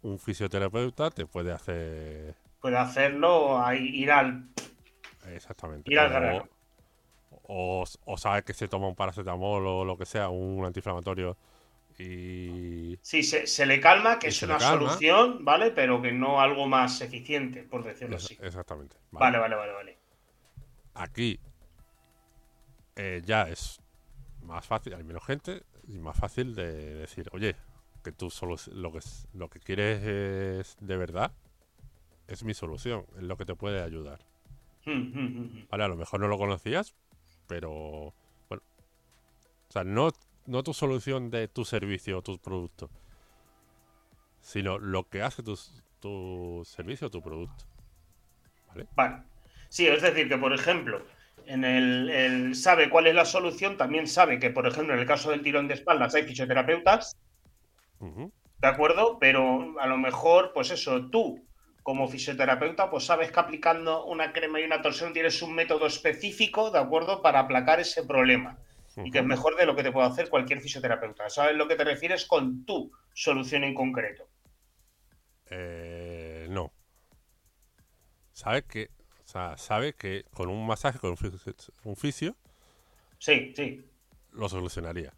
un 0.02 0.20
fisioterapeuta 0.20 1.10
te 1.12 1.26
puede 1.26 1.54
hacer 1.54 2.36
Puede 2.60 2.78
hacerlo, 2.78 3.62
ir 3.74 4.12
al. 4.12 4.50
Exactamente. 5.28 5.90
Ir 5.92 6.00
al 6.00 6.08
O- 6.08 6.10
grano. 6.14 6.50
O, 7.44 7.84
o 8.06 8.18
sabe 8.18 8.44
que 8.44 8.54
se 8.54 8.68
toma 8.68 8.88
un 8.88 8.96
paracetamol 8.96 9.66
o 9.68 9.86
lo 9.86 9.98
que 9.98 10.06
sea, 10.06 10.30
un 10.30 10.66
antiinflamatorio 10.66 11.38
y... 12.00 13.00
Sí, 13.02 13.22
se, 13.22 13.46
se 13.46 13.68
le 13.68 13.80
calma, 13.80 14.18
que 14.18 14.30
es 14.30 14.42
una 14.42 14.58
calma. 14.58 14.60
solución, 14.60 15.46
¿vale? 15.46 15.70
Pero 15.72 16.02
que 16.02 16.12
no 16.12 16.42
algo 16.42 16.68
más 16.68 17.02
eficiente, 17.02 17.62
por 17.64 17.84
decirlo 17.84 18.18
es- 18.18 18.18
así. 18.18 18.40
exactamente. 18.40 18.96
Vale, 19.12 19.38
vale, 19.38 19.56
vale, 19.56 19.74
vale. 19.74 20.00
Aquí 20.96 21.40
eh, 22.96 23.22
ya 23.26 23.44
es 23.50 23.82
más 24.44 24.66
fácil, 24.68 24.94
hay 24.96 25.04
menos 25.04 25.26
gente 25.26 25.64
y 25.88 26.00
más 26.00 26.18
fácil 26.18 26.56
de 26.56 26.96
decir, 26.96 27.30
oye, 27.34 27.56
que 28.04 28.12
tú 28.12 28.30
solo 28.30 28.56
lo 28.74 28.92
que, 28.92 29.00
lo 29.34 29.50
que 29.50 29.60
quieres 29.60 30.04
es 30.04 30.78
de 30.82 30.98
verdad 30.98 31.34
es 32.28 32.44
mi 32.44 32.54
solución, 32.54 33.06
es 33.18 33.24
lo 33.24 33.38
que 33.38 33.46
te 33.46 33.56
puede 33.56 33.82
ayudar. 33.82 34.20
Mm, 34.86 34.92
mm, 35.14 35.28
mm. 35.40 35.68
Vale, 35.70 35.84
a 35.84 35.88
lo 35.90 35.96
mejor 35.98 36.20
no 36.22 36.28
lo 36.28 36.38
conocías, 36.38 36.96
pero 37.48 38.14
bueno. 38.50 38.64
O 39.70 39.72
sea, 39.72 39.84
no, 39.84 40.10
no 40.46 40.64
tu 40.64 40.74
solución 40.74 41.30
de 41.30 41.48
tu 41.48 41.66
servicio 41.66 42.20
o 42.20 42.22
tu 42.22 42.38
producto, 42.40 42.90
sino 44.42 44.78
lo 44.78 45.08
que 45.10 45.22
hace 45.22 45.44
tu, 45.44 45.58
tu 46.00 46.64
servicio 46.66 47.08
o 47.08 47.12
tu 47.12 47.22
producto. 47.22 47.66
Vale. 48.96 49.24
Sí, 49.70 49.88
es 49.88 50.02
decir, 50.02 50.30
que 50.30 50.38
por 50.38 50.54
ejemplo, 50.54 51.06
en 51.46 51.64
el, 51.64 52.10
el 52.10 52.56
sabe 52.56 52.90
cuál 52.90 53.08
es 53.08 53.16
la 53.16 53.26
solución, 53.26 53.78
también 53.78 54.08
sabe 54.08 54.40
que, 54.40 54.50
por 54.50 54.68
ejemplo, 54.68 54.94
en 54.94 55.00
el 55.00 55.06
caso 55.06 55.32
del 55.32 55.42
tirón 55.42 55.68
de 55.68 55.76
espaldas 55.76 56.16
hay 56.16 56.24
fisioterapeutas, 56.24 57.18
¿de 58.00 58.68
acuerdo? 58.68 59.18
Pero 59.20 59.80
a 59.80 59.88
lo 59.88 59.98
mejor, 59.98 60.52
pues 60.54 60.72
eso, 60.72 61.10
tú 61.10 61.44
como 61.84 62.08
fisioterapeuta, 62.08 62.90
pues 62.90 63.06
sabes 63.06 63.32
que 63.32 63.40
aplicando 63.40 64.06
una 64.06 64.32
crema 64.32 64.60
y 64.60 64.64
una 64.64 64.82
torsión 64.82 65.14
tienes 65.14 65.42
un 65.42 65.54
método 65.54 65.86
específico, 65.86 66.72
¿de 66.72 66.80
acuerdo? 66.80 67.22
Para 67.22 67.40
aplacar 67.40 67.80
ese 67.80 68.04
problema. 68.04 68.58
Y 68.96 69.12
que 69.12 69.20
es 69.20 69.26
mejor 69.26 69.56
de 69.58 69.66
lo 69.66 69.76
que 69.76 69.84
te 69.84 69.92
puede 69.92 70.08
hacer 70.08 70.30
cualquier 70.30 70.62
fisioterapeuta. 70.62 71.30
¿Sabes 71.30 71.56
lo 71.56 71.68
que 71.68 71.76
te 71.76 71.84
refieres 71.84 72.26
con 72.26 72.64
tu 72.66 72.92
solución 73.14 73.64
en 73.64 73.74
concreto? 73.74 74.28
Eh, 75.50 76.48
no. 76.50 76.72
Sabe 78.32 78.64
que, 78.64 78.90
o 79.24 79.28
sea, 79.28 79.58
sabe 79.58 79.94
que 79.94 80.26
con 80.34 80.50
un 80.50 80.66
masaje, 80.66 81.00
con 81.00 81.12
un 81.12 81.18
fisio, 81.18 81.54
un 81.84 81.96
fisio, 81.96 82.36
Sí, 83.24 83.54
sí, 83.56 83.90
lo 84.34 84.50
solucionaría, 84.50 85.14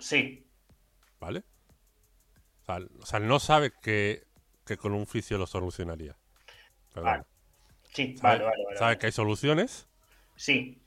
sí. 0.00 0.44
¿vale? 1.20 1.44
O 2.62 2.64
sea, 2.64 2.78
o 3.00 3.06
sea, 3.06 3.20
no 3.20 3.38
sabe 3.38 3.72
que, 3.80 4.24
que 4.64 4.76
con 4.76 4.92
un 4.94 5.06
fisio 5.06 5.38
lo 5.38 5.46
solucionaría. 5.46 6.16
Perdón. 6.92 7.10
Vale. 7.12 7.24
Sí, 7.92 8.16
Sabe, 8.16 8.38
vale, 8.38 8.44
vale, 8.44 8.64
vale. 8.66 8.78
sabe 8.78 8.98
que 8.98 9.06
hay 9.06 9.12
soluciones, 9.12 9.88
Sí, 10.36 10.82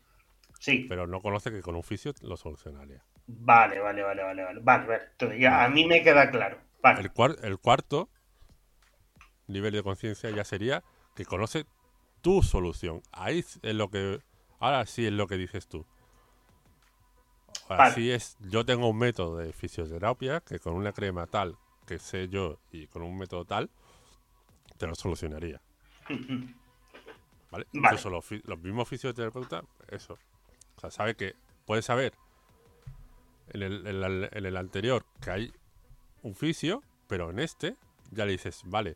sí. 0.60 0.86
pero 0.90 1.08
no 1.08 1.22
conoce 1.22 1.52
que 1.52 1.62
con 1.62 1.76
un 1.76 1.84
fisio 1.84 2.14
lo 2.22 2.38
solucionaría. 2.38 3.04
Vale, 3.28 3.80
vale, 3.80 4.04
vale, 4.04 4.24
vale, 4.24 4.44
vale. 4.44 4.60
Vale, 4.62 4.88
vale. 4.88 5.04
Entonces 5.12 5.40
ya 5.40 5.64
a 5.64 5.70
mí 5.70 5.86
me 5.86 6.02
queda 6.04 6.30
claro. 6.32 6.58
Vale. 6.82 7.02
El, 7.02 7.12
cuar- 7.14 7.38
el 7.44 7.58
cuarto 7.60 8.10
nivel 9.48 9.74
de 9.74 9.84
conciencia 9.84 10.30
ya 10.30 10.44
sería 10.44 10.84
que 11.16 11.26
conoce 11.26 11.66
tu 12.22 12.44
solución. 12.44 13.02
Ahí 13.12 13.40
es 13.40 13.76
lo 13.76 13.90
que. 13.90 14.20
Ahora 14.60 14.86
sí 14.86 15.06
es 15.06 15.14
lo 15.14 15.28
que 15.28 15.38
dices 15.38 15.68
tú. 15.68 15.86
Ahora 17.70 17.78
Vale. 17.78 17.96
sí 17.96 18.12
es. 18.12 18.38
Yo 18.40 18.66
tengo 18.66 18.90
un 18.90 18.98
método 18.98 19.38
de 19.38 19.54
fisioterapia 19.54 20.42
que 20.42 20.60
con 20.60 20.74
una 20.74 20.94
crema 20.94 21.28
tal 21.28 21.58
que 21.88 21.98
sé 21.98 22.28
yo 22.28 22.60
y 22.72 22.86
con 22.88 23.02
un 23.02 23.18
método 23.18 23.46
tal 23.46 23.72
te 24.78 24.86
lo 24.86 24.94
solucionaría. 24.94 25.60
¿Vale? 26.10 26.54
Vale. 27.52 27.68
Incluso 27.74 28.10
los, 28.10 28.26
los 28.46 28.60
mismos 28.60 28.88
fisioterapeutas, 28.88 29.64
eso. 29.88 30.20
O 30.76 30.80
sea, 30.82 30.92
sabe 30.92 31.16
que. 31.16 31.34
Puede 31.66 31.82
saber 31.82 32.14
en 33.50 33.62
el, 33.62 33.86
en 33.88 34.00
la- 34.00 34.30
en 34.32 34.46
el 34.46 34.56
anterior 34.56 35.04
que 35.22 35.32
hay 35.32 35.54
un 36.24 36.34
fisio, 36.36 36.82
pero 37.08 37.30
en 37.30 37.40
este 37.40 37.76
ya 38.12 38.26
le 38.26 38.32
dices, 38.34 38.62
vale, 38.66 38.96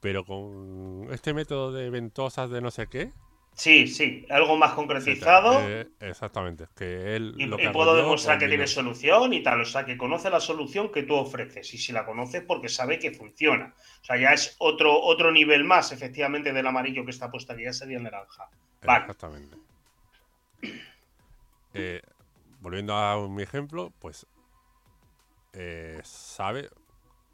pero 0.00 0.24
con 0.26 1.08
este 1.12 1.32
método 1.32 1.72
de 1.72 1.88
ventosas 1.88 2.50
de 2.50 2.60
no 2.60 2.70
sé 2.70 2.88
qué. 2.88 3.12
Sí, 3.54 3.86
sí. 3.86 4.26
Algo 4.30 4.56
más 4.56 4.72
concretizado. 4.72 5.60
eh, 5.62 5.88
exactamente. 6.00 6.66
Que 6.76 7.16
él. 7.16 7.34
y, 7.38 7.46
lo 7.46 7.56
que 7.56 7.70
puedo 7.70 7.94
demostrar 7.94 8.38
que 8.38 8.48
tiene 8.48 8.66
solución 8.66 9.32
y 9.32 9.42
tal. 9.42 9.60
O 9.60 9.64
sea, 9.64 9.84
que 9.84 9.96
conoce 9.96 10.28
la 10.28 10.40
solución 10.40 10.90
que 10.90 11.04
tú 11.04 11.14
ofreces. 11.14 11.72
Y 11.72 11.78
si 11.78 11.92
la 11.92 12.04
conoces, 12.04 12.42
porque 12.42 12.68
sabe 12.68 12.98
que 12.98 13.12
funciona. 13.12 13.74
O 14.02 14.04
sea, 14.04 14.16
ya 14.16 14.32
es 14.32 14.56
otro, 14.58 15.00
otro 15.00 15.30
nivel 15.30 15.64
más, 15.64 15.92
efectivamente, 15.92 16.52
del 16.52 16.66
amarillo 16.66 17.04
que 17.04 17.12
está 17.12 17.30
puesto 17.30 17.52
aquí. 17.52 17.64
Ya 17.64 17.72
sería 17.72 17.98
el 17.98 18.02
naranja. 18.02 18.48
Vale. 18.82 19.00
Exactamente. 19.02 19.56
Eh, 21.74 22.02
volviendo 22.60 22.94
a 22.94 23.28
mi 23.28 23.42
ejemplo, 23.42 23.92
pues 24.00 24.26
eh, 25.52 26.00
sabe 26.02 26.70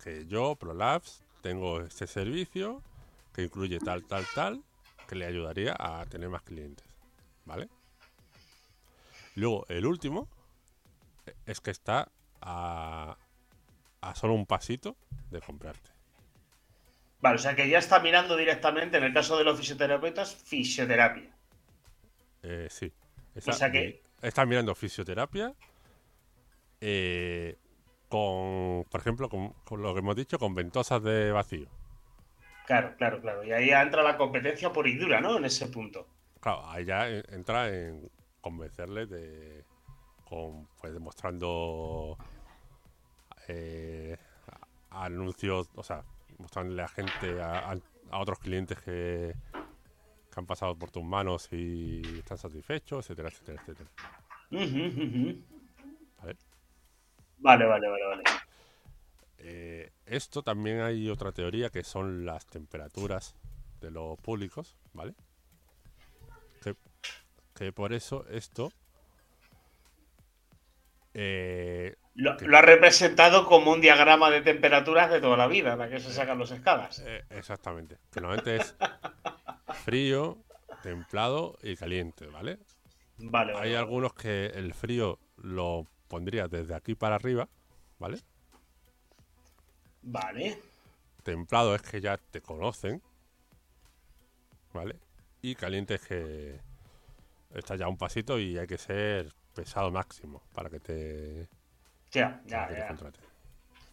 que 0.02 0.26
yo, 0.26 0.56
ProLabs, 0.56 1.22
tengo 1.40 1.80
este 1.80 2.06
servicio 2.06 2.82
que 3.34 3.42
incluye 3.42 3.78
tal, 3.78 4.04
tal, 4.04 4.24
tal, 4.34 4.62
que 5.10 5.16
le 5.16 5.26
ayudaría 5.26 5.74
a 5.76 6.06
tener 6.06 6.28
más 6.28 6.42
clientes. 6.42 6.86
¿Vale? 7.44 7.68
Luego, 9.34 9.66
el 9.68 9.84
último 9.84 10.28
eh, 11.26 11.34
es 11.46 11.60
que 11.60 11.72
está 11.72 12.08
a, 12.40 13.16
a 14.02 14.14
solo 14.14 14.34
un 14.34 14.46
pasito 14.46 14.96
de 15.32 15.40
comprarte. 15.40 15.90
Vale, 17.20 17.34
o 17.34 17.38
sea, 17.38 17.56
que 17.56 17.68
ya 17.68 17.78
está 17.78 17.98
mirando 17.98 18.36
directamente, 18.36 18.98
en 18.98 19.04
el 19.04 19.12
caso 19.12 19.36
de 19.36 19.42
los 19.42 19.58
fisioterapeutas, 19.58 20.32
fisioterapia. 20.36 21.34
Eh, 22.44 22.68
sí. 22.70 22.92
Está, 23.34 23.50
O 23.50 23.54
sea 23.54 23.70
que- 23.72 24.02
está 24.22 24.46
mirando 24.46 24.74
fisioterapia 24.76 25.52
eh, 26.80 27.56
con, 28.08 28.84
por 28.88 29.00
ejemplo, 29.00 29.28
con, 29.28 29.50
con 29.64 29.82
lo 29.82 29.92
que 29.92 29.98
hemos 29.98 30.14
dicho, 30.14 30.38
con 30.38 30.54
ventosas 30.54 31.02
de 31.02 31.32
vacío. 31.32 31.68
Claro, 32.70 32.94
claro, 32.96 33.20
claro. 33.20 33.42
Y 33.42 33.50
ahí 33.50 33.70
entra 33.70 34.00
la 34.04 34.16
competencia 34.16 34.72
por 34.72 34.86
y 34.86 34.96
dura, 34.96 35.20
¿no? 35.20 35.38
En 35.38 35.44
ese 35.44 35.66
punto. 35.66 36.06
claro, 36.40 36.64
ahí 36.70 36.84
ya 36.84 37.08
en- 37.08 37.24
entra 37.34 37.68
en 37.68 38.08
convencerle 38.40 39.06
de. 39.06 39.64
Con, 40.24 40.68
pues 40.80 40.92
demostrando. 40.92 42.16
eh, 43.48 44.16
anuncios, 44.90 45.68
o 45.74 45.82
sea, 45.82 46.04
mostrándole 46.38 46.82
a 46.82 46.88
gente, 46.88 47.40
a, 47.40 47.72
a- 47.72 47.78
a 48.12 48.18
otros 48.20 48.38
clientes 48.38 48.78
que, 48.80 49.34
que 50.32 50.36
han 50.40 50.46
pasado 50.46 50.76
por 50.76 50.92
tus 50.92 51.02
manos 51.02 51.48
y 51.52 52.02
están 52.18 52.38
satisfechos, 52.38 53.04
etcétera, 53.10 53.30
etcétera, 53.30 53.60
etcétera. 53.60 53.90
¿vale? 56.18 56.36
Vale, 57.38 57.66
vale, 57.66 57.88
vale, 57.88 58.06
vale. 58.06 58.22
Eh, 59.42 59.92
esto 60.06 60.42
también 60.42 60.80
hay 60.80 61.08
otra 61.08 61.32
teoría 61.32 61.70
que 61.70 61.82
son 61.82 62.24
las 62.26 62.46
temperaturas 62.46 63.34
de 63.80 63.90
los 63.90 64.18
públicos, 64.18 64.76
¿vale? 64.92 65.14
Que, 66.62 66.76
que 67.54 67.72
por 67.72 67.92
eso 67.92 68.26
esto 68.28 68.70
eh, 71.14 71.96
Lo, 72.14 72.32
ha 72.56 72.62
representado 72.62 73.46
como 73.46 73.72
un 73.72 73.80
diagrama 73.80 74.30
de 74.30 74.42
temperaturas 74.42 75.10
de 75.10 75.20
toda 75.20 75.36
la 75.36 75.46
vida, 75.46 75.76
la 75.76 75.88
que 75.88 76.00
se 76.00 76.12
sacan 76.12 76.38
los 76.38 76.50
escalas. 76.50 77.00
eh, 77.06 77.24
exactamente, 77.30 77.98
que 78.12 78.20
normalmente 78.20 78.56
es 78.56 78.74
frío, 79.84 80.38
templado 80.82 81.58
y 81.62 81.76
caliente, 81.76 82.26
¿vale? 82.26 82.58
Vale, 83.18 83.52
vale. 83.52 83.66
Hay 83.66 83.72
vale. 83.72 83.76
algunos 83.76 84.14
que 84.14 84.46
el 84.46 84.72
frío 84.74 85.18
lo 85.36 85.86
pondría 86.08 86.48
desde 86.48 86.74
aquí 86.74 86.94
para 86.94 87.16
arriba, 87.16 87.48
¿vale? 87.98 88.18
Vale. 90.02 90.58
Templado 91.22 91.74
es 91.74 91.82
que 91.82 92.00
ya 92.00 92.16
te 92.16 92.40
conocen, 92.40 93.02
¿vale? 94.72 94.96
Y 95.42 95.54
caliente 95.54 95.94
es 95.94 96.02
que 96.02 96.60
está 97.54 97.76
ya 97.76 97.88
un 97.88 97.96
pasito 97.98 98.38
y 98.38 98.58
hay 98.58 98.66
que 98.66 98.78
ser 98.78 99.32
pesado 99.54 99.90
máximo 99.90 100.42
para 100.54 100.70
que 100.70 100.80
te, 100.80 101.48
Ya, 102.12 102.40
ya, 102.46 102.66
que 102.68 102.74
te 102.74 102.80
ya. 102.80 102.86
contraten. 102.88 103.24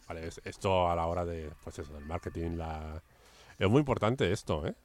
Vale, 0.07 0.27
es- 0.27 0.41
esto 0.45 0.89
a 0.89 0.95
la 0.95 1.05
hora 1.07 1.25
de, 1.25 1.51
pues 1.63 1.79
eso, 1.79 1.93
del 1.93 2.05
marketing, 2.05 2.51
la... 2.57 3.01
Es 3.59 3.69
muy 3.69 3.79
importante 3.79 4.31
esto, 4.31 4.65
¿eh? 4.67 4.75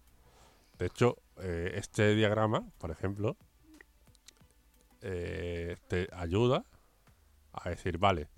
De 0.79 0.87
hecho, 0.87 1.17
eh, 1.39 1.73
este 1.77 2.15
diagrama, 2.15 2.65
por 2.79 2.91
ejemplo, 2.91 3.37
eh, 5.01 5.77
te 5.89 6.09
ayuda 6.13 6.65
a 7.53 7.69
decir, 7.71 7.99
vale, 7.99 8.29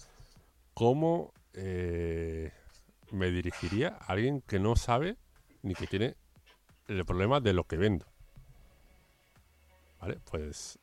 ¿cómo 0.74 1.32
eh, 1.54 2.52
me 3.10 3.30
dirigiría 3.30 3.98
a 4.00 4.12
alguien 4.12 4.40
que 4.42 4.58
no 4.58 4.76
sabe 4.76 5.16
ni 5.62 5.74
que 5.74 5.86
tiene 5.86 6.16
el 6.88 7.04
problema 7.04 7.40
de 7.40 7.52
lo 7.52 7.64
que 7.64 7.76
vendo? 7.76 8.06
Vale, 10.00 10.18
pues 10.30 10.78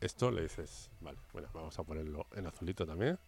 esto 0.00 0.30
le 0.30 0.42
dices, 0.42 0.90
vale, 1.00 1.18
bueno, 1.32 1.48
vamos 1.52 1.78
a 1.78 1.82
ponerlo 1.82 2.26
en 2.34 2.46
azulito 2.46 2.86
también. 2.86 3.18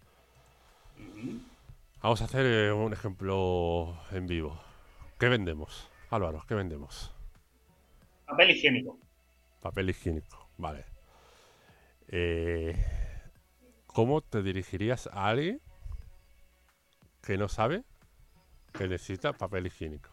Vamos 2.02 2.22
a 2.22 2.24
hacer 2.24 2.46
eh, 2.46 2.72
un 2.72 2.92
ejemplo 2.92 3.98
en 4.12 4.26
vivo. 4.26 4.60
¿Qué 5.18 5.28
vendemos? 5.28 5.90
Álvaro, 6.10 6.44
¿qué 6.46 6.54
vendemos? 6.54 7.12
Papel 8.26 8.50
higiénico. 8.50 8.98
Papel 9.60 9.90
higiénico, 9.90 10.48
vale. 10.56 10.84
Eh, 12.08 12.74
¿Cómo 13.86 14.20
te 14.20 14.42
dirigirías 14.42 15.08
a 15.08 15.26
alguien 15.26 15.60
que 17.22 17.38
no 17.38 17.48
sabe 17.48 17.84
que 18.74 18.88
necesita 18.88 19.34
papel 19.34 19.66
higiénico? 19.68 20.10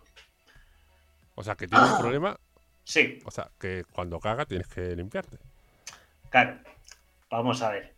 O 1.36 1.44
sea, 1.44 1.56
que 1.56 1.68
tiene 1.70 1.86
un 1.86 1.96
problema, 1.96 2.38
Sí, 2.86 3.04
o 3.24 3.32
sea, 3.32 3.52
que 3.60 3.86
cuando 3.92 4.20
caga 4.22 4.46
tienes 4.48 4.68
que 4.70 4.96
limpiarte. 4.96 5.40
claro. 6.30 6.60
Vamos 7.30 7.62
a 7.62 7.72
ver. 7.72 7.98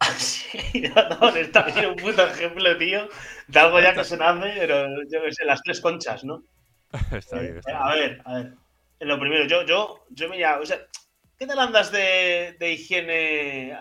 Sí, 0.18 0.82
no, 0.82 1.28
está 1.36 1.62
bien 1.64 1.90
un 1.90 1.96
puto 1.96 2.26
ejemplo, 2.26 2.76
tío, 2.78 3.08
de 3.46 3.58
algo 3.60 3.80
ya 3.80 3.94
que 3.94 4.04
se 4.04 4.16
nace, 4.16 4.52
pero 4.58 4.86
yo 5.10 5.22
qué 5.22 5.32
sé, 5.32 5.44
las 5.44 5.62
tres 5.62 5.80
conchas, 5.80 6.24
¿no? 6.24 6.44
está 7.12 7.40
bien, 7.40 7.60
Eh, 7.66 7.72
a 7.72 7.94
ver, 7.94 8.22
a 8.24 8.34
ver. 8.34 8.54
Lo 9.00 9.18
primero, 9.18 9.44
yo, 9.46 9.64
yo, 9.66 10.04
yo 10.10 10.28
mira, 10.28 10.60
o 10.60 10.66
sea, 10.66 10.78
¿qué 11.38 11.46
tal 11.46 11.58
andas 11.58 11.90
de, 11.90 12.56
de 12.58 12.72
higiene? 12.72 13.76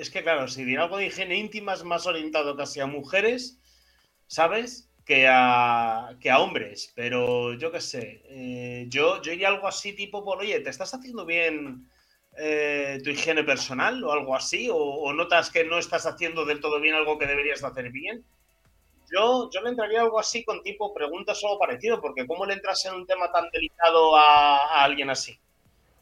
Es 0.00 0.08
que 0.08 0.22
claro, 0.22 0.48
si 0.48 0.64
dirá 0.64 0.84
algo 0.84 0.96
de 0.96 1.08
higiene 1.08 1.36
íntima 1.36 1.74
es 1.74 1.84
más 1.84 2.06
orientado 2.06 2.56
casi 2.56 2.80
a 2.80 2.86
mujeres, 2.86 3.60
¿sabes? 4.28 4.88
Que 5.04 5.28
a, 5.28 6.16
que 6.18 6.30
a 6.30 6.38
hombres. 6.38 6.90
Pero 6.96 7.52
yo 7.52 7.70
qué 7.70 7.82
sé, 7.82 8.22
eh, 8.24 8.86
yo, 8.88 9.20
yo 9.20 9.30
iría 9.30 9.48
algo 9.48 9.68
así 9.68 9.92
tipo 9.92 10.24
por, 10.24 10.38
oye, 10.38 10.58
¿te 10.60 10.70
estás 10.70 10.94
haciendo 10.94 11.26
bien 11.26 11.86
eh, 12.38 12.98
tu 13.04 13.10
higiene 13.10 13.44
personal 13.44 14.02
o 14.02 14.10
algo 14.10 14.34
así? 14.34 14.70
¿O, 14.72 15.12
notas 15.12 15.50
que 15.50 15.64
no 15.64 15.78
estás 15.78 16.06
haciendo 16.06 16.46
del 16.46 16.60
todo 16.60 16.80
bien 16.80 16.94
algo 16.94 17.18
que 17.18 17.26
deberías 17.26 17.60
de 17.60 17.66
hacer 17.66 17.90
bien? 17.90 18.24
Yo, 19.12 19.50
yo 19.50 19.60
le 19.60 19.68
entraría 19.68 20.00
algo 20.00 20.18
así 20.18 20.44
con 20.44 20.62
tipo 20.62 20.94
preguntas 20.94 21.44
o 21.44 21.48
algo 21.48 21.58
parecido, 21.58 22.00
porque 22.00 22.26
¿cómo 22.26 22.46
le 22.46 22.54
entras 22.54 22.86
en 22.86 22.94
un 22.94 23.06
tema 23.06 23.30
tan 23.30 23.50
delicado 23.50 24.16
a 24.16 24.82
alguien 24.82 25.10
así? 25.10 25.38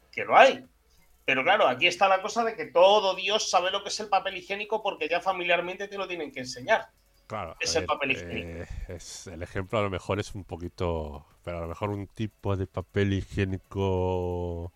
Que 0.09 0.23
lo 0.23 0.37
hay. 0.37 0.63
Pero 1.29 1.43
claro, 1.43 1.67
aquí 1.67 1.85
está 1.85 2.07
la 2.07 2.23
cosa 2.23 2.43
de 2.43 2.55
que 2.55 2.65
todo 2.65 3.13
Dios 3.13 3.51
sabe 3.51 3.69
lo 3.69 3.83
que 3.83 3.89
es 3.89 3.99
el 3.99 4.09
papel 4.09 4.37
higiénico 4.37 4.81
porque 4.81 5.07
ya 5.07 5.21
familiarmente 5.21 5.87
te 5.87 5.95
lo 5.95 6.07
tienen 6.07 6.31
que 6.31 6.39
enseñar. 6.39 6.87
Claro, 7.27 7.55
es 7.59 7.75
el 7.75 7.81
ver, 7.81 7.85
papel 7.85 8.11
higiénico. 8.13 8.63
eh, 8.63 8.67
es, 8.87 9.27
el 9.27 9.43
ejemplo 9.43 9.77
a 9.77 9.83
lo 9.83 9.91
mejor 9.91 10.19
es 10.19 10.33
un 10.33 10.43
poquito, 10.43 11.27
pero 11.43 11.59
a 11.59 11.61
lo 11.61 11.67
mejor 11.67 11.91
un 11.91 12.07
tipo 12.07 12.57
de 12.57 12.65
papel 12.65 13.13
higiénico 13.13 14.73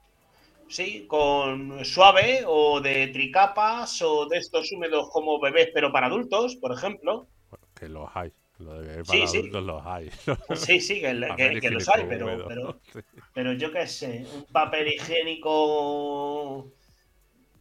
Sí, 0.67 1.07
con 1.07 1.83
suave 1.83 2.43
o 2.45 2.81
de 2.81 3.07
tricapas 3.07 3.99
o 4.03 4.27
de 4.27 4.37
estos 4.37 4.71
húmedos 4.71 5.09
como 5.09 5.39
bebés, 5.39 5.69
pero 5.73 5.91
para 5.91 6.05
adultos, 6.05 6.55
por 6.57 6.71
ejemplo. 6.71 7.27
que 7.73 7.89
los 7.89 8.07
hay. 8.13 8.31
Lo 8.63 8.81
de 8.81 9.03
Sí, 9.05 9.11
para 9.11 9.27
sí. 9.27 9.37
adultos 9.37 9.63
los 9.63 9.85
hay. 9.85 10.09
Sí, 10.55 10.79
sí, 10.79 11.01
que, 11.01 11.13
que- 11.19 11.27
Papel 11.27 11.61
que 11.61 11.69
los 11.69 11.89
hay, 11.89 12.05
pero, 12.07 12.47
pero, 12.47 12.79
Sí. 12.93 12.99
Pero 13.33 13.53
yo 13.53 13.71
qué 13.71 13.87
sé, 13.87 14.25
un 14.35 14.45
papel 14.45 14.87
higiénico 14.87 16.71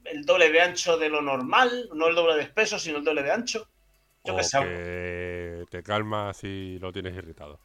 el 0.04 0.24
doble 0.24 0.50
de 0.50 0.60
ancho 0.60 0.96
de 0.98 1.08
lo 1.08 1.22
normal, 1.22 1.88
no 1.94 2.08
el 2.08 2.14
doble 2.14 2.34
de 2.36 2.42
espeso, 2.42 2.78
sino 2.78 2.98
el 2.98 3.04
doble 3.04 3.22
de 3.22 3.32
ancho. 3.32 3.68
Yo 4.24 4.34
o 4.34 4.36
qué 4.36 4.42
sé. 4.44 4.58
que 4.58 5.64
te 5.70 5.82
calmas 5.82 6.36
si 6.36 6.78
lo 6.80 6.92
tienes 6.92 7.14
irritado. 7.14 7.58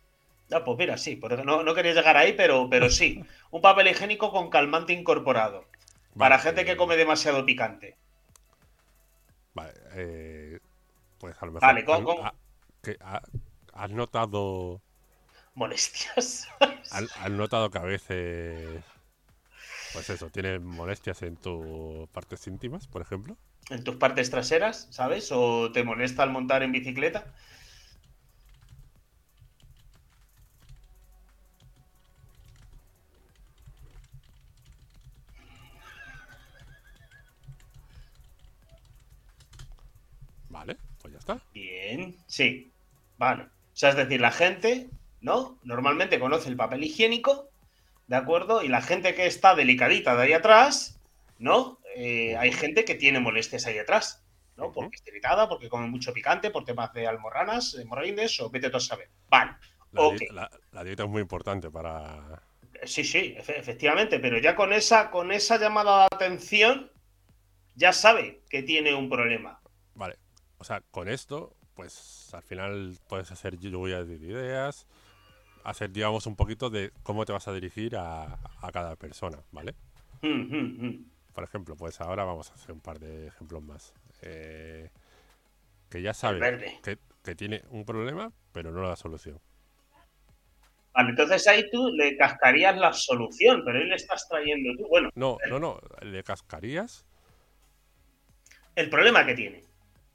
Ah, 0.52 0.64
pues 0.64 0.78
mira, 0.78 0.98
sí, 0.98 1.18
porque 1.18 1.44
no, 1.44 1.64
no 1.64 1.76
quería 1.76 1.94
llegar 1.94 2.16
ahí, 2.16 2.34
pero, 2.34 2.70
pero 2.70 2.90
sí. 2.90 3.22
Un 3.52 3.62
papel 3.62 3.88
higiénico 3.88 4.32
con 4.32 4.50
calmante 4.50 4.94
incorporado. 4.94 5.66
Para 6.18 6.40
gente 6.40 6.64
que 6.66 6.72
eh, 6.72 6.78
come 6.78 6.96
demasiado 6.98 7.46
picante. 7.46 7.98
Vale, 9.54 9.74
eh, 9.96 10.60
pues 11.20 11.36
a 11.42 11.46
lo 11.46 11.52
mejor. 11.54 11.68
Vale, 11.68 11.86
con- 11.86 12.06
que 12.88 12.98
ha- 13.02 13.22
has 13.74 13.92
notado. 13.92 14.82
Molestias. 15.56 16.48
Has, 16.90 17.06
has 17.16 17.32
notado 17.32 17.70
que 17.70 17.78
a 17.78 17.84
veces. 17.84 18.84
Pues 19.92 20.10
eso, 20.10 20.30
tienes 20.30 20.62
molestias 20.62 21.22
en 21.24 21.36
tus 21.38 22.08
partes 22.10 22.48
íntimas, 22.48 22.88
por 22.88 23.02
ejemplo. 23.02 23.38
en 23.70 23.84
tus 23.86 23.96
partes 23.96 24.30
traseras, 24.30 24.88
¿sabes? 24.92 25.32
O 25.32 25.72
te 25.72 25.84
molesta 25.84 26.24
al 26.24 26.32
montar 26.32 26.64
en 26.64 26.72
bicicleta. 26.74 27.34
Vale, 40.50 40.78
pues 41.02 41.14
ya 41.14 41.20
está. 41.20 41.42
Bien, 41.54 42.16
sí, 42.28 42.74
vale. 43.18 43.44
O 43.44 43.80
sea, 43.80 43.90
es 43.90 43.96
decir, 43.96 44.20
la 44.22 44.32
gente, 44.32 44.90
¿no? 45.22 45.58
Normalmente 45.64 46.20
conoce 46.20 46.50
el 46.50 46.56
papel 46.58 46.84
higiénico, 46.84 47.50
¿de 48.08 48.16
acuerdo? 48.16 48.64
Y 48.64 48.68
la 48.68 48.82
gente 48.82 49.14
que 49.16 49.28
está 49.28 49.56
delicadita 49.56 50.16
de 50.16 50.24
ahí 50.24 50.34
atrás, 50.34 51.00
¿no? 51.40 51.80
Eh, 51.96 52.36
hay 52.38 52.52
gente 52.52 52.86
que 52.86 52.96
tiene 52.96 53.20
molestias 53.20 53.66
ahí 53.66 53.78
atrás, 53.78 54.24
¿no? 54.56 54.72
Porque 54.72 54.96
está 54.96 55.10
irritada, 55.12 55.48
porque 55.50 55.70
come 55.70 55.88
mucho 55.88 56.14
picante, 56.14 56.50
por 56.52 56.64
temas 56.66 56.92
de 56.94 57.08
almorranas, 57.08 57.76
hemorroides 57.76 58.40
o 58.40 58.50
vete 58.50 58.70
tú 58.70 58.78
a 58.78 58.80
saber. 58.80 59.10
Vale, 59.30 59.52
La, 59.92 60.02
Ok. 60.02 60.18
di- 60.20 60.28
la- 60.32 60.50
la 60.72 60.84
dieta 60.84 61.04
es 61.04 61.10
muy 61.10 61.22
importante 61.22 61.70
para. 61.72 62.42
sí, 62.84 63.04
sí, 63.04 63.36
efe- 63.38 63.58
efectivamente, 63.58 64.20
pero 64.20 64.38
ya 64.38 64.56
con 64.56 64.74
esa, 64.74 65.10
con 65.12 65.32
esa 65.32 65.58
llamada 65.58 66.02
de 66.02 66.16
atención, 66.16 66.92
ya 67.76 67.94
sabe 67.94 68.42
que 68.50 68.64
tiene 68.64 68.94
un 68.94 69.10
problema. 69.10 69.60
Vale, 69.96 70.18
o 70.58 70.64
sea, 70.64 70.82
con 70.92 71.08
esto, 71.10 71.56
pues 71.78 72.34
al 72.34 72.42
final 72.42 72.98
puedes 73.08 73.32
hacer 73.32 73.58
lluvia 73.58 74.04
de 74.04 74.16
ideas, 74.16 74.88
hacer, 75.64 75.92
digamos, 75.92 76.26
un 76.26 76.36
poquito 76.36 76.70
de 76.70 76.92
cómo 77.04 77.24
te 77.24 77.32
vas 77.32 77.48
a 77.48 77.54
dirigir 77.54 77.96
a, 77.96 78.40
a 78.62 78.72
cada 78.74 78.96
persona, 78.96 79.38
¿vale? 79.52 79.76
Mm, 80.24 80.28
mm, 80.28 80.86
mm. 80.88 81.06
Por 81.34 81.44
ejemplo, 81.44 81.76
pues 81.78 82.02
ahora 82.02 82.24
vamos 82.26 82.50
a 82.50 82.56
hacer 82.56 82.72
un 82.72 82.82
par 82.82 83.00
de 83.00 83.28
ejemplos 83.28 83.62
más. 83.62 83.94
Eh, 84.24 84.90
que 85.90 86.02
ya 86.02 86.16
sabe 86.16 86.80
que, 86.84 86.98
que 87.24 87.36
tiene 87.36 87.62
un 87.70 87.86
problema, 87.86 88.32
pero 88.52 88.72
no 88.72 88.82
la 88.82 88.96
solución. 88.96 89.40
Vale, 90.94 91.12
entonces 91.12 91.48
ahí 91.48 91.70
tú 91.70 91.90
le 91.90 92.18
cascarías 92.18 92.76
la 92.76 92.92
solución, 92.92 93.62
pero 93.64 93.78
ahí 93.78 93.86
le 93.86 93.96
estás 93.96 94.28
trayendo 94.28 94.72
tú. 94.76 94.88
Bueno, 94.90 95.12
No, 95.14 95.38
no, 95.48 95.60
no. 95.60 95.80
Le 96.02 96.24
cascarías. 96.24 97.06
el 98.76 98.90
problema 98.90 99.24
que 99.24 99.36
tiene. 99.36 99.64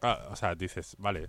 Ah, 0.00 0.26
o 0.28 0.34
sea, 0.34 0.56
dices, 0.56 0.96
vale. 0.98 1.28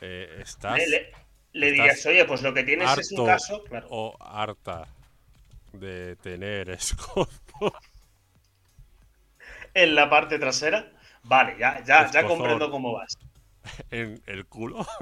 Eh, 0.00 0.38
estás 0.42 0.78
Le, 0.78 0.86
le- 0.88 1.12
le 1.52 1.68
estás 1.68 1.78
dirías, 1.78 2.06
oye, 2.06 2.24
pues 2.24 2.42
lo 2.42 2.54
que 2.54 2.62
tienes 2.64 2.96
es 2.98 3.12
un 3.12 3.26
caso. 3.26 3.62
Claro. 3.64 3.86
o 3.90 4.16
harta 4.20 4.86
de 5.72 6.16
tener 6.16 6.70
escozo. 6.70 7.30
En 9.72 9.94
la 9.94 10.10
parte 10.10 10.38
trasera. 10.40 10.90
Vale, 11.22 11.56
ya, 11.58 11.84
ya, 11.84 12.10
ya 12.10 12.24
comprendo 12.26 12.70
cómo 12.72 12.92
vas. 12.94 13.16
en 13.92 14.20
el 14.26 14.46
culo. 14.46 14.84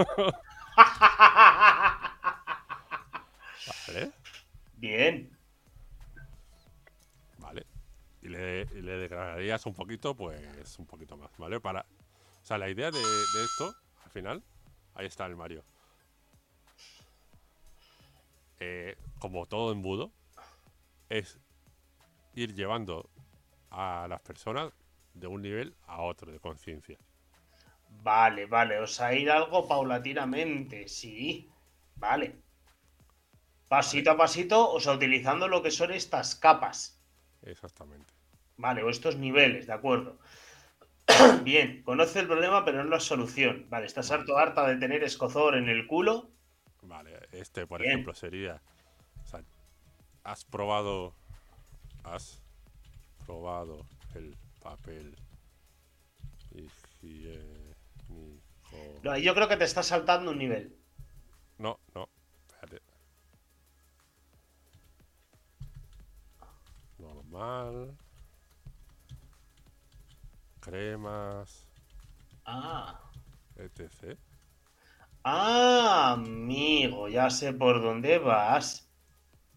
Vale, 3.87 4.13
Bien. 4.77 5.31
vale. 7.39 7.67
Y 8.23 8.29
le, 8.29 8.63
y 8.75 8.81
le 8.83 8.93
declararías 8.99 9.65
un 9.67 9.75
poquito, 9.75 10.15
pues 10.15 10.79
un 10.79 10.87
poquito 10.87 11.17
más, 11.17 11.31
¿vale? 11.39 11.61
Para. 11.61 11.81
O 12.43 12.45
sea, 12.47 12.59
la 12.59 12.69
idea 12.71 12.91
de, 12.91 12.99
de 12.99 13.45
esto, 13.45 13.75
al 14.05 14.11
final, 14.11 14.43
ahí 14.99 15.07
está 15.07 15.25
el 15.27 15.37
Mario. 15.37 15.65
Eh, 18.61 18.97
como 19.21 19.47
todo 19.47 19.73
embudo, 19.73 20.11
es 21.09 21.39
ir 22.35 22.55
llevando 22.55 23.09
a 23.71 24.07
las 24.09 24.21
personas 24.21 24.73
de 25.15 25.29
un 25.29 25.41
nivel 25.43 25.75
a 25.87 26.03
otro 26.03 26.33
de 26.33 26.41
conciencia. 26.41 26.99
Vale, 28.03 28.47
vale. 28.47 28.81
O 28.81 28.87
sea, 28.87 29.15
ir 29.15 29.31
algo 29.31 29.67
paulatinamente. 29.67 30.89
Sí. 30.89 31.49
Vale. 31.97 32.35
Pasito 33.69 34.11
a 34.11 34.17
pasito, 34.17 34.71
o 34.71 34.81
sea, 34.81 34.95
utilizando 34.95 35.47
lo 35.47 35.63
que 35.63 35.71
son 35.71 35.93
estas 35.93 36.35
capas. 36.35 37.01
Exactamente. 37.43 38.13
Vale, 38.57 38.83
o 38.83 38.91
estos 38.91 39.17
niveles, 39.17 39.67
de 39.67 39.73
acuerdo. 39.73 40.19
Bien, 41.43 41.83
conoce 41.83 42.21
el 42.21 42.27
problema, 42.27 42.65
pero 42.65 42.85
no 42.85 42.91
la 42.91 43.01
solución. 43.01 43.67
Vale, 43.69 43.87
estás 43.87 44.11
harto 44.11 44.37
harta 44.39 44.67
de 44.67 44.77
tener 44.77 45.03
escozor 45.03 45.57
en 45.57 45.69
el 45.69 45.87
culo. 45.87 46.31
Vale, 46.83 47.29
este 47.33 47.67
por 47.67 47.81
Bien. 47.81 47.93
ejemplo 47.93 48.15
sería. 48.15 48.61
o 49.25 49.27
sea, 49.27 49.43
has 50.25 50.45
probado. 50.45 51.15
Has 52.05 52.41
probado 53.27 53.87
el 54.15 54.37
papel 54.63 55.15
higiénico. 56.53 57.59
No, 59.03 59.17
yo 59.19 59.35
creo 59.35 59.49
que 59.49 59.57
te 59.57 59.65
estás 59.65 59.87
saltando 59.87 60.31
un 60.31 60.39
nivel. 60.39 60.75
No, 61.59 61.79
no, 61.95 62.09
espérate. 62.47 62.83
Normal. 66.99 67.97
Cremas, 70.61 71.67
Ah. 72.45 73.01
etc. 73.57 74.17
Ah, 75.25 76.13
amigo, 76.13 77.09
ya 77.09 77.29
sé 77.31 77.53
por 77.53 77.83
dónde 77.83 78.19
vas. 78.19 78.89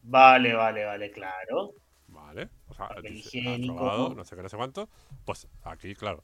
Vale, 0.04 0.54
vale, 0.54 0.86
vale, 0.86 1.12
claro. 1.12 1.74
Vale, 2.08 2.50
o 2.68 2.74
sea, 2.74 2.88
Papel 2.90 3.14
dice, 3.14 3.28
has 3.28 3.36
higiénico. 3.36 3.76
probado, 3.76 4.14
no 4.16 4.26
sé 4.26 4.36
qué, 4.36 4.42
no 4.44 4.50
sé 4.50 4.58
cuánto. 4.58 4.90
Pues 5.26 5.48
aquí, 5.64 5.96
claro. 5.96 6.24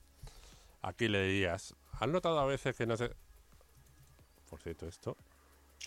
Aquí 0.82 1.08
le 1.08 1.24
dirías, 1.24 1.76
¿has 1.94 2.10
notado 2.10 2.40
a 2.40 2.46
veces 2.46 2.76
que 2.76 2.86
no 2.86 2.98
sé. 2.98 3.16
Por 4.50 4.60
cierto, 4.62 4.88
esto. 4.88 5.16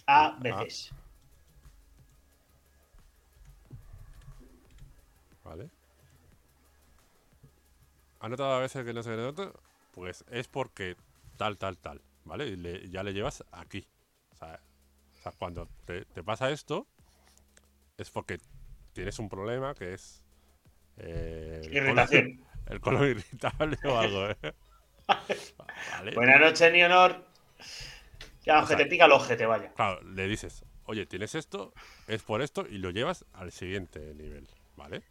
A 0.06 0.36
veces. 0.40 0.90
¿Vale? 5.44 5.70
¿Has 8.20 8.30
notado 8.30 8.52
a 8.54 8.60
veces 8.60 8.84
que 8.84 8.92
no 8.92 9.02
se 9.02 9.16
nota? 9.16 9.50
Pues 9.92 10.24
es 10.30 10.46
porque 10.48 10.96
tal, 11.36 11.58
tal, 11.58 11.78
tal. 11.78 12.00
¿Vale? 12.24 12.46
Y 12.46 12.56
le- 12.56 12.88
ya 12.90 13.02
le 13.02 13.12
llevas 13.12 13.44
aquí. 13.50 13.86
O 14.32 14.36
sea, 14.36 14.60
o 15.18 15.22
sea, 15.22 15.32
cuando 15.32 15.66
te, 15.86 16.04
te 16.04 16.22
pasa 16.22 16.50
esto, 16.50 16.86
es 17.96 18.10
porque 18.10 18.38
tienes 18.92 19.18
un 19.18 19.28
problema 19.28 19.74
que 19.74 19.94
es. 19.94 20.22
eh, 20.98 21.60
el 21.64 21.70
colon- 21.70 21.76
Irritación. 21.76 22.44
El 22.66 22.80
colon 22.80 23.04
irritable 23.10 23.78
o 23.84 23.98
algo, 23.98 24.28
¿eh? 24.28 24.36
Vale. 25.92 26.14
Buenas 26.14 26.40
noches, 26.40 26.72
ni 26.72 26.82
honor. 26.82 27.24
Ya, 28.44 28.62
O 28.62 28.66
sea- 28.66 28.76
que 28.76 28.84
te 28.84 28.90
pica 28.90 29.06
el 29.06 29.12
ojete, 29.12 29.46
vaya. 29.46 29.72
Claro, 29.72 30.02
le 30.02 30.28
dices, 30.28 30.64
oye, 30.84 31.06
tienes 31.06 31.34
esto, 31.34 31.72
es 32.06 32.22
por 32.22 32.42
esto, 32.42 32.66
y 32.68 32.78
lo 32.78 32.90
llevas 32.90 33.24
al 33.32 33.50
siguiente 33.50 34.14
nivel, 34.14 34.46
¿vale? 34.76 35.02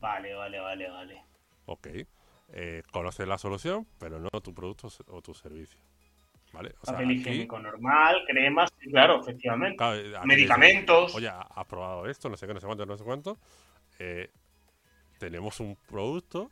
Vale, 0.00 0.34
vale, 0.34 0.58
vale, 0.60 0.90
vale. 0.90 1.22
Ok. 1.66 1.88
Eh, 2.48 2.82
conoces 2.92 3.26
la 3.26 3.38
solución, 3.38 3.86
pero 3.98 4.20
no 4.20 4.28
tu 4.42 4.54
producto 4.54 4.88
o 5.08 5.20
tu 5.22 5.34
servicio. 5.34 5.78
¿Vale? 6.52 6.74
O 6.80 6.86
Papel 6.86 7.10
higiénico 7.10 7.58
normal, 7.58 8.22
cremas, 8.26 8.70
claro, 8.90 9.20
efectivamente. 9.20 9.76
claro, 9.76 9.96
dices, 10.00 10.18
Medicamentos. 10.24 11.14
Oye, 11.14 11.28
ha- 11.28 11.40
has 11.42 11.66
probado 11.66 12.06
esto, 12.06 12.28
no 12.30 12.36
sé 12.36 12.46
qué, 12.46 12.54
no 12.54 12.60
sé 12.60 12.66
cuánto, 12.66 12.86
no 12.86 12.96
sé 12.96 13.04
cuánto. 13.04 13.38
Eh, 13.98 14.30
tenemos 15.18 15.60
un 15.60 15.76
producto 15.88 16.50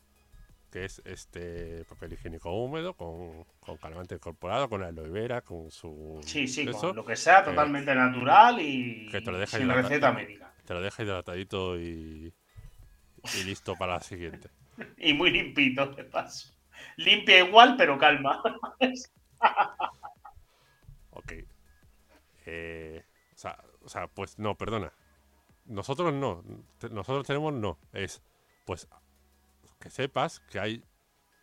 que 0.71 0.85
es 0.85 1.01
este 1.05 1.85
papel 1.85 2.15
higiénico 2.15 2.51
húmedo 2.51 2.95
con, 2.95 3.45
con 3.61 3.77
calmante 3.77 4.17
incorporado, 4.17 4.69
con 4.69 4.83
aloe 4.83 5.09
vera, 5.09 5.41
con 5.43 5.71
su... 5.71 6.19
Sí, 6.25 6.49
sí, 6.49 6.63
eso, 6.69 6.89
con 6.89 6.97
lo 6.97 7.05
que 7.05 7.15
sea, 7.15 7.45
totalmente 7.45 7.95
natural 7.95 8.61
y 8.61 9.09
que 9.09 9.21
te 9.21 9.31
lo 9.31 9.39
deja 9.39 9.57
sin 9.57 9.69
receta 9.69 10.11
médica. 10.13 10.53
Te 10.67 10.75
lo 10.75 10.81
deja 10.83 11.05
hidratadito 11.05 11.79
y, 11.79 12.35
y 13.39 13.45
listo 13.45 13.77
para 13.77 13.95
la 13.95 14.01
siguiente. 14.01 14.49
Y 14.99 15.13
muy 15.15 15.31
limpito, 15.31 15.87
de 15.87 16.05
paso. 16.05 16.53
Limpia 16.97 17.39
igual, 17.47 17.77
pero 17.77 17.99
calma. 17.99 18.43
Ok. 21.11 21.33
Eh, 22.47 23.05
o, 23.35 23.39
sea, 23.39 23.57
o 23.85 23.89
sea, 23.89 24.09
pues 24.09 24.39
no, 24.39 24.57
perdona. 24.57 24.93
Nosotros 25.67 26.13
no. 26.13 26.43
Nosotros 26.91 27.27
tenemos 27.27 27.53
no. 27.53 27.79
Es, 27.93 28.23
pues, 28.65 28.89
que 29.79 29.91
sepas 29.91 30.41
que 30.51 30.59
hay 30.61 30.85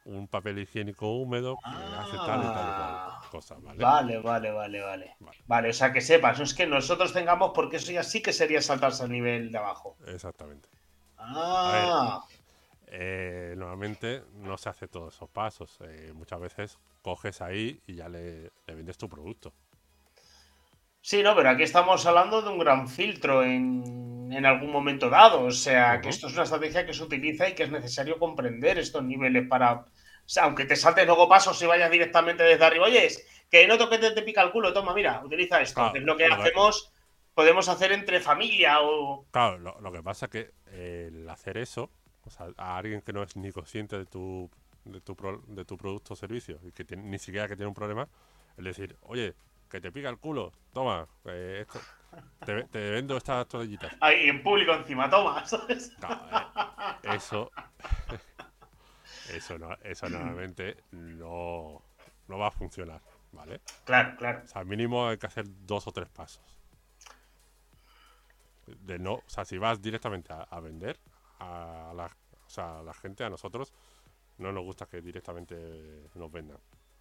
un 0.04 0.28
papel 0.28 0.60
higiénico 0.60 1.08
húmedo 1.16 1.58
que 1.64 1.70
hace 1.70 2.18
tal 2.18 2.40
y 2.42 2.44
tal 2.44 2.66
y 2.66 2.72
Ah. 2.74 3.20
tal 3.22 3.30
cosas, 3.30 3.62
¿vale? 3.62 3.82
Vale, 3.84 4.18
vale, 4.20 4.52
vale, 4.52 4.82
vale. 4.82 5.16
Vale. 5.20 5.38
Vale, 5.46 5.70
o 5.70 5.74
sea, 5.74 5.94
que 5.94 6.02
sepas, 6.02 6.38
no 6.38 6.44
es 6.44 6.54
que 6.54 6.68
nosotros 6.68 7.14
tengamos, 7.14 7.52
porque 7.56 7.78
eso 7.78 7.92
ya 7.92 8.04
sí 8.04 8.22
que 8.22 8.34
sería 8.34 8.62
saltarse 8.62 9.04
al 9.04 9.12
nivel 9.12 9.52
de 9.52 9.58
abajo. 9.58 9.96
Exactamente. 10.08 10.68
Ah, 11.18 12.22
Eh, 12.92 13.56
normalmente 13.58 14.24
no 14.34 14.58
se 14.58 14.70
hace 14.70 14.88
todos 14.88 15.16
esos 15.16 15.30
pasos. 15.30 15.80
Eh, 15.82 16.12
muchas 16.14 16.40
veces 16.42 16.80
coges 17.02 17.42
ahí 17.42 17.82
y 17.88 17.96
ya 17.96 18.10
le, 18.10 18.52
le 18.68 18.76
vendes 18.76 18.98
tu 18.98 19.10
producto. 19.10 19.54
sí, 21.02 21.24
no, 21.24 21.36
pero 21.36 21.50
aquí 21.50 21.64
estamos 21.64 22.06
hablando 22.06 22.42
de 22.42 22.50
un 22.50 22.60
gran 22.60 22.88
filtro 22.88 23.44
en, 23.44 24.30
en 24.32 24.46
algún 24.46 24.72
momento 24.72 25.10
dado. 25.10 25.44
O 25.44 25.52
sea, 25.52 26.02
que 26.02 26.10
esto 26.10 26.28
es 26.28 26.34
una 26.34 26.44
estrategia 26.44 26.86
que 26.86 26.94
se 26.94 27.04
utiliza 27.04 27.50
y 27.50 27.56
que 27.56 27.64
es 27.64 27.72
necesario 27.72 28.20
comprender 28.20 28.78
estos 28.80 29.04
niveles 29.04 29.48
para. 29.48 29.74
O 29.74 30.30
sea, 30.34 30.44
aunque 30.44 30.66
te 30.66 30.76
saltes 30.76 31.06
luego 31.06 31.28
pasos 31.28 31.62
y 31.62 31.66
vayas 31.66 31.92
directamente 31.92 32.44
desde 32.44 32.64
arriba, 32.66 32.86
oye, 32.86 33.06
es 33.06 33.26
que 33.50 33.68
noto 33.68 33.90
que 33.90 33.98
te, 33.98 34.12
te 34.12 34.22
pica 34.24 34.42
el 34.44 34.52
culo, 34.52 34.74
toma, 34.74 34.94
mira, 34.94 35.22
utiliza 35.26 35.62
esto. 35.62 35.74
Claro, 35.74 35.94
es 35.94 36.04
lo 36.04 36.16
que 36.18 36.26
hacemos, 36.26 36.94
podemos 37.34 37.68
hacer 37.70 37.92
entre 37.92 38.20
familia 38.22 38.82
o. 38.82 39.28
Claro, 39.32 39.58
lo, 39.60 39.80
lo 39.82 39.92
que 39.92 40.04
pasa 40.04 40.26
es 40.26 40.32
que 40.32 40.54
eh, 40.68 41.08
el 41.12 41.30
hacer 41.30 41.58
eso, 41.58 41.92
o 42.26 42.30
sea, 42.30 42.48
a 42.58 42.78
alguien 42.78 43.02
que 43.02 43.14
no 43.14 43.24
es 43.24 43.36
ni 43.36 43.52
consciente 43.52 43.98
de 43.98 44.06
tu, 44.06 44.50
de 44.86 45.02
tu, 45.02 45.16
pro- 45.16 45.42
de 45.48 45.66
tu 45.66 45.78
producto 45.78 46.14
o 46.14 46.18
servicio 46.18 46.60
y 46.64 46.72
que 46.72 46.84
tiene- 46.86 47.04
ni 47.04 47.20
siquiera 47.20 47.48
que 47.48 47.56
tiene 47.56 47.68
un 47.68 47.74
problema, 47.74 48.08
es 48.58 48.64
decir, 48.64 48.96
oye, 49.04 49.34
que 49.70 49.80
te 49.82 49.92
pica 49.92 50.10
el 50.10 50.18
culo, 50.18 50.52
toma, 50.74 51.08
eh, 51.26 51.60
esto- 51.62 51.80
te, 52.46 52.64
te 52.66 52.90
vendo 52.92 53.16
estas 53.18 53.48
toallitas. 53.48 53.94
Ahí 54.02 54.28
en 54.30 54.44
público 54.44 54.74
encima, 54.74 55.10
toma, 55.10 55.46
¿sabes? 55.46 55.92
Claro, 56.00 56.22
eh, 57.04 57.16
eso, 57.16 57.52
eso, 59.34 59.58
no, 59.58 59.74
eso 59.84 60.10
normalmente 60.10 60.78
no, 60.92 61.82
no 62.28 62.38
va 62.38 62.48
a 62.48 62.52
funcionar, 62.52 63.02
¿vale? 63.32 63.62
Claro, 63.86 64.16
claro. 64.18 64.42
O 64.44 64.48
sea, 64.48 64.64
mínimo 64.64 65.08
hay 65.08 65.18
que 65.18 65.28
hacer 65.28 65.46
dos 65.66 65.88
o 65.88 65.92
tres 65.92 66.10
pasos. 66.10 66.44
De 68.68 69.00
no, 69.00 69.16
o 69.16 69.24
sea, 69.28 69.44
si 69.46 69.58
vas 69.58 69.82
directamente 69.82 70.32
a, 70.34 70.44
a 70.44 70.60
vender 70.60 70.98
a 71.42 71.94
la, 71.94 72.06
o 72.06 72.50
sea, 72.50 72.80
a 72.80 72.84
la 72.84 72.94
gente, 72.94 73.24
a 73.24 73.30
nosotros, 73.30 73.74
no 74.38 74.52
nos 74.52 74.64
gusta 74.64 74.86
que 74.86 75.02
directamente 75.02 76.10
nos 76.16 76.32
vendan. 76.32 76.58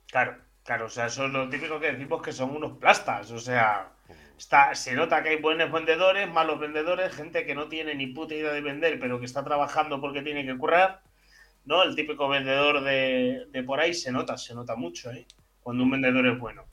Claro, 0.07 0.37
claro, 0.65 0.87
o 0.87 0.89
sea, 0.89 1.07
eso 1.07 1.27
es 1.27 1.33
lo 1.33 1.49
típico 1.49 1.79
que 1.79 1.93
decimos 1.93 2.23
que 2.23 2.33
son 2.33 2.51
unos 2.57 2.79
plastas, 2.79 3.31
o 3.31 3.39
sea, 3.39 3.93
está, 4.37 4.75
se 4.75 4.95
nota 4.95 5.23
que 5.23 5.31
hay 5.31 5.37
buenos 5.41 5.71
vendedores, 5.71 6.29
malos 6.29 6.59
vendedores, 6.59 7.15
gente 7.15 7.45
que 7.47 7.55
no 7.55 7.69
tiene 7.69 7.95
ni 7.95 8.09
puta 8.09 8.35
idea 8.35 8.53
de 8.53 8.61
vender, 8.61 8.99
pero 8.99 9.21
que 9.21 9.27
está 9.27 9.45
trabajando 9.45 10.01
porque 10.01 10.23
tiene 10.23 10.45
que 10.45 10.57
currar, 10.59 11.03
¿no? 11.65 11.83
El 11.83 11.95
típico 11.95 12.29
vendedor 12.29 12.83
de, 12.83 13.47
de 13.51 13.63
por 13.63 13.79
ahí 13.81 13.95
se 13.95 14.11
nota, 14.11 14.37
se 14.37 14.55
nota 14.55 14.75
mucho, 14.75 15.13
¿eh? 15.13 15.27
Cuando 15.63 15.85
un 15.85 15.91
vendedor 15.91 16.27
es 16.27 16.39
bueno. 16.39 16.65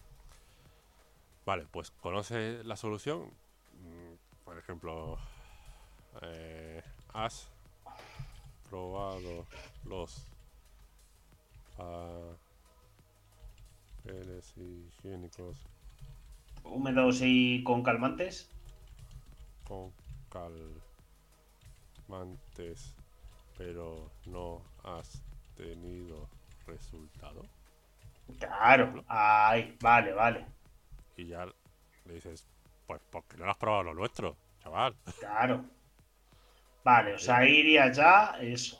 Vale, 1.45 1.65
pues 1.71 1.91
conoce 1.91 2.63
la 2.63 2.75
solución. 2.75 3.31
Mm, 3.73 4.15
Por 4.43 4.57
ejemplo, 4.57 5.17
eh, 6.21 6.81
has 7.13 7.51
probado 8.69 9.45
los 9.85 10.25
papeles 14.03 14.53
higiénicos 14.57 15.57
Húmedos 16.63 17.21
y 17.21 17.63
con 17.63 17.83
calmantes. 17.83 18.49
con 19.67 19.93
calmantes, 22.07 22.95
pero 23.57 24.11
no 24.25 24.61
has 24.83 25.21
tenido 25.55 26.27
resultado. 26.65 27.43
Claro. 28.39 29.03
Ay, 29.07 29.77
vale, 29.81 30.13
vale. 30.13 30.45
Y 31.15 31.27
ya 31.27 31.45
le 32.05 32.13
dices, 32.13 32.45
pues 32.85 33.01
porque 33.09 33.37
no 33.37 33.45
lo 33.45 33.51
has 33.51 33.57
probado 33.57 33.83
lo 33.83 33.93
nuestro, 33.93 34.35
chaval. 34.61 34.95
Claro. 35.19 35.65
Vale, 36.83 37.13
o 37.13 37.17
sea, 37.19 37.45
iría 37.47 37.91
ya 37.91 38.37
eso. 38.41 38.75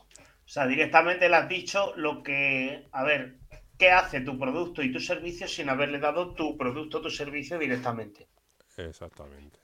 O 0.45 0.49
sea, 0.53 0.65
directamente 0.65 1.29
le 1.29 1.35
has 1.35 1.49
dicho 1.49 1.93
lo 1.95 2.23
que. 2.23 2.87
A 2.91 3.03
ver, 3.03 3.35
¿qué 3.77 3.91
hace 3.91 4.21
tu 4.21 4.37
producto 4.39 4.81
y 4.81 4.91
tu 4.91 4.99
servicio 4.99 5.47
sin 5.47 5.69
haberle 5.69 5.99
dado 5.99 6.33
tu 6.33 6.57
producto 6.57 6.97
o 6.97 7.01
tu 7.01 7.09
servicio 7.11 7.59
directamente? 7.59 8.27
Exactamente. 8.77 9.59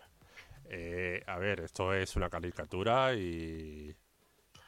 Eh, 0.69 1.23
a 1.27 1.37
ver, 1.37 1.61
esto 1.61 1.93
es 1.93 2.15
una 2.15 2.29
caricatura 2.29 3.13
y... 3.13 3.95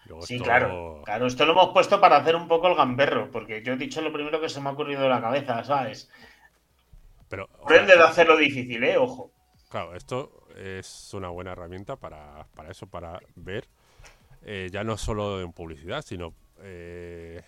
luego 0.06 0.24
Sí, 0.26 0.36
esto- 0.36 0.46
claro. 0.46 1.04
Claro, 1.06 1.28
esto 1.28 1.46
lo 1.46 1.52
hemos 1.54 1.70
puesto 1.74 2.00
para 2.02 2.18
hacer 2.18 2.36
un 2.36 2.48
poco 2.48 2.68
el 2.68 2.76
gamberro, 2.76 3.30
porque 3.32 3.62
yo 3.64 3.74
he 3.74 3.78
dicho 3.78 4.02
lo 4.02 4.12
primero 4.14 4.42
que 4.42 4.50
se 4.50 4.62
me 4.62 4.70
ha 4.70 4.74
ocurrido 4.74 5.02
de 5.04 5.10
la 5.10 5.22
cabeza, 5.22 5.64
¿sabes? 5.64 6.10
Pero, 7.30 7.48
Aprende 7.64 7.98
de 7.98 8.04
hacerlo 8.04 8.38
difícil, 8.38 8.84
¿eh? 8.84 8.98
Ojo. 8.98 9.32
Claro, 9.70 9.96
esto 9.96 10.45
es 10.56 11.14
una 11.14 11.30
buena 11.30 11.52
herramienta 11.52 11.96
para, 11.96 12.46
para 12.56 12.72
eso, 12.72 12.88
para 12.88 13.20
ver 13.36 13.68
eh, 14.48 14.70
ya 14.72 14.84
no 14.84 14.96
solo 14.96 15.42
en 15.42 15.52
publicidad, 15.52 16.04
sino 16.04 16.34
eh, 16.62 17.42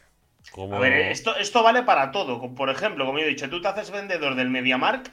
cómo... 0.52 0.76
A 0.76 0.80
ver, 0.80 0.94
esto, 0.94 1.36
esto 1.36 1.62
vale 1.62 1.84
para 1.84 2.12
todo. 2.12 2.56
Por 2.56 2.70
ejemplo, 2.70 3.06
como 3.06 3.20
he 3.20 3.26
dicho, 3.26 3.50
tú 3.50 3.62
te 3.62 3.68
haces 3.68 3.92
vendedor 3.92 4.34
del 4.34 4.50
MediaMark, 4.50 5.12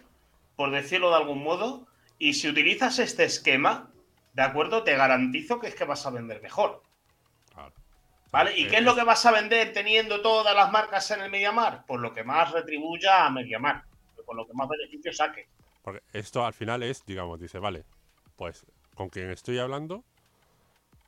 por 0.57 0.70
decirlo 0.70 1.11
de 1.11 1.16
algún 1.16 1.42
modo, 1.42 1.86
y 2.18 2.34
si 2.34 2.49
utilizas 2.49 2.99
este 2.99 3.24
esquema, 3.24 3.90
¿de 4.32 4.42
acuerdo? 4.42 4.82
Te 4.82 4.97
garantizo 4.97 5.61
que 5.61 5.66
es 5.66 5.74
que 5.74 5.84
vas 5.84 6.07
a 6.07 6.11
vender 6.11 6.40
mejor. 6.40 6.82
Claro. 7.53 7.74
¿Vale? 8.32 8.59
¿Y 8.59 8.64
Eh, 8.64 8.68
qué 8.68 8.76
es 8.76 8.82
lo 8.82 8.95
que 8.95 9.05
vas 9.05 9.26
a 9.26 9.32
vender 9.32 9.74
teniendo 9.74 10.22
todas 10.22 10.57
las 10.57 10.72
marcas 10.72 11.11
en 11.11 11.20
el 11.20 11.30
MediaMark? 11.30 11.84
Pues 11.84 12.01
lo 12.01 12.14
que 12.14 12.24
más 12.24 12.51
retribuya 12.51 13.26
a 13.26 13.30
MediaMark, 13.30 13.84
con 14.24 14.38
lo 14.38 14.47
que 14.47 14.55
más 14.55 14.68
beneficio 14.70 15.12
saque. 15.12 15.49
Porque 15.85 16.03
esto 16.12 16.45
al 16.47 16.55
final 16.55 16.82
es, 16.82 17.07
digamos, 17.07 17.41
dice, 17.41 17.61
vale, 17.61 17.87
pues 18.37 18.66
con 18.97 19.09
quien 19.11 19.30
estoy 19.30 19.59
hablando, 19.61 20.05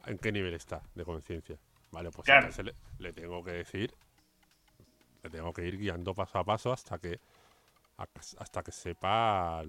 ¿en 0.07 0.16
qué 0.18 0.33
nivel 0.33 0.55
está 0.55 0.83
de 0.95 1.05
conciencia? 1.05 1.59
Vale, 1.93 2.11
pues 2.11 2.29
Claro. 2.29 2.49
entonces 2.49 2.64
le, 2.64 2.74
le 2.99 3.12
tengo 3.12 3.45
que 3.45 3.51
decir, 3.53 3.95
le 5.22 5.31
tengo 5.31 5.53
que 5.53 5.66
ir 5.66 5.77
guiando 5.79 6.14
paso 6.14 6.39
a 6.39 6.45
paso 6.45 6.72
hasta 6.72 6.99
que 6.99 7.20
hasta 8.39 8.62
que 8.62 8.72
sepa 8.72 9.62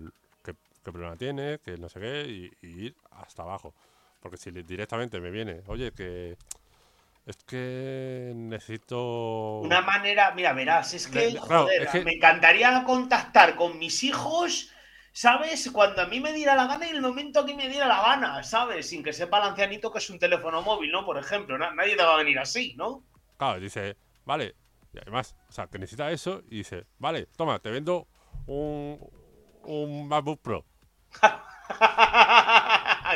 qué, 0.43 0.53
qué 0.84 0.91
problema 0.91 1.16
tiene, 1.18 1.60
que 1.60 1.78
no 1.78 1.89
sé 1.89 1.99
qué, 1.99 2.26
y, 2.28 2.68
y 2.68 2.86
ir 2.88 2.95
hasta 3.12 3.43
abajo. 3.43 3.74
Porque 4.20 4.38
si 4.38 4.51
directamente 4.51 5.20
me 5.22 5.32
viene, 5.32 5.64
oye, 5.68 5.91
que 5.93 6.38
es 7.26 7.38
que 7.45 8.34
necesito... 8.36 9.68
Una 9.68 9.82
manera, 9.82 10.32
mira, 10.38 10.51
verás, 10.53 10.93
es 10.93 11.08
que, 11.08 11.24
claro, 11.39 11.39
joder, 11.39 11.82
es 11.84 11.89
que- 11.91 12.05
me 12.05 12.14
encantaría 12.14 12.84
contactar 12.84 13.55
con 13.55 13.78
mis 13.80 14.03
hijos, 14.03 14.72
¿sabes? 15.24 15.70
Cuando 15.72 16.01
a 16.03 16.07
mí 16.11 16.20
me 16.20 16.34
diera 16.34 16.55
la 16.55 16.68
gana 16.68 16.88
y 16.88 16.91
el 16.91 17.01
momento 17.01 17.45
que 17.45 17.55
me 17.55 17.68
diera 17.70 17.88
la 17.88 18.01
gana, 18.07 18.43
¿sabes? 18.43 18.89
Sin 18.89 19.03
que 19.03 19.13
sepa 19.13 19.38
el 19.39 19.49
ancianito 19.51 19.91
que 19.91 19.99
es 19.99 20.09
un 20.09 20.20
teléfono 20.20 20.61
móvil, 20.61 20.91
¿no? 20.91 21.05
Por 21.05 21.18
ejemplo, 21.18 21.57
na- 21.57 21.74
nadie 21.74 21.95
te 21.97 22.03
va 22.03 22.13
a 22.15 22.24
venir 22.24 22.39
así, 22.39 22.74
¿no? 22.76 23.03
Claro, 23.38 23.59
dice, 23.59 23.95
vale, 24.26 24.55
y 24.93 24.97
además, 24.99 25.36
o 25.49 25.51
sea, 25.51 25.68
que 25.68 25.80
necesita 25.80 26.11
eso 26.11 26.41
y 26.49 26.57
dice, 26.57 26.86
vale, 26.97 27.28
toma, 27.36 27.59
te 27.59 27.70
vendo 27.72 28.07
un, 28.47 28.99
un 29.63 30.07
MacBook 30.07 30.41
Pro. 30.41 30.65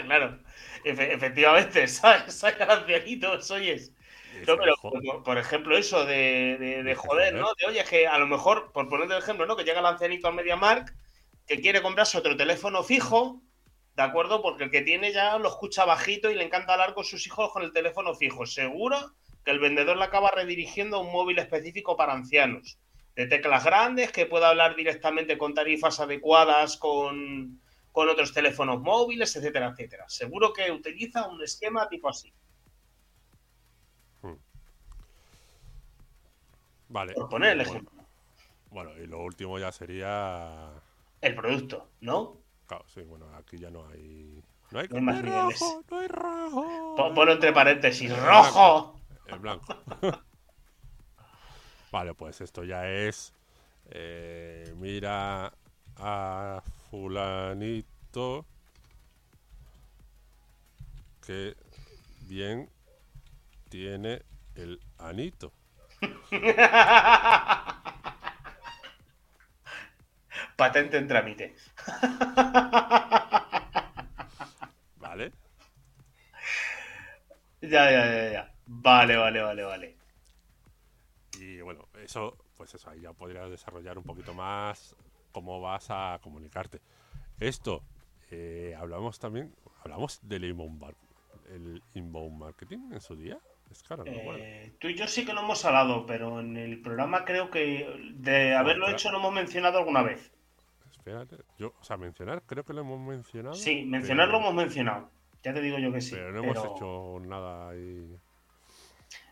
claro, 0.05 0.39
efe- 0.83 1.13
efectivamente, 1.13 1.87
¿sabes? 1.87 2.33
Saca 2.35 2.65
ancianitos, 2.73 3.49
oyes. 3.51 3.91
Y 4.33 4.39
dice, 4.39 4.51
No, 4.51 4.57
pero, 4.57 4.75
"Jo- 4.77 4.91
por, 4.91 5.23
por 5.23 5.37
ejemplo, 5.37 5.77
eso 5.77 6.05
de, 6.05 6.57
de- 6.59 6.95
joder, 6.95 6.95
joder. 6.95 7.33
¿no? 7.33 7.47
De, 7.59 7.65
oye, 7.67 7.83
que 7.89 8.07
a 8.07 8.17
lo 8.17 8.27
mejor, 8.27 8.71
por 8.71 8.87
ponerte 8.89 9.13
el 9.15 9.21
ejemplo, 9.21 9.45
¿no? 9.45 9.55
Que 9.55 9.63
llega 9.63 9.79
el 9.79 9.85
ancianito 9.85 10.27
al 10.27 10.35
MediaMark, 10.35 10.93
que 11.47 11.59
quiere 11.59 11.81
comprarse 11.81 12.17
otro 12.17 12.37
teléfono 12.37 12.83
fijo, 12.83 13.41
¿de 13.95 14.03
acuerdo? 14.03 14.41
Porque 14.41 14.65
el 14.65 14.71
que 14.71 14.81
tiene 14.81 15.11
ya 15.11 15.37
lo 15.37 15.49
escucha 15.49 15.85
bajito 15.85 16.29
y 16.29 16.35
le 16.35 16.43
encanta 16.43 16.73
hablar 16.73 16.93
con 16.93 17.03
sus 17.03 17.25
hijos 17.27 17.51
con 17.51 17.63
el 17.63 17.73
teléfono 17.73 18.13
fijo. 18.15 18.45
Seguro 18.45 19.13
que 19.43 19.51
el 19.51 19.59
vendedor 19.59 19.97
le 19.97 20.03
acaba 20.03 20.31
redirigiendo 20.31 20.97
a 20.97 21.01
un 21.01 21.11
móvil 21.11 21.39
específico 21.39 21.97
para 21.97 22.13
ancianos. 22.13 22.77
De 23.15 23.27
teclas 23.27 23.65
grandes, 23.65 24.11
que 24.11 24.25
pueda 24.25 24.49
hablar 24.49 24.75
directamente 24.75 25.37
con 25.37 25.53
tarifas 25.53 25.99
adecuadas, 25.99 26.77
con, 26.77 27.59
con 27.91 28.07
otros 28.07 28.33
teléfonos 28.33 28.79
móviles, 28.81 29.35
etcétera, 29.35 29.67
etcétera. 29.69 30.07
Seguro 30.07 30.53
que 30.53 30.71
utiliza 30.71 31.27
un 31.27 31.43
esquema 31.43 31.89
tipo 31.89 32.07
así. 32.07 32.33
Vale. 36.87 37.13
Por 37.13 37.29
poner 37.29 37.53
el 37.53 37.61
ejemplo. 37.61 38.03
Bueno, 38.69 38.91
y 38.97 39.07
lo 39.07 39.19
último 39.19 39.57
ya 39.59 39.71
sería... 39.71 40.71
El 41.21 41.35
producto, 41.35 41.89
¿no? 42.01 42.37
Claro, 42.67 42.85
sí, 42.87 43.01
bueno, 43.01 43.27
aquí 43.35 43.57
ya 43.57 43.69
no 43.69 43.87
hay... 43.87 44.43
No 44.71 44.79
hay, 44.79 44.87
No 44.89 45.21
rojo, 45.21 45.83
no 45.89 45.97
hay 45.99 46.07
rojo. 46.07 46.95
Po- 46.95 47.13
Ponlo 47.13 47.33
entre 47.33 47.51
paréntesis, 47.51 48.09
El 48.09 48.17
rojo. 48.17 48.95
El 49.27 49.39
blanco. 49.39 49.75
vale, 51.91 52.13
pues 52.13 52.39
esto 52.41 52.63
ya 52.63 52.89
es... 52.89 53.33
eh, 53.89 54.73
mira 54.77 55.51
a 55.97 56.63
fulanito 56.89 58.45
que 61.25 61.55
bien 62.27 62.69
tiene 63.69 64.21
el 64.55 64.79
anito. 64.97 65.51
Patente 70.61 70.95
en 70.99 71.07
trámite. 71.07 71.55
¿Vale? 74.97 75.31
Ya, 77.61 77.89
ya, 77.89 78.05
ya, 78.05 78.31
ya. 78.31 78.53
Vale, 78.67 79.17
vale, 79.17 79.41
vale, 79.41 79.63
vale. 79.63 79.97
Y 81.39 81.61
bueno, 81.61 81.87
eso, 82.03 82.37
pues 82.55 82.75
eso, 82.75 82.91
ahí 82.91 83.01
ya 83.01 83.11
podrías 83.11 83.49
desarrollar 83.49 83.97
un 83.97 84.03
poquito 84.03 84.35
más 84.35 84.95
cómo 85.31 85.59
vas 85.59 85.87
a 85.89 86.19
comunicarte. 86.21 86.79
Esto, 87.39 87.81
eh, 88.29 88.75
hablamos 88.77 89.17
también, 89.17 89.55
hablamos 89.83 90.19
del 90.21 90.45
inbound, 90.45 90.93
el 91.49 91.81
inbound 91.95 92.37
marketing 92.37 92.91
en 92.91 93.01
su 93.01 93.15
día. 93.15 93.39
Es 93.71 93.81
claro, 93.81 94.05
no. 94.05 94.11
Eh, 94.37 94.75
tú 94.77 94.89
y 94.89 94.95
yo 94.95 95.07
sí 95.07 95.25
que 95.25 95.33
lo 95.33 95.41
hemos 95.41 95.65
hablado, 95.65 96.05
pero 96.05 96.39
en 96.39 96.55
el 96.55 96.83
programa 96.83 97.25
creo 97.25 97.49
que 97.49 98.11
de 98.13 98.53
haberlo 98.53 98.83
claro. 98.85 98.95
hecho 98.95 99.11
lo 99.11 99.17
hemos 99.17 99.33
mencionado 99.33 99.79
alguna 99.79 100.03
vez. 100.03 100.31
Yo, 101.57 101.73
o 101.79 101.83
sea, 101.83 101.97
mencionar, 101.97 102.43
creo 102.45 102.63
que 102.63 102.73
lo 102.73 102.81
hemos 102.81 102.99
mencionado. 102.99 103.55
Sí, 103.55 103.83
mencionarlo 103.85 104.37
pero- 104.37 104.49
hemos 104.49 104.53
mencionado. 104.63 105.09
Ya 105.43 105.53
te 105.53 105.61
digo 105.61 105.79
yo 105.79 105.91
que 105.91 106.01
sí. 106.01 106.11
Pero 106.13 106.31
no 106.31 106.43
hemos 106.43 106.57
hecho 106.57 107.19
nada 107.25 107.69
ahí. 107.69 108.15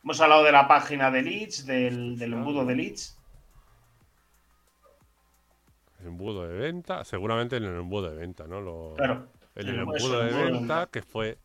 Hemos 0.03 0.20
hablado 0.22 0.43
de 0.43 0.51
la 0.51 0.67
página 0.67 1.11
de 1.11 1.22
leads, 1.22 1.65
del, 1.65 2.17
del 2.17 2.34
embudo 2.34 2.65
de 2.65 2.76
leads. 2.76 3.15
Embudo 6.03 6.47
de 6.47 6.57
venta, 6.57 7.03
seguramente 7.03 7.57
en 7.57 7.65
el 7.65 7.76
embudo 7.76 8.09
de 8.09 8.15
venta, 8.17 8.47
¿no? 8.47 8.61
Lo, 8.61 8.93
Claro. 8.95 9.28
En 9.55 9.67
el 9.67 9.76
el 9.76 9.82
embudo- 9.82 9.91
de 9.93 9.99
embudo 9.99 10.20
de 10.22 10.43
venta, 10.51 10.57
venta. 10.80 10.89
que 10.91 11.01
fue 11.01 11.38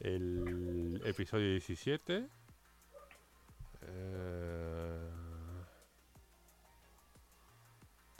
el 0.00 1.00
episodio 1.04 1.50
17. 1.50 2.26
Eh, 3.82 4.69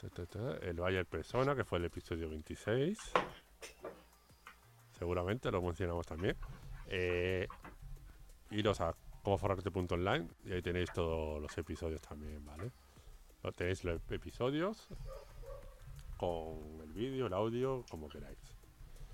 El 0.03 0.73
Bayer 0.79 1.05
Persona, 1.05 1.55
que 1.55 1.63
fue 1.63 1.77
el 1.77 1.85
episodio 1.85 2.29
26. 2.29 2.97
Seguramente 4.97 5.51
lo 5.51 5.61
mencionamos 5.61 6.05
también. 6.07 6.35
Eh, 6.87 7.47
iros 8.51 8.81
a 8.81 8.95
comoforrarte.online 9.23 10.27
y 10.45 10.53
ahí 10.53 10.61
tenéis 10.61 10.91
todos 10.91 11.41
los 11.41 11.55
episodios 11.57 12.01
también, 12.01 12.43
¿vale? 12.45 12.71
Tenéis 13.55 13.83
los 13.83 13.99
episodios 14.11 14.87
con 16.17 16.79
el 16.83 16.91
vídeo, 16.93 17.27
el 17.27 17.33
audio, 17.33 17.83
como 17.89 18.07
queráis. 18.09 18.37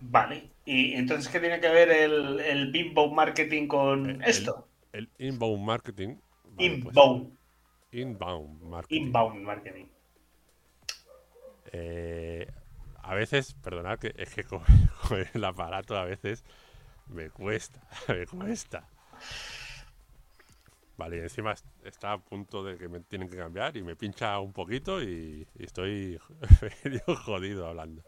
Vale. 0.01 0.49
¿Y 0.65 0.93
entonces 0.93 1.31
qué 1.31 1.39
tiene 1.39 1.59
que 1.59 1.69
ver 1.69 1.89
el, 1.89 2.39
el 2.39 2.75
inbound 2.75 3.13
marketing 3.13 3.67
con 3.67 4.09
El- 4.09 4.23
esto? 4.23 4.67
El 4.93 5.09
inbound 5.17 5.63
marketing. 5.65 6.15
vale, 6.45 6.81
pues, 6.83 6.95
inbound. 6.95 7.38
inbound 7.91 8.61
marketing. 8.63 9.01
Inbound 9.01 9.41
marketing. 9.43 9.85
Eh, 11.72 12.51
a 13.01 13.15
veces, 13.15 13.53
perdonad 13.63 13.99
que 13.99 14.13
es 14.18 14.34
que 14.34 14.43
con, 14.43 14.61
el 15.34 15.43
aparato 15.43 15.95
a 15.95 16.05
veces 16.05 16.43
me 17.07 17.30
cuesta, 17.30 17.82
me 18.07 18.26
cuesta. 18.26 18.88
Vale, 20.97 21.18
y 21.18 21.20
encima 21.20 21.53
está 21.84 22.13
a 22.13 22.18
punto 22.18 22.63
de 22.63 22.76
que 22.78 22.89
me 22.89 22.99
tienen 23.01 23.30
que 23.30 23.38
cambiar 23.38 23.78
y 23.78 23.84
me 23.84 23.95
pincha 23.95 24.39
un 24.39 24.51
poquito 24.51 25.01
y, 25.01 25.47
estoy 25.59 26.20
medio 26.84 27.01
jodido 27.15 27.68
hablando. 27.68 28.03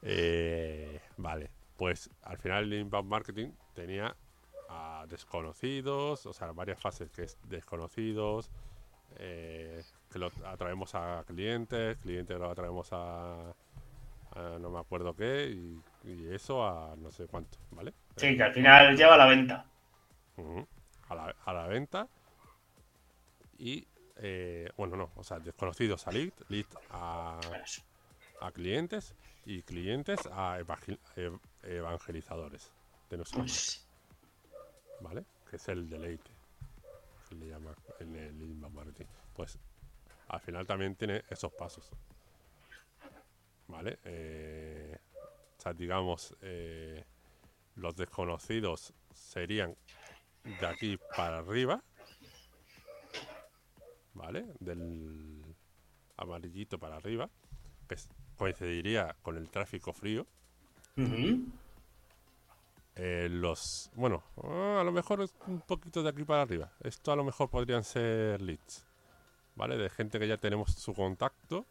Eh, 0.00 1.00
vale, 1.18 1.50
pues 1.76 2.10
al 2.22 2.38
final 2.38 2.64
el 2.64 2.80
inbound 2.80 3.08
marketing 3.08 3.50
tenía 3.74 4.16
a 4.70 5.04
desconocidos, 5.08 6.24
o 6.24 6.32
sea, 6.32 6.52
varias 6.52 6.80
fases 6.80 7.10
que 7.10 7.24
es 7.24 7.36
desconocidos, 7.48 8.50
eh, 9.18 9.82
que 10.12 10.18
lo 10.18 10.30
atraemos 10.44 10.94
a 10.94 11.24
clientes, 11.26 11.96
clientes 11.98 12.38
lo 12.38 12.50
atraemos 12.50 12.88
a, 12.92 13.54
no 14.60 14.70
me 14.70 14.78
acuerdo 14.78 15.14
qué, 15.14 15.48
y, 15.50 15.80
eso 16.32 16.66
a 16.66 16.94
no 16.96 17.10
sé 17.10 17.26
cuánto, 17.26 17.58
¿vale? 17.70 17.94
Sí, 18.16 18.36
que 18.36 18.42
al 18.42 18.52
final 18.52 18.96
lleva 18.96 19.14
a 19.14 19.18
la 19.18 19.26
venta. 19.26 19.64
a, 21.08 21.14
la, 21.14 21.34
a, 21.44 21.52
la, 21.52 21.66
venta 21.66 22.08
y, 23.58 23.86
eh, 24.16 24.68
bueno, 24.76 24.96
no, 24.96 25.10
o 25.16 25.22
sea, 25.22 25.38
desconocidos 25.38 26.06
a 26.08 26.12
lead, 26.12 26.32
lead 26.48 26.66
a, 26.90 27.38
a 28.40 28.50
clientes 28.50 29.14
y 29.44 29.62
clientes 29.62 30.20
a 30.32 30.58
evangelizadores 31.62 32.72
de 33.10 33.16
nuestra 33.16 33.40
pues 33.40 33.86
¿Vale? 35.00 35.24
Que 35.48 35.56
es 35.56 35.68
el 35.68 35.88
deleite. 35.88 36.30
Se 37.28 37.34
le 37.34 37.48
llama 37.48 37.74
en 37.98 38.14
el 38.16 38.34
marketing. 38.72 39.06
Pues 39.34 39.58
al 40.32 40.40
final 40.40 40.66
también 40.66 40.96
tiene 40.96 41.24
esos 41.28 41.52
pasos. 41.52 41.90
¿Vale? 43.68 43.98
Eh, 44.04 44.98
o 45.58 45.60
sea, 45.60 45.74
digamos, 45.74 46.34
eh, 46.40 47.04
los 47.76 47.94
desconocidos 47.94 48.94
serían 49.12 49.76
de 50.42 50.66
aquí 50.66 50.98
para 51.14 51.38
arriba. 51.38 51.82
¿Vale? 54.14 54.46
Del 54.58 55.42
amarillito 56.16 56.78
para 56.78 56.96
arriba. 56.96 57.28
Que 57.86 57.96
coincidiría 58.38 59.14
con 59.20 59.36
el 59.36 59.50
tráfico 59.50 59.92
frío. 59.92 60.26
Eh, 62.96 63.28
los. 63.30 63.90
Bueno, 63.96 64.22
ah, 64.42 64.78
a 64.80 64.84
lo 64.84 64.92
mejor 64.92 65.20
es 65.20 65.34
un 65.46 65.60
poquito 65.60 66.02
de 66.02 66.08
aquí 66.08 66.24
para 66.24 66.42
arriba. 66.42 66.72
Esto 66.80 67.12
a 67.12 67.16
lo 67.16 67.24
mejor 67.24 67.50
podrían 67.50 67.84
ser 67.84 68.40
leads. 68.40 68.91
¿Vale? 69.54 69.76
De 69.76 69.90
gente 69.90 70.18
que 70.18 70.28
ya 70.28 70.38
tenemos 70.38 70.72
su 70.72 70.94
contacto. 70.94 71.66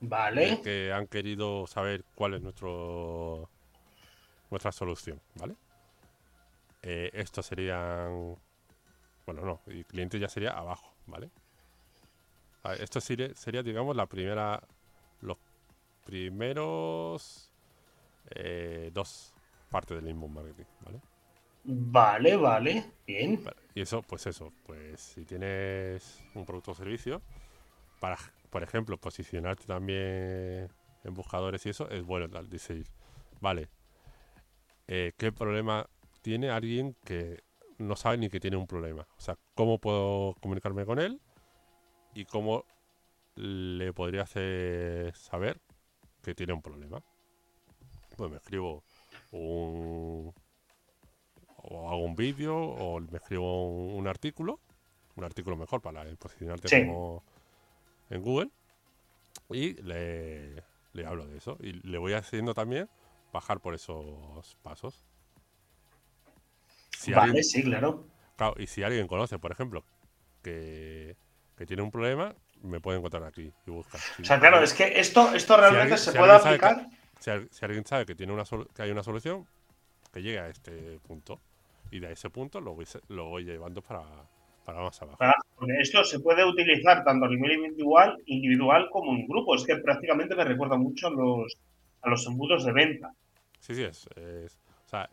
Vale. 0.00 0.60
Que 0.62 0.92
han 0.92 1.06
querido 1.06 1.66
saber 1.66 2.04
cuál 2.14 2.34
es 2.34 2.42
nuestro. 2.42 3.48
Nuestra 4.50 4.72
solución, 4.72 5.20
¿vale? 5.34 5.56
Eh, 6.82 7.10
estos 7.12 7.46
serían. 7.46 8.36
Bueno, 9.26 9.42
no, 9.44 9.60
y 9.66 9.84
cliente 9.84 10.18
ya 10.18 10.28
sería 10.28 10.52
abajo, 10.52 10.94
¿vale? 11.06 11.30
esto 12.80 13.00
sería, 13.00 13.34
sería, 13.34 13.62
digamos, 13.62 13.96
la 13.96 14.06
primera. 14.06 14.62
Los 15.20 15.36
primeros. 16.04 17.50
Eh, 18.30 18.90
dos 18.92 19.32
parte 19.70 19.94
del 19.94 20.08
inbound 20.08 20.34
marketing, 20.34 20.64
¿vale? 20.84 21.00
Vale, 21.64 22.36
vale, 22.36 22.84
bien. 23.06 23.44
Y 23.74 23.82
eso, 23.82 24.02
pues 24.02 24.26
eso, 24.26 24.52
pues 24.64 25.00
si 25.00 25.24
tienes 25.24 26.24
un 26.34 26.44
producto 26.44 26.72
o 26.72 26.74
servicio, 26.74 27.22
para, 28.00 28.16
por 28.50 28.62
ejemplo, 28.62 28.96
posicionarte 28.96 29.64
también 29.64 30.70
en 31.04 31.14
buscadores 31.14 31.64
y 31.66 31.70
eso, 31.70 31.88
es 31.90 32.04
bueno 32.04 32.28
decir, 32.44 32.86
vale, 33.40 33.68
eh, 34.86 35.12
¿qué 35.16 35.32
problema 35.32 35.88
tiene 36.22 36.50
alguien 36.50 36.96
que 37.04 37.42
no 37.78 37.94
sabe 37.96 38.18
ni 38.18 38.28
que 38.28 38.40
tiene 38.40 38.56
un 38.56 38.66
problema? 38.66 39.06
O 39.16 39.20
sea, 39.20 39.36
¿cómo 39.54 39.78
puedo 39.78 40.34
comunicarme 40.40 40.84
con 40.84 40.98
él? 40.98 41.20
Y 42.14 42.24
cómo 42.24 42.64
le 43.34 43.92
podría 43.92 44.22
hacer 44.22 45.14
saber 45.14 45.60
que 46.22 46.34
tiene 46.34 46.52
un 46.52 46.62
problema. 46.62 47.02
Pues 48.16 48.30
me 48.30 48.38
escribo 48.38 48.82
un, 49.30 50.34
o 51.70 51.88
hago 51.90 52.04
un 52.04 52.14
vídeo 52.14 52.56
o 52.56 53.00
me 53.00 53.18
escribo 53.18 53.68
un, 53.94 54.06
artículo, 54.08 54.60
un 55.16 55.24
artículo 55.24 55.56
mejor 55.56 55.80
para 55.80 56.04
posicionarte 56.16 56.86
como 56.86 57.22
en 58.10 58.22
Google 58.22 58.50
y 59.50 59.74
le, 59.82 60.62
hablo 61.06 61.26
de 61.26 61.36
eso 61.38 61.56
y 61.60 61.72
le 61.72 61.98
voy 61.98 62.14
haciendo 62.14 62.54
también 62.54 62.88
bajar 63.32 63.60
por 63.60 63.74
esos 63.74 64.56
pasos. 64.62 65.04
vale, 67.14 67.42
sí, 67.42 67.62
claro. 67.62 68.06
Claro, 68.36 68.54
y 68.56 68.66
si 68.68 68.82
alguien 68.82 69.08
conoce, 69.08 69.38
por 69.38 69.50
ejemplo, 69.50 69.84
que, 70.42 71.16
tiene 71.66 71.82
un 71.82 71.90
problema, 71.90 72.34
me 72.62 72.80
puede 72.80 72.98
encontrar 72.98 73.24
aquí 73.24 73.52
y 73.66 73.70
buscar. 73.70 74.00
o 74.20 74.24
sea, 74.24 74.38
claro, 74.38 74.62
es 74.62 74.72
que 74.72 75.00
esto, 75.00 75.34
esto 75.34 75.56
realmente 75.56 75.98
se 75.98 76.12
puede 76.12 76.32
aplicar. 76.32 76.86
Si, 77.18 77.30
alguien 77.64 77.84
sabe 77.84 78.06
que, 78.06 78.14
tiene 78.14 78.32
una 78.32 78.44
que 78.74 78.82
hay 78.82 78.90
una 78.90 79.02
solución, 79.02 79.46
que 80.12 80.22
llegue 80.22 80.38
a 80.38 80.48
este 80.48 81.00
punto. 81.00 81.40
Y 81.90 82.00
de 82.00 82.12
ese 82.12 82.30
punto 82.30 82.60
lo 82.60 82.74
voy, 82.74 82.86
lo 83.08 83.26
voy 83.26 83.44
llevando 83.44 83.82
para, 83.82 84.04
para 84.64 84.82
más 84.82 85.00
abajo. 85.00 85.18
esto 85.80 86.04
se 86.04 86.20
puede 86.20 86.44
utilizar 86.44 87.02
tanto 87.04 87.26
a 87.26 87.28
nivel 87.28 87.52
individual, 87.52 88.22
individual 88.26 88.88
como 88.90 89.12
en 89.12 89.26
grupo. 89.26 89.54
Es 89.54 89.64
que 89.64 89.76
prácticamente 89.76 90.34
me 90.34 90.44
recuerda 90.44 90.76
mucho 90.76 91.08
a 91.08 91.10
los, 91.10 91.56
a 92.02 92.10
los 92.10 92.26
embudos 92.26 92.64
de 92.64 92.72
venta. 92.72 93.12
Sí, 93.60 93.74
sí, 93.74 93.82
es, 93.82 94.06
O 94.06 94.88
sea, 94.88 95.08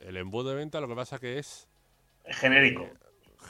el 0.00 0.16
embudo 0.16 0.50
de 0.50 0.56
venta 0.56 0.80
lo 0.80 0.88
que 0.88 0.96
pasa 0.96 1.18
que 1.18 1.38
es... 1.38 1.68
Genérico. 2.26 2.82
Eh, 2.82 2.92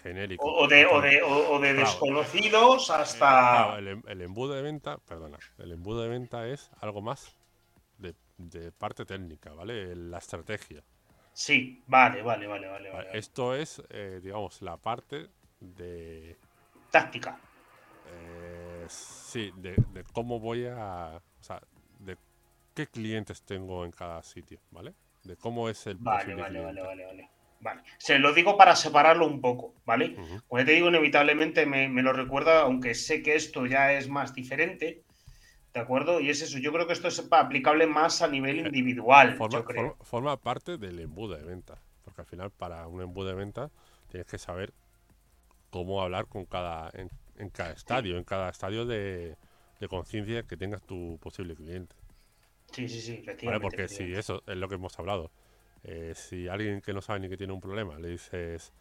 genérico. 0.03 0.45
O, 0.45 0.69
de, 0.69 0.87
o 0.87 1.01
de, 1.01 1.23
o, 1.23 1.59
de 1.59 1.75
desconocidos 1.75 2.91
hasta... 2.91 3.79
el, 3.79 4.03
el, 4.07 4.21
embudo 4.23 4.55
de 4.55 4.63
venta, 4.63 4.99
perdona, 4.99 5.39
el 5.59 5.73
embudo 5.73 6.03
de 6.03 6.09
venta 6.09 6.47
es 6.47 6.71
algo 6.81 7.01
más 7.01 7.35
de 8.39 8.71
parte 8.71 9.05
técnica, 9.05 9.53
¿vale? 9.53 9.95
La 9.97 10.19
estrategia. 10.19 10.83
Sí, 11.39 11.85
vale, 11.87 12.21
vale, 12.21 12.49
vale, 12.49 12.67
vale. 12.67 12.91
Esto 13.13 13.55
es, 13.55 13.81
eh, 13.91 14.19
digamos, 14.21 14.61
la 14.61 14.77
parte 14.77 15.29
de... 15.61 16.37
Táctica. 16.91 17.39
Eh, 18.11 18.85
sí, 18.89 19.53
de, 19.55 19.77
cómo 20.13 20.41
voy 20.41 20.67
a... 20.67 21.13
O 21.17 21.43
sea, 21.43 21.63
de 22.01 22.17
qué 22.75 22.89
clientes 22.89 23.43
tengo 23.43 23.85
en 23.85 23.93
cada 23.93 24.21
sitio, 24.25 24.59
¿vale? 24.73 24.95
De 25.23 25.37
cómo 25.37 25.69
es 25.69 25.87
el... 25.87 25.99
Vale, 25.99 26.35
vale, 26.35 26.61
vale, 26.61 26.83
vale, 26.83 27.07
vale. 27.07 27.31
Vale, 27.61 27.83
se 27.99 28.19
lo 28.19 28.33
digo 28.33 28.57
para 28.57 28.75
separarlo 28.75 29.25
un 29.25 29.41
poco, 29.41 29.75
¿vale? 29.85 30.17
Como 30.49 30.65
te 30.65 30.73
digo, 30.73 30.89
inevitablemente 30.89 31.67
me, 31.67 31.89
me, 31.89 32.03
lo 32.03 32.13
recuerda, 32.13 32.63
aunque 32.63 32.97
sé 32.97 33.23
que 33.23 33.37
esto 33.37 33.65
ya 33.65 33.93
es 33.93 34.09
más 34.09 34.35
diferente, 34.35 35.05
¿De 35.75 35.81
acuerdo? 35.81 36.21
Y 36.21 36.31
es 36.31 36.41
eso, 36.43 36.59
yo 36.59 36.73
creo 36.73 36.87
que 36.87 36.93
esto 36.93 37.09
es 37.09 37.23
aplicable 37.31 37.87
más 37.87 38.23
a 38.23 38.29
nivel 38.29 38.67
individual. 38.67 39.37
Forma, 40.03 40.37
parte 40.39 40.79
del 40.79 40.99
embudo 40.99 41.37
de 41.37 41.45
venta, 41.45 41.79
porque 42.05 42.23
al 42.23 42.27
final 42.27 42.51
para 42.51 42.87
un 42.87 43.03
embudo 43.03 43.29
de 43.29 43.35
venta 43.35 43.71
tienes 44.11 44.27
que 44.27 44.39
saber 44.39 44.73
cómo 45.71 46.03
hablar 46.03 46.27
con 46.27 46.47
cada 46.47 46.91
en, 46.95 47.51
cada 47.51 47.73
estadio, 47.73 48.17
en 48.17 48.25
cada 48.25 48.49
estadio 48.49 48.87
de, 48.87 49.37
conciencia 49.89 50.43
que 50.43 50.57
tengas 50.57 50.83
tu 50.83 51.19
posible 51.21 51.55
cliente. 51.55 51.95
Sí, 52.73 52.89
sí, 52.89 53.01
sí, 53.01 53.13
efectivamente. 53.23 53.63
Porque 53.63 53.89
si 53.89 54.15
eso 54.15 54.43
es 54.47 54.57
lo 54.57 54.69
que 54.69 54.77
hemos 54.77 54.99
hablado. 54.99 55.31
Eh, 55.85 56.13
si 56.17 56.49
alguien 56.49 56.81
que 56.81 56.93
no 56.93 57.01
sabe 57.01 57.21
ni 57.21 57.29
que 57.29 57.37
tiene 57.37 57.53
un 57.53 57.61
problema 57.61 57.99
le 58.01 58.09
dices, 58.09 58.73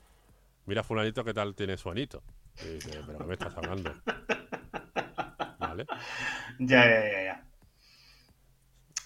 mira 0.65 0.83
fulanito 0.83 1.23
qué 1.23 1.33
tal 1.33 1.53
tiene 1.53 1.77
su 1.77 1.89
anito. 1.89 2.23
Y 2.63 2.75
dice, 2.75 3.01
pero 3.05 3.19
¿qué 3.19 3.25
me 3.25 3.33
estás 3.33 3.55
hablando? 3.55 3.93
Ya, 6.59 6.85
ya, 6.85 7.11
ya, 7.11 7.23
ya. 7.23 7.43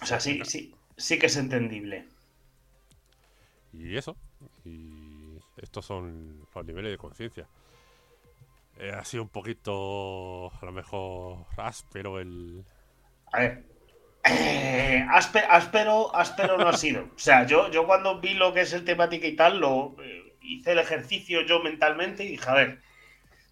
O 0.00 0.06
sea, 0.06 0.20
sí, 0.20 0.40
sí, 0.44 0.74
sí 0.96 1.18
que 1.18 1.26
es 1.26 1.36
entendible. 1.36 2.08
Y 3.72 3.96
eso. 3.96 4.16
Y 4.64 5.38
estos 5.56 5.86
son 5.86 6.46
los 6.54 6.66
niveles 6.66 6.90
de 6.90 6.98
conciencia. 6.98 7.46
Eh, 8.78 8.90
ha 8.90 9.04
sido 9.04 9.22
un 9.22 9.28
poquito, 9.28 10.52
a 10.60 10.64
lo 10.64 10.72
mejor, 10.72 11.46
áspero 11.56 12.18
el... 12.20 12.64
A 13.32 13.40
ver. 13.40 13.64
Eh, 14.24 15.04
áspero, 15.10 16.14
áspero 16.14 16.56
no 16.56 16.68
ha 16.68 16.76
sido. 16.76 17.04
O 17.14 17.18
sea, 17.18 17.46
yo, 17.46 17.70
yo 17.70 17.86
cuando 17.86 18.20
vi 18.20 18.34
lo 18.34 18.52
que 18.52 18.62
es 18.62 18.72
el 18.72 18.84
temática 18.84 19.26
y 19.26 19.36
tal, 19.36 19.58
lo 19.58 19.96
eh, 20.02 20.36
hice 20.40 20.72
el 20.72 20.78
ejercicio 20.78 21.42
yo 21.42 21.60
mentalmente 21.60 22.24
y 22.24 22.28
dije, 22.28 22.48
a 22.48 22.54
ver, 22.54 22.80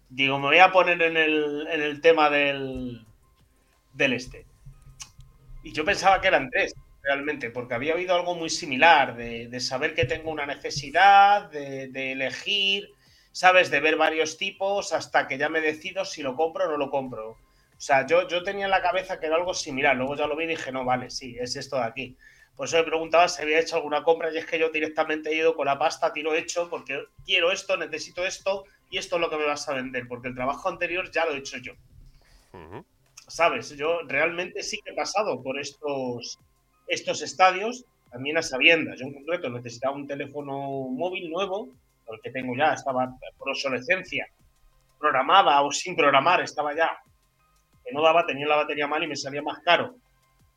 digo, 0.09 0.39
me 0.39 0.47
voy 0.47 0.59
a 0.59 0.71
poner 0.71 1.01
en 1.01 1.17
el, 1.17 1.67
en 1.69 1.81
el 1.81 2.01
tema 2.01 2.29
del, 2.29 3.05
del 3.93 4.13
este. 4.13 4.45
Y 5.63 5.73
yo 5.73 5.85
pensaba 5.85 6.19
que 6.21 6.27
eran 6.27 6.49
tres, 6.49 6.73
realmente, 7.03 7.49
porque 7.49 7.73
había 7.73 7.95
oído 7.95 8.15
algo 8.15 8.35
muy 8.35 8.49
similar, 8.49 9.15
de, 9.15 9.59
saber 9.59 9.93
que 9.93 10.05
tengo 10.05 10.31
una 10.31 10.45
necesidad, 10.45 11.49
de, 11.49 12.11
elegir, 12.11 12.89
¿sabes? 13.31 13.69
De 13.69 13.79
ver 13.79 13.95
varios 13.95 14.37
tipos 14.37 14.93
hasta 14.93 15.27
que 15.27 15.37
ya 15.37 15.49
me 15.49 15.61
decido 15.61 16.05
si 16.05 16.23
lo 16.23 16.35
compro 16.35 16.65
o 16.65 16.71
no 16.71 16.77
lo 16.77 16.89
compro. 16.89 17.31
O 17.31 17.83
sea, 17.83 18.05
yo, 18.05 18.27
yo 18.27 18.43
tenía 18.43 18.65
en 18.65 18.71
la 18.71 18.81
cabeza 18.81 19.19
que 19.19 19.25
era 19.25 19.35
algo 19.35 19.53
similar, 19.53 19.95
luego 19.95 20.15
ya 20.15 20.27
lo 20.27 20.35
vi 20.35 20.45
y 20.45 20.47
dije, 20.47 20.71
no, 20.71 20.85
vale, 20.85 21.09
sí, 21.09 21.35
es 21.39 21.55
esto 21.55 21.77
de 21.77 21.83
aquí. 21.83 22.17
Por 22.55 22.67
eso 22.67 22.77
me 22.77 22.83
preguntaba 22.83 23.27
si 23.27 23.41
había 23.41 23.59
hecho 23.59 23.77
alguna 23.77 24.03
compra 24.03 24.31
y 24.31 24.37
es 24.37 24.45
que 24.45 24.59
yo 24.59 24.69
directamente 24.69 25.31
he 25.31 25.35
ido 25.35 25.55
con 25.55 25.65
la 25.65 25.79
pasta, 25.79 26.13
tiro 26.13 26.35
hecho, 26.35 26.69
porque 26.69 27.05
quiero 27.25 27.51
esto, 27.51 27.77
necesito 27.77 28.25
esto 28.25 28.65
y 28.89 28.97
esto 28.97 29.15
es 29.15 29.21
lo 29.21 29.29
que 29.29 29.37
me 29.37 29.45
vas 29.45 29.67
a 29.67 29.73
vender, 29.73 30.07
porque 30.07 30.27
el 30.27 30.35
trabajo 30.35 30.69
anterior 30.69 31.09
ya 31.09 31.25
lo 31.25 31.33
he 31.33 31.39
hecho 31.39 31.57
yo. 31.57 31.73
¿Sabes? 33.31 33.69
Yo 33.77 34.01
realmente 34.07 34.61
sí 34.61 34.81
que 34.83 34.91
he 34.91 34.93
pasado 34.93 35.41
por 35.41 35.57
estos, 35.57 36.37
estos 36.87 37.21
estadios, 37.21 37.85
también 38.11 38.37
a 38.37 38.41
sabiendas. 38.41 38.99
Yo 38.99 39.07
en 39.07 39.13
concreto 39.13 39.49
necesitaba 39.49 39.95
un 39.95 40.05
teléfono 40.05 40.53
móvil 40.89 41.29
nuevo, 41.29 41.69
el 42.11 42.19
que 42.21 42.31
tengo 42.31 42.53
ya 42.57 42.73
estaba 42.73 43.15
por 43.37 43.49
obsolescencia, 43.49 44.27
programada 44.99 45.61
o 45.61 45.71
sin 45.71 45.95
programar, 45.95 46.41
estaba 46.41 46.75
ya 46.75 46.91
que 47.85 47.93
no 47.93 48.01
daba, 48.03 48.25
tenía 48.25 48.45
la 48.47 48.57
batería 48.57 48.85
mal 48.85 49.01
y 49.01 49.07
me 49.07 49.15
salía 49.15 49.41
más 49.41 49.59
caro 49.59 49.95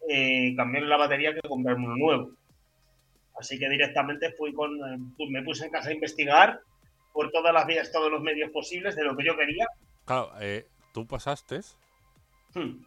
eh, 0.09 0.53
cambiar 0.57 0.83
la 0.83 0.97
batería 0.97 1.33
que 1.33 1.49
comprarme 1.49 1.87
uno 1.87 1.97
nuevo. 1.97 2.31
Así 3.39 3.57
que 3.57 3.69
directamente 3.69 4.33
fui 4.33 4.53
con, 4.53 4.73
eh, 4.73 4.99
me 5.31 5.45
puse 5.45 5.67
en 5.67 5.71
casa 5.71 5.91
a 5.91 5.95
investigar 5.95 6.59
por 7.13 7.31
todas 7.31 7.55
las 7.55 7.67
vías, 7.69 7.93
todos 7.93 8.11
los 8.11 8.21
medios 8.21 8.51
posibles 8.51 8.97
de 8.97 9.05
lo 9.05 9.17
que 9.17 9.25
yo 9.25 9.37
quería. 9.37 9.65
Claro, 10.05 10.33
eh, 10.41 10.67
tú 10.93 11.07
pasaste. 11.07 11.61
Hmm. 12.55 12.85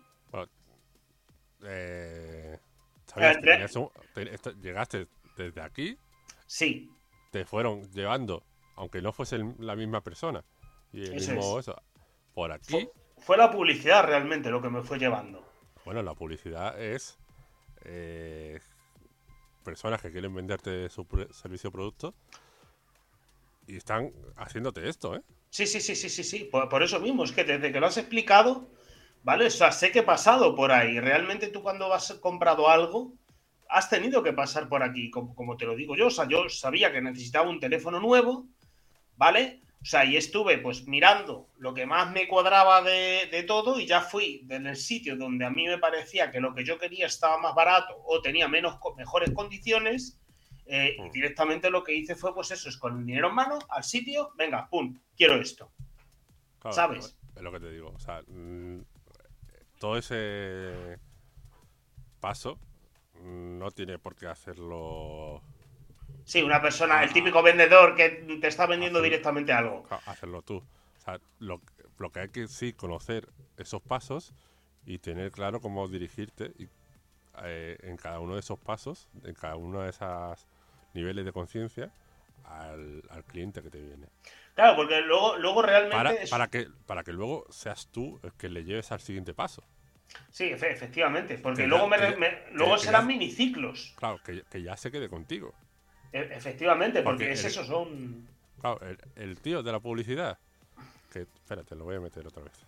Eh, 1.63 2.59
¿sabías 3.05 3.37
que 3.37 4.55
llegaste 4.61 5.07
desde 5.37 5.61
aquí. 5.61 5.97
Sí. 6.45 6.91
Te 7.31 7.45
fueron 7.45 7.89
llevando, 7.91 8.43
aunque 8.75 9.01
no 9.01 9.13
fuese 9.13 9.39
la 9.59 9.75
misma 9.75 10.01
persona. 10.01 10.43
Y 10.91 11.03
el 11.03 11.13
mismo 11.13 11.59
eso, 11.59 11.81
por 12.33 12.51
aquí. 12.51 12.87
Fue, 13.17 13.37
la 13.37 13.51
publicidad 13.51 14.05
realmente 14.05 14.49
lo 14.49 14.61
que 14.61 14.69
me 14.69 14.81
fue 14.83 14.97
llevando. 14.97 15.45
Bueno, 15.85 16.03
la 16.03 16.13
publicidad 16.13 16.79
es 16.81 17.17
eh, 17.83 18.59
personas 19.63 20.01
que 20.01 20.11
quieren 20.11 20.33
venderte 20.33 20.89
su 20.89 21.05
servicio 21.31 21.69
o 21.69 21.71
producto 21.71 22.13
y 23.67 23.77
están 23.77 24.13
haciéndote 24.37 24.87
esto, 24.87 25.15
¿eh? 25.15 25.21
Sí, 25.49 25.65
sí, 25.65 25.81
sí, 25.81 25.95
sí, 25.95 26.09
sí, 26.09 26.23
sí. 26.23 26.49
Por, 26.51 26.83
eso 26.83 26.99
mismo, 26.99 27.23
es 27.23 27.31
que 27.31 27.43
desde 27.43 27.71
que 27.71 27.79
lo 27.79 27.87
has 27.87 27.97
explicado, 27.97 28.69
¿vale? 29.27 29.47
O 29.47 29.49
sea, 29.49 29.73
sé 29.73 29.91
que 29.91 29.99
he 29.99 30.03
pasado 30.03 30.55
por 30.55 30.71
ahí. 30.71 31.01
Realmente 31.01 31.49
tú 31.49 31.61
cuando 31.61 31.93
has 31.93 32.13
comprado 32.13 32.69
algo, 32.69 33.11
has 33.67 33.89
tenido 33.89 34.23
que 34.23 34.31
pasar 34.31 34.69
por 34.69 34.81
aquí, 34.83 35.11
como, 35.11 35.35
como 35.35 35.57
te 35.57 35.65
lo 35.65 35.75
digo 35.75 35.97
yo. 35.97 36.07
O 36.07 36.09
sea, 36.09 36.29
yo 36.29 36.47
sabía 36.47 36.93
que 36.93 37.01
necesitaba 37.01 37.49
un 37.49 37.59
teléfono 37.59 37.99
nuevo, 37.99 38.47
¿vale? 39.17 39.59
O 39.81 39.85
sea, 39.85 40.05
y 40.05 40.15
estuve 40.15 40.59
pues 40.59 40.87
mirando 40.87 41.49
lo 41.57 41.73
que 41.73 41.85
más 41.85 42.09
me 42.09 42.25
cuadraba 42.25 42.81
de, 42.81 43.43
todo 43.45 43.81
y 43.81 43.85
ya 43.85 43.99
fui 43.99 44.43
del 44.45 44.73
sitio 44.77 45.17
donde 45.17 45.43
a 45.43 45.49
mí 45.49 45.67
me 45.67 45.77
parecía 45.77 46.31
que 46.31 46.39
lo 46.39 46.55
que 46.55 46.63
yo 46.63 46.79
quería 46.79 47.07
estaba 47.07 47.37
más 47.37 47.53
barato 47.53 48.01
o 48.05 48.21
tenía 48.21 48.47
menos, 48.47 48.77
mejores 48.95 49.31
condiciones. 49.31 50.21
Eh, 50.67 50.95
y 50.97 51.01
mm. 51.01 51.11
directamente 51.11 51.69
lo 51.69 51.83
que 51.83 51.93
hice 51.93 52.15
fue 52.15 52.33
pues 52.33 52.51
eso, 52.51 52.69
es 52.69 52.77
con 52.77 52.97
el 52.97 53.05
dinero 53.05 53.27
en 53.27 53.35
mano, 53.35 53.59
al 53.67 53.83
sitio, 53.83 54.31
venga, 54.37 54.69
pum, 54.69 54.97
quiero 55.17 55.35
esto. 55.35 55.69
¿Sabes? 56.71 57.17
Es 57.35 57.41
lo 57.41 57.51
que 57.51 57.59
te 57.59 57.71
digo. 57.71 57.91
O 57.93 57.99
sea, 57.99 58.21
mm, 58.25 58.81
todo 59.79 59.97
ese 59.97 60.99
paso 62.19 62.59
mm, 63.21 63.59
no 63.59 63.71
tiene 63.71 63.99
por 63.99 64.15
qué 64.15 64.27
hacerlo 64.27 65.41
Sí, 66.27 66.41
una 66.43 66.61
persona, 66.61 67.03
el 67.03 67.13
típico 67.13 67.41
vendedor 67.41 67.95
que 67.95 68.09
te 68.41 68.47
está 68.47 68.65
vendiendo 68.65 69.01
directamente 69.01 69.53
algo. 69.53 69.85
Hacerlo 70.05 70.41
tú. 70.41 70.57
O 70.57 70.99
sea, 70.99 71.21
lo, 71.39 71.61
que 72.11 72.19
hay 72.19 72.27
que 72.27 72.49
sí 72.49 72.73
conocer 72.73 73.29
esos 73.55 73.81
pasos 73.81 74.33
y 74.85 74.99
tener 74.99 75.31
claro 75.31 75.61
cómo 75.61 75.87
dirigirte 75.87 76.51
eh, 77.43 77.77
en 77.81 77.95
cada 77.95 78.19
uno 78.19 78.33
de 78.33 78.41
esos 78.41 78.59
pasos, 78.59 79.07
en 79.23 79.35
cada 79.35 79.55
uno 79.55 79.83
de 79.83 79.91
esos 79.91 80.47
niveles 80.93 81.23
de 81.23 81.31
conciencia 81.31 81.93
al, 82.43 83.03
cliente 83.27 83.61
que 83.61 83.69
te 83.69 83.81
viene. 83.81 84.07
Claro, 84.57 84.75
porque 84.75 85.01
luego, 85.01 85.37
luego 85.37 85.61
realmente... 85.61 86.25
Para, 86.31 86.47
que, 86.47 86.67
para 86.87 87.03
que 87.03 87.13
luego 87.13 87.45
seas 87.51 87.89
tú 87.91 88.19
el 88.23 88.33
que 88.33 88.49
le 88.49 88.63
lleves 88.63 88.91
al 88.91 88.99
siguiente 88.99 89.35
paso. 89.35 89.63
Sí, 90.31 90.45
efectivamente, 90.45 91.37
porque 91.37 91.67
luego, 91.67 91.87
luego 92.53 92.77
serán 92.79 93.05
miniciclos. 93.05 93.93
Claro, 93.97 94.19
que, 94.25 94.41
que 94.49 94.63
ya 94.63 94.75
se 94.75 94.89
quede 94.89 95.09
contigo. 95.09 95.53
E, 96.11 96.21
efectivamente, 96.21 97.03
porque, 97.03 97.31
es 97.31 97.45
eso, 97.45 97.63
son. 97.65 98.27
Claro, 98.59 98.79
el, 99.15 99.39
tío 99.41 99.61
de 99.61 99.71
la 99.71 99.79
publicidad. 99.79 100.39
Que, 101.13 101.19
espérate, 101.19 101.75
lo 101.75 101.83
voy 101.83 101.97
a 101.97 101.99
meter 101.99 102.25
otra 102.25 102.41
vez. 102.41 102.65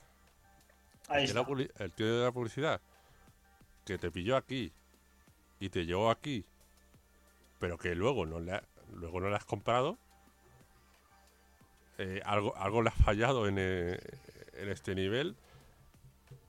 Ahí 1.07 1.23
el, 1.23 1.35
está. 1.35 1.83
el 1.83 1.91
tío 1.93 2.19
de 2.19 2.25
la 2.25 2.31
publicidad 2.31 2.79
que 3.83 3.97
te 3.97 4.11
pilló 4.11 4.37
aquí 4.37 4.71
y 5.59 5.69
te 5.69 5.87
llevó 5.87 6.11
aquí, 6.11 6.45
pero 7.57 7.79
que 7.79 7.95
luego 7.95 8.27
no 8.27 8.39
le, 8.39 8.61
luego 8.93 9.19
no 9.21 9.31
le 9.31 9.37
has 9.37 9.45
comprado, 9.45 9.97
eh, 11.99 12.21
algo, 12.23 12.55
algo 12.55 12.81
le 12.81 12.89
ha 12.89 12.93
fallado 12.93 13.47
en, 13.47 13.57
eh, 13.59 13.99
en 14.53 14.69
este 14.69 14.95
nivel. 14.95 15.35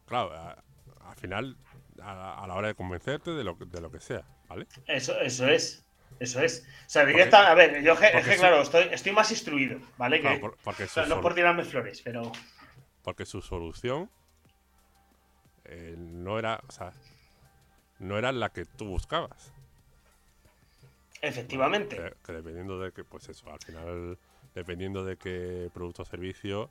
Claro, 0.06 0.32
al 0.32 1.16
final, 1.16 1.56
a, 2.00 2.44
la 2.46 2.54
hora 2.54 2.68
de 2.68 2.74
convencerte 2.74 3.32
de 3.32 3.42
lo, 3.42 3.54
de 3.54 3.80
lo 3.80 3.90
que 3.90 4.00
sea, 4.00 4.24
¿vale? 4.48 4.66
Eso, 4.86 5.20
eso 5.20 5.48
es. 5.48 5.84
Eso 6.20 6.40
es. 6.40 6.66
O 6.86 6.90
sea, 6.90 7.04
directa, 7.04 7.50
a 7.50 7.54
ver, 7.54 7.82
yo 7.82 7.94
es 7.94 8.24
que, 8.26 8.36
claro, 8.36 8.62
estoy, 8.62 8.88
estoy 8.92 9.12
más 9.12 9.30
instruido, 9.30 9.80
¿vale? 9.96 10.20
Que, 10.20 10.40
porque 10.62 10.86
no 11.08 11.20
por 11.20 11.34
tirarme 11.34 11.64
flores, 11.64 12.00
pero. 12.02 12.30
Porque 13.02 13.26
su 13.26 13.40
solución 13.40 14.10
eh, 15.64 15.94
no 15.98 16.38
era, 16.38 16.62
o 16.68 16.72
sea, 16.72 16.92
no 17.98 18.18
era 18.18 18.30
la 18.30 18.50
que 18.50 18.66
tú 18.66 18.86
buscabas. 18.86 19.52
Efectivamente. 21.22 21.96
que, 22.24 22.32
dependiendo 22.32 22.78
de 22.78 22.92
que, 22.92 23.02
pues 23.02 23.28
eso, 23.28 23.50
al 23.50 23.60
final, 23.60 24.18
dependiendo 24.54 25.04
de 25.04 25.16
qué 25.16 25.70
producto 25.72 26.02
o 26.02 26.04
servicio, 26.04 26.70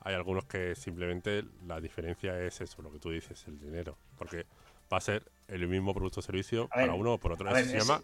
hay 0.00 0.14
algunos 0.14 0.44
que 0.44 0.74
simplemente 0.74 1.44
la 1.66 1.80
diferencia 1.80 2.40
es 2.40 2.60
eso, 2.60 2.82
lo 2.82 2.92
que 2.92 2.98
tú 2.98 3.10
dices, 3.10 3.44
el 3.48 3.58
dinero. 3.58 3.96
Porque 4.16 4.46
va 4.92 4.98
a 4.98 5.00
ser 5.00 5.22
el 5.48 5.66
mismo 5.66 5.92
producto 5.92 6.20
o 6.20 6.22
servicio 6.22 6.68
para 6.68 6.94
uno 6.94 7.14
o 7.14 7.18
por 7.18 7.32
otro. 7.32 7.54
Eso 7.54 7.70
se 7.70 7.78
llama 7.78 8.00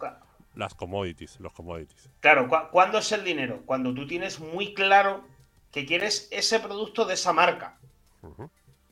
las 0.55 0.73
commodities, 0.73 1.39
los 1.39 1.53
commodities. 1.53 2.09
Claro, 2.19 2.47
¿cuándo 2.71 2.99
es 2.99 3.11
el 3.11 3.23
dinero? 3.23 3.61
Cuando 3.65 3.93
tú 3.93 4.07
tienes 4.07 4.39
muy 4.39 4.73
claro 4.73 5.23
que 5.71 5.85
quieres 5.85 6.27
ese 6.31 6.59
producto 6.59 7.05
de 7.05 7.15
esa 7.15 7.33
marca. 7.33 7.77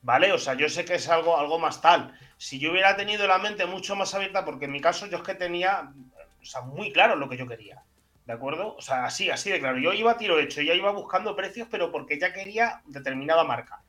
¿Vale? 0.02 0.34
O 0.34 0.38
sea, 0.38 0.54
yo 0.56 0.68
sé 0.68 0.84
que 0.84 0.96
es 0.96 1.08
algo, 1.08 1.38
algo 1.38 1.60
más 1.60 1.82
tal. 1.82 2.18
Si 2.38 2.60
yo 2.60 2.72
hubiera 2.72 2.98
tenido 2.98 3.26
la 3.26 3.38
mente 3.38 3.66
mucho 3.66 3.96
más 3.96 4.14
abierta, 4.14 4.44
porque 4.44 4.66
en 4.66 4.74
mi 4.74 4.82
caso 4.82 5.08
yo 5.08 5.18
es 5.18 5.24
que 5.24 5.34
tenía, 5.34 5.94
o 6.42 6.46
sea, 6.46 6.62
muy 6.62 6.92
claro 6.92 7.16
lo 7.16 7.30
que 7.30 7.38
yo 7.38 7.48
quería. 7.48 7.82
¿De 8.26 8.34
acuerdo? 8.34 8.76
O 8.76 8.82
sea, 8.82 9.06
así, 9.06 9.30
así 9.30 9.50
de 9.50 9.60
claro. 9.60 9.78
Yo 9.80 9.92
iba 9.94 10.12
a 10.12 10.18
tiro 10.18 10.40
hecho, 10.40 10.62
ya 10.62 10.74
iba 10.74 10.92
buscando 10.92 11.36
precios, 11.36 11.68
pero 11.70 11.92
porque 11.92 12.18
ya 12.20 12.32
quería 12.32 12.82
determinada 12.86 13.44
marca. 13.44 13.84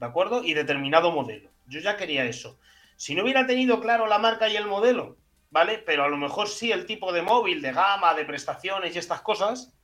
¿De 0.00 0.06
acuerdo? 0.06 0.42
Y 0.42 0.54
determinado 0.54 1.12
modelo. 1.12 1.50
Yo 1.66 1.80
ya 1.80 1.96
quería 1.96 2.24
eso. 2.24 2.58
Si 2.96 3.14
no 3.14 3.22
hubiera 3.22 3.46
tenido 3.46 3.80
claro 3.80 4.06
la 4.06 4.18
marca 4.18 4.48
y 4.48 4.56
el 4.56 4.66
modelo, 4.66 5.16
¿vale? 5.50 5.78
Pero 5.78 6.04
a 6.04 6.08
lo 6.08 6.16
mejor 6.16 6.48
sí 6.48 6.72
el 6.72 6.86
tipo 6.86 7.12
de 7.12 7.22
móvil, 7.22 7.60
de 7.60 7.72
gama, 7.72 8.14
de 8.14 8.24
prestaciones 8.24 8.94
y 8.94 8.98
estas 8.98 9.20
cosas. 9.20 9.74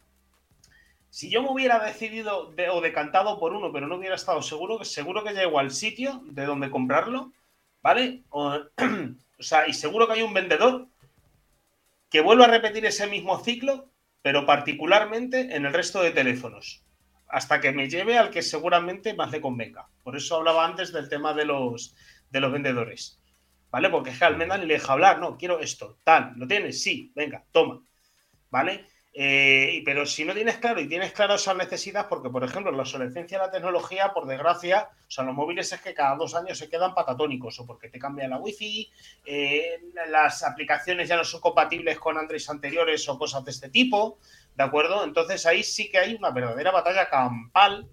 Si 1.10 1.28
yo 1.28 1.42
me 1.42 1.50
hubiera 1.50 1.78
decidido 1.84 2.54
o 2.72 2.80
decantado 2.80 3.38
por 3.38 3.52
uno, 3.52 3.70
pero 3.70 3.86
no 3.86 3.96
hubiera 3.96 4.14
estado 4.14 4.40
seguro, 4.40 4.82
seguro 4.84 5.22
que 5.22 5.34
llego 5.34 5.58
al 5.58 5.70
sitio 5.70 6.22
de 6.24 6.46
donde 6.46 6.70
comprarlo, 6.70 7.32
¿vale? 7.82 8.22
O, 8.30 8.54
o 9.38 9.42
sea, 9.42 9.68
y 9.68 9.74
seguro 9.74 10.06
que 10.06 10.14
hay 10.14 10.22
un 10.22 10.32
vendedor 10.32 10.88
que 12.12 12.20
vuelva 12.20 12.44
a 12.44 12.48
repetir 12.48 12.84
ese 12.84 13.06
mismo 13.06 13.42
ciclo, 13.42 13.90
pero 14.20 14.46
particularmente 14.46 15.56
en 15.56 15.64
el 15.64 15.72
resto 15.72 16.02
de 16.02 16.10
teléfonos, 16.10 16.84
hasta 17.26 17.60
que 17.60 17.72
me 17.72 17.88
lleve 17.88 18.18
al 18.18 18.30
que 18.30 18.42
seguramente 18.42 19.14
más 19.14 19.32
le 19.32 19.40
convenga. 19.40 19.88
Por 20.04 20.16
eso 20.16 20.36
hablaba 20.36 20.66
antes 20.66 20.92
del 20.92 21.08
tema 21.08 21.32
de 21.32 21.46
los, 21.46 21.96
de 22.30 22.40
los 22.40 22.52
vendedores. 22.52 23.22
¿vale? 23.72 23.88
Porque 23.88 24.10
es 24.10 24.18
que 24.18 24.26
al 24.26 24.36
menos 24.36 24.60
le 24.60 24.74
deja 24.74 24.92
hablar, 24.92 25.18
no, 25.18 25.38
quiero 25.38 25.58
esto, 25.58 25.98
tal, 26.04 26.34
¿lo 26.36 26.46
tienes? 26.46 26.82
Sí, 26.82 27.10
venga, 27.16 27.44
toma, 27.50 27.82
¿vale? 28.50 28.86
Eh, 29.14 29.82
pero 29.84 30.06
si 30.06 30.24
no 30.24 30.32
tienes 30.32 30.56
claro 30.56 30.80
y 30.80 30.88
tienes 30.88 31.12
claro 31.12 31.34
esa 31.34 31.52
necesidad, 31.52 32.08
porque 32.08 32.30
por 32.30 32.44
ejemplo 32.44 32.72
la 32.72 32.80
obsolescencia 32.80 33.38
de 33.38 33.46
la 33.46 33.50
tecnología, 33.50 34.12
por 34.14 34.26
desgracia, 34.26 34.88
o 35.06 35.10
sea, 35.10 35.24
los 35.24 35.34
móviles 35.34 35.70
es 35.70 35.80
que 35.82 35.92
cada 35.92 36.16
dos 36.16 36.34
años 36.34 36.56
se 36.56 36.70
quedan 36.70 36.94
patatónicos, 36.94 37.60
o 37.60 37.66
porque 37.66 37.90
te 37.90 37.98
cambia 37.98 38.26
la 38.26 38.38
wifi, 38.38 38.90
eh, 39.26 39.80
las 40.08 40.42
aplicaciones 40.42 41.08
ya 41.08 41.16
no 41.16 41.24
son 41.24 41.40
compatibles 41.42 41.98
con 41.98 42.16
Android 42.16 42.42
anteriores 42.48 43.06
o 43.08 43.18
cosas 43.18 43.44
de 43.44 43.50
este 43.50 43.68
tipo, 43.68 44.18
¿de 44.56 44.64
acuerdo? 44.64 45.04
Entonces 45.04 45.44
ahí 45.44 45.62
sí 45.62 45.90
que 45.90 45.98
hay 45.98 46.14
una 46.14 46.30
verdadera 46.30 46.70
batalla 46.70 47.08
campal 47.08 47.86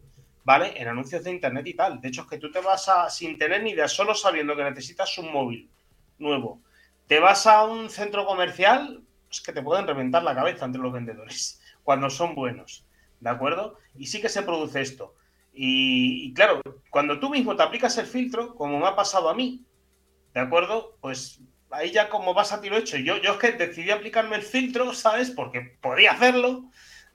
¿vale? 0.50 0.74
En 0.82 0.88
anuncios 0.88 1.24
de 1.24 1.30
internet 1.30 1.68
y 1.68 1.76
tal. 1.76 2.02
De 2.02 2.08
hecho, 2.08 2.22
es 2.22 2.28
que 2.28 2.40
tú 2.40 2.50
te 2.50 2.60
vas 2.60 2.90
a, 2.90 3.08
sin 3.12 3.38
tener 3.38 3.62
ni 3.62 3.72
idea, 3.72 3.88
solo 3.88 4.16
sabiendo 4.16 4.56
que 4.56 4.64
necesitas 4.64 5.16
un 5.20 5.32
móvil 5.32 5.70
nuevo, 6.18 6.60
te 7.06 7.20
vas 7.20 7.46
a 7.46 7.66
un 7.66 7.88
centro 7.90 8.26
comercial, 8.26 9.04
es 9.30 9.42
que 9.42 9.54
te 9.54 9.62
pueden 9.62 9.88
reventar 9.88 10.24
la 10.24 10.36
cabeza 10.36 10.66
entre 10.66 10.82
los 10.82 10.94
vendedores, 10.94 11.62
cuando 11.84 12.10
son 12.10 12.36
buenos, 12.36 12.86
¿de 13.20 13.30
acuerdo? 13.30 13.78
Y 13.96 14.08
sí 14.08 14.22
que 14.22 14.30
se 14.30 14.44
produce 14.44 14.82
esto. 14.82 15.16
Y, 15.54 16.34
claro, 16.34 16.62
cuando 16.90 17.20
tú 17.20 17.30
mismo 17.30 17.56
te 17.56 17.64
aplicas 17.64 17.98
el 17.98 18.06
filtro, 18.06 18.56
como 18.56 18.80
me 18.80 18.88
ha 18.88 18.96
pasado 18.96 19.30
a 19.30 19.34
mí, 19.34 19.66
¿de 20.34 20.40
acuerdo? 20.40 20.98
Pues 21.02 21.42
ahí 21.72 21.92
ya 21.92 22.10
como 22.10 22.34
vas 22.34 22.54
a 22.54 22.62
tiro 22.62 22.78
hecho. 22.78 22.98
Yo, 22.98 23.18
yo 23.18 23.34
es 23.34 23.38
que 23.38 23.52
decidí 23.52 23.92
aplicarme 23.92 24.38
el 24.38 24.42
filtro, 24.42 24.94
¿sabes? 24.94 25.32
Porque 25.32 25.78
podía 25.82 26.12
hacerlo. 26.12 26.70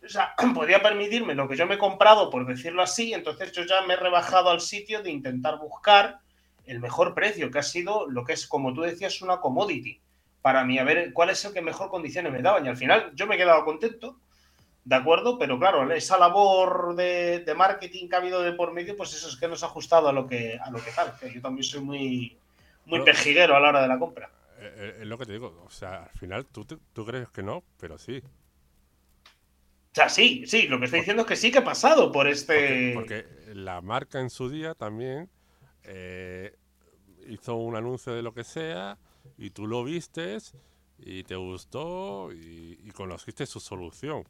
O 0.05 0.09
sea, 0.09 0.35
podía 0.55 0.83
permitirme 0.83 1.35
lo 1.35 1.49
que 1.49 1.57
yo 1.57 1.67
me 1.67 1.77
he 1.77 1.79
comprado, 1.79 2.31
por 2.31 2.47
decirlo 2.47 2.83
así. 2.83 3.15
Entonces 3.15 3.53
yo 3.53 3.65
ya 3.65 3.83
me 3.83 3.95
he 3.95 3.97
rebajado 3.97 4.51
al 4.51 4.61
sitio 4.61 5.03
de 5.03 5.11
intentar 5.11 5.59
buscar 5.59 6.21
el 6.67 6.81
mejor 6.81 7.15
precio, 7.15 7.51
que 7.51 7.59
ha 7.59 7.63
sido 7.63 8.09
lo 8.09 8.25
que 8.25 8.33
es, 8.33 8.47
como 8.47 8.73
tú 8.75 8.83
decías, 8.83 9.23
una 9.23 9.41
commodity. 9.41 10.01
Para 10.45 10.63
mí, 10.63 10.79
a 10.79 10.85
ver 10.85 11.15
cuál 11.15 11.31
es 11.31 11.43
el 11.47 11.55
que 11.55 11.63
mejor 11.63 11.89
condiciones 11.89 12.31
me 12.31 12.43
daban. 12.43 12.67
Y 12.67 12.69
al 12.69 12.77
final 12.77 13.13
yo 13.15 13.27
me 13.27 13.35
he 13.35 13.39
quedado 13.39 13.65
contento 13.65 14.19
¿De 14.85 14.97
acuerdo? 14.97 15.39
Pero 15.39 15.59
claro, 15.59 15.91
esa 15.93 16.19
labor 16.19 16.95
de, 16.95 17.55
marketing 17.57 18.07
que 18.09 18.17
ha 18.17 18.19
habido 18.19 18.43
de 18.43 18.53
por 18.53 18.73
medio, 18.73 18.95
pues 18.97 19.15
eso 19.15 19.29
es 19.29 19.37
que 19.37 19.49
nos 19.49 19.63
ha 19.63 19.67
ajustado 19.67 20.09
a 20.09 20.13
lo 20.13 20.27
que, 20.27 20.59
a 20.63 20.71
lo 20.71 20.79
que 20.85 20.91
tal. 20.91 21.15
yo 21.33 21.41
también 21.41 21.65
soy 21.65 21.81
muy, 21.81 22.37
muy 22.85 23.01
pejiguero 23.01 23.57
a 23.57 23.61
la 23.61 23.71
hora 23.71 23.81
de 23.81 23.89
la 23.89 23.99
compra. 23.99 24.31
Eh, 24.59 24.75
eh, 24.77 24.97
es 25.01 25.07
lo 25.07 25.17
que 25.17 25.25
te 25.25 25.33
digo. 25.33 25.63
O 25.65 25.71
sea, 25.71 26.05
al 26.05 26.19
final 26.19 26.45
tú, 26.45 26.67
tú 26.67 27.07
crees 27.07 27.31
que 27.31 27.43
no, 27.43 27.65
pero 27.81 27.97
sí. 27.97 28.19
O 28.19 29.95
sea, 29.95 30.11
sí, 30.11 30.45
sí, 30.47 30.69
lo 30.69 30.79
que 30.79 30.85
estoy 30.85 31.01
diciendo 31.01 31.23
es 31.23 31.29
que 31.29 31.37
sí 31.37 31.51
que 31.51 31.59
ha 31.59 31.65
pasado 31.65 32.13
por 32.13 32.29
este. 32.29 32.93
Porque, 32.93 33.25
la 33.55 33.81
marca 33.81 34.21
en 34.21 34.29
su 34.29 34.51
día 34.51 34.75
también 34.75 35.31
eh, 35.85 36.55
hizo 37.27 37.55
un 37.55 37.75
anuncio 37.75 38.13
de 38.13 38.21
lo 38.21 38.35
que 38.35 38.45
sea 38.45 38.99
y 39.39 39.51
tú 39.51 39.67
lo 39.67 39.85
vistes 39.85 40.55
y 40.99 41.25
te 41.25 41.37
gustó 41.37 42.31
y 42.33 42.91
conociste 42.93 43.47
su 43.47 43.61
solución. 43.61 44.25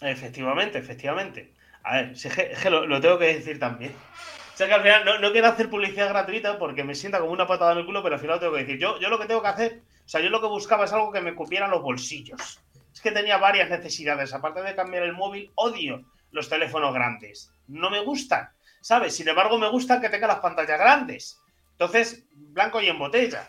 Efectivamente, 0.00 0.78
efectivamente. 0.78 1.52
A 1.82 1.96
ver, 1.96 2.12
es 2.12 2.60
que, 2.62 2.70
lo, 2.70 3.00
tengo 3.00 3.18
que 3.18 3.34
decir 3.34 3.58
también. 3.58 3.92
O 3.92 4.56
sea 4.56 4.66
que 4.66 4.74
al 4.74 4.82
final 4.82 5.20
no, 5.20 5.32
quiero 5.32 5.46
hacer 5.46 5.70
publicidad 5.70 6.08
gratuita 6.08 6.58
porque 6.58 6.82
me 6.82 6.94
sienta 6.94 7.20
como 7.20 7.30
una 7.30 7.46
patada 7.46 7.72
en 7.72 7.78
el 7.78 7.86
culo, 7.86 8.02
pero 8.02 8.16
al 8.16 8.20
final 8.20 8.36
lo 8.36 8.40
tengo 8.40 8.54
que 8.54 8.64
decir. 8.64 8.78
Yo, 8.78 8.98
yo 8.98 9.08
lo 9.08 9.18
que 9.18 9.26
tengo 9.26 9.42
que 9.42 9.48
hacer, 9.48 9.82
o 10.04 10.08
sea, 10.08 10.20
yo 10.20 10.30
lo 10.30 10.40
que 10.40 10.48
buscaba 10.48 10.84
es 10.84 10.92
algo 10.92 11.12
que 11.12 11.20
me 11.20 11.34
cupiera 11.34 11.68
los 11.68 11.82
bolsillos. 11.82 12.60
Es 12.92 13.00
que 13.00 13.12
tenía 13.12 13.36
varias 13.36 13.70
necesidades. 13.70 14.32
Aparte 14.34 14.62
de 14.62 14.74
cambiar 14.74 15.04
el 15.04 15.12
móvil, 15.12 15.52
odio 15.54 16.02
los 16.32 16.48
teléfonos 16.48 16.92
grandes. 16.92 17.52
No 17.68 17.90
me 17.90 18.00
gustan, 18.00 18.50
¿sabes? 18.80 19.14
Sin 19.14 19.28
embargo, 19.28 19.58
me 19.58 19.68
gusta 19.68 20.00
que 20.00 20.08
tenga 20.08 20.26
las 20.26 20.40
pantallas 20.40 20.78
grandes. 20.78 21.40
Entonces, 21.72 22.24
blanco 22.32 22.80
y 22.80 22.88
en 22.88 22.98
botella. 22.98 23.46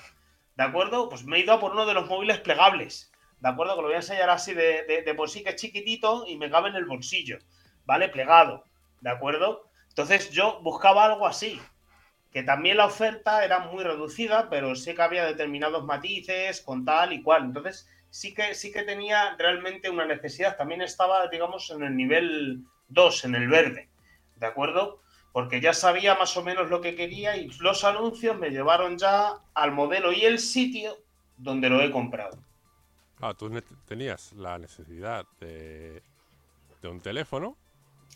¿De 0.57 0.63
acuerdo? 0.63 1.07
Pues 1.07 1.23
me 1.23 1.37
he 1.37 1.39
ido 1.41 1.53
a 1.53 1.59
por 1.59 1.71
uno 1.71 1.85
de 1.85 1.93
los 1.93 2.07
móviles 2.07 2.39
plegables. 2.39 3.11
¿de 3.39 3.49
acuerdo? 3.49 3.75
Que 3.75 3.81
lo 3.81 3.87
voy 3.87 3.95
a 3.95 3.97
enseñar 3.97 4.29
así 4.29 4.53
de, 4.53 5.03
de, 5.05 5.13
por 5.13 5.29
sí 5.29 5.43
que 5.43 5.51
es 5.51 5.55
chiquitito 5.55 6.25
y 6.27 6.37
me 6.37 6.49
cabe 6.49 6.69
en 6.69 6.75
el 6.75 6.85
bolsillo, 6.85 7.37
¿vale? 7.85 8.09
Plegado, 8.09 8.63
¿de 9.01 9.09
acuerdo? 9.09 9.69
Entonces 9.89 10.31
yo 10.31 10.59
buscaba 10.61 11.05
algo 11.05 11.27
así, 11.27 11.59
que 12.31 12.43
también 12.43 12.77
la 12.77 12.85
oferta 12.85 13.43
era 13.43 13.59
muy 13.59 13.83
reducida, 13.83 14.49
pero 14.49 14.75
sí 14.75 14.93
que 14.93 15.01
había 15.01 15.25
determinados 15.25 15.85
matices 15.85 16.61
con 16.61 16.85
tal 16.85 17.13
y 17.13 17.21
cual. 17.21 17.45
Entonces 17.45 17.87
sí 18.09 18.33
que, 18.33 18.53
sí 18.53 18.71
que 18.71 18.83
tenía 18.83 19.35
realmente 19.37 19.89
una 19.89 20.05
necesidad. 20.05 20.57
También 20.57 20.81
estaba, 20.81 21.27
digamos, 21.27 21.69
en 21.71 21.83
el 21.83 21.95
nivel 21.95 22.63
2, 22.89 23.25
en 23.25 23.35
el 23.35 23.47
verde, 23.47 23.89
¿de 24.35 24.45
acuerdo? 24.45 25.01
Porque 25.37 25.61
ya 25.61 25.71
sabía 25.71 26.15
más 26.15 26.35
o 26.35 26.43
menos 26.43 26.67
lo 26.71 26.81
que 26.81 26.95
quería 26.95 27.37
y 27.37 27.47
los 27.59 27.83
anuncios 27.83 28.35
me 28.39 28.49
llevaron 28.49 28.97
ya 28.97 29.35
al 29.53 29.71
modelo 29.71 30.11
y 30.11 30.25
el 30.25 30.39
sitio 30.39 30.97
donde 31.37 31.69
lo 31.69 31.79
he 31.79 31.91
comprado. 31.91 32.39
Ah, 33.21 33.35
tú 33.37 33.47
tenías 33.85 34.33
la 34.33 34.57
necesidad 34.57 35.27
de, 35.39 36.01
un 36.81 37.01
teléfono. 37.01 37.55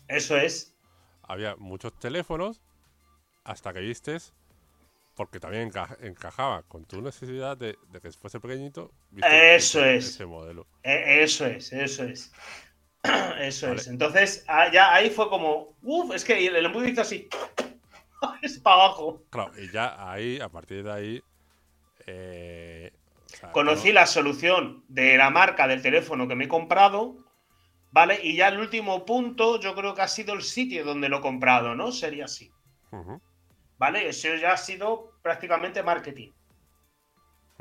Eso 0.08 0.36
es. 0.36 0.74
Había 1.22 1.54
muchos 1.54 1.96
teléfonos 2.00 2.60
hasta 3.44 3.72
que 3.72 3.78
vistes, 3.78 4.34
porque 5.14 5.38
también 5.38 5.70
encajaba 6.00 6.64
con 6.64 6.84
tu 6.86 7.02
necesidad 7.02 7.56
de, 7.56 7.78
que 8.02 8.10
fuese 8.10 8.40
pequeñito. 8.40 8.90
Eso 9.22 9.84
es. 9.84 10.08
Ese 10.08 10.26
modelo. 10.26 10.66
E, 10.82 11.22
eso 11.22 11.46
es, 11.46 11.72
eso 11.72 12.02
es. 12.02 12.32
Eso 13.40 13.72
es. 13.72 13.86
Entonces, 13.88 14.44
ah, 14.48 14.70
ya 14.72 14.94
ahí 14.94 15.10
fue 15.10 15.28
como, 15.28 15.76
uff, 15.82 16.14
es 16.14 16.24
que 16.24 16.46
el 16.46 16.64
embudo 16.64 16.86
hizo 16.86 17.02
así. 17.02 17.28
es 18.42 18.58
para 18.58 18.76
abajo. 18.76 19.22
Claro, 19.30 19.52
y 19.58 19.70
ya 19.70 20.10
ahí, 20.10 20.40
a 20.40 20.48
partir 20.48 20.84
de 20.84 20.92
ahí, 20.92 21.22
eh, 22.06 22.92
Conocí 23.52 23.92
la 23.92 24.06
solución 24.06 24.84
de 24.88 25.16
la 25.16 25.30
marca 25.30 25.66
del 25.66 25.82
teléfono 25.82 26.28
que 26.28 26.34
me 26.34 26.44
he 26.44 26.48
comprado, 26.48 27.16
¿vale? 27.90 28.20
Y 28.22 28.36
ya 28.36 28.48
el 28.48 28.58
último 28.58 29.04
punto, 29.04 29.58
yo 29.58 29.74
creo 29.74 29.94
que 29.94 30.02
ha 30.02 30.08
sido 30.08 30.34
el 30.34 30.42
sitio 30.42 30.84
donde 30.84 31.08
lo 31.08 31.18
he 31.18 31.22
comprado, 31.22 31.74
¿no? 31.74 31.92
Sería 31.92 32.26
así. 32.26 32.50
¿Vale? 33.78 34.08
Eso 34.08 34.34
ya 34.36 34.52
ha 34.52 34.56
sido 34.56 35.12
prácticamente 35.22 35.82
marketing. 35.82 36.30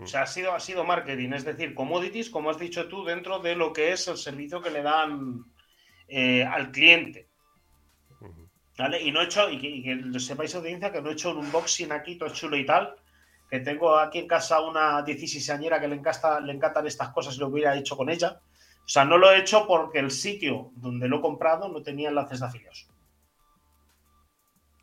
O 0.01 0.07
sea, 0.07 0.23
ha 0.23 0.27
sido, 0.27 0.53
ha 0.53 0.59
sido 0.59 0.83
marketing, 0.83 1.33
es 1.33 1.45
decir, 1.45 1.75
commodities, 1.75 2.31
como 2.31 2.49
has 2.49 2.57
dicho 2.57 2.87
tú, 2.87 3.03
dentro 3.03 3.39
de 3.39 3.55
lo 3.55 3.71
que 3.71 3.91
es 3.91 4.07
el 4.07 4.17
servicio 4.17 4.61
que 4.61 4.71
le 4.71 4.81
dan 4.81 5.45
eh, 6.07 6.43
al 6.43 6.71
cliente. 6.71 7.29
¿Vale? 8.77 8.99
Y 9.01 9.11
no 9.11 9.21
he 9.21 9.25
hecho, 9.25 9.49
y 9.49 9.59
que, 9.59 9.67
y 9.67 9.83
que 9.83 10.19
sepáis 10.19 10.55
audiencia, 10.55 10.91
que 10.91 11.01
no 11.01 11.09
he 11.09 11.13
hecho 11.13 11.29
un 11.29 11.45
unboxing 11.45 11.91
aquí 11.91 12.17
todo 12.17 12.29
chulo 12.29 12.57
y 12.57 12.65
tal, 12.65 12.95
que 13.47 13.59
tengo 13.59 13.95
aquí 13.95 14.17
en 14.17 14.27
casa 14.27 14.61
una 14.61 15.05
16añera 15.05 15.79
que 15.79 15.87
le, 15.87 15.95
encanta, 15.95 16.39
le 16.39 16.53
encantan 16.53 16.87
estas 16.87 17.09
cosas 17.09 17.35
y 17.35 17.39
lo 17.39 17.47
hubiera 17.47 17.77
hecho 17.77 17.95
con 17.95 18.09
ella. 18.09 18.41
O 18.83 18.87
sea, 18.87 19.05
no 19.05 19.19
lo 19.19 19.31
he 19.31 19.37
hecho 19.37 19.67
porque 19.67 19.99
el 19.99 20.09
sitio 20.09 20.71
donde 20.77 21.07
lo 21.07 21.17
he 21.17 21.21
comprado 21.21 21.69
no 21.69 21.83
tenía 21.83 22.09
enlaces 22.09 22.39
de 22.39 22.45
afiliados. 22.47 22.89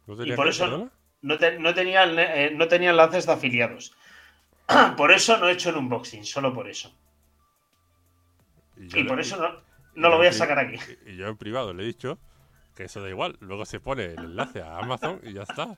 y 0.06 0.32
por 0.32 0.46
eso 0.46 0.90
no, 1.22 1.38
tenía, 1.38 2.04
eh, 2.04 2.52
no 2.54 2.68
tenía 2.68 2.90
enlaces 2.90 3.26
de 3.26 3.32
afiliados. 3.32 3.96
por 4.96 5.12
eso 5.12 5.36
no 5.38 5.48
he 5.48 5.52
hecho 5.52 5.70
el 5.70 5.76
unboxing, 5.76 6.24
solo 6.24 6.52
por 6.52 6.68
eso. 6.68 6.94
Y, 8.76 9.04
por 9.04 9.18
eso 9.18 9.36
no, 9.94 10.08
lo 10.08 10.16
voy 10.16 10.28
a 10.28 10.32
sacar 10.32 10.58
aquí. 10.58 10.76
Y 11.06 11.16
yo 11.16 11.26
en 11.26 11.36
privado 11.36 11.74
le 11.74 11.82
he 11.82 11.86
dicho 11.86 12.18
que 12.76 12.84
eso 12.84 13.02
da 13.02 13.08
igual. 13.08 13.36
Luego 13.40 13.66
se 13.66 13.80
pone 13.80 14.04
el 14.04 14.18
enlace 14.18 14.62
a 14.62 14.78
Amazon 14.78 15.20
y 15.24 15.32
ya 15.32 15.42
está. 15.42 15.76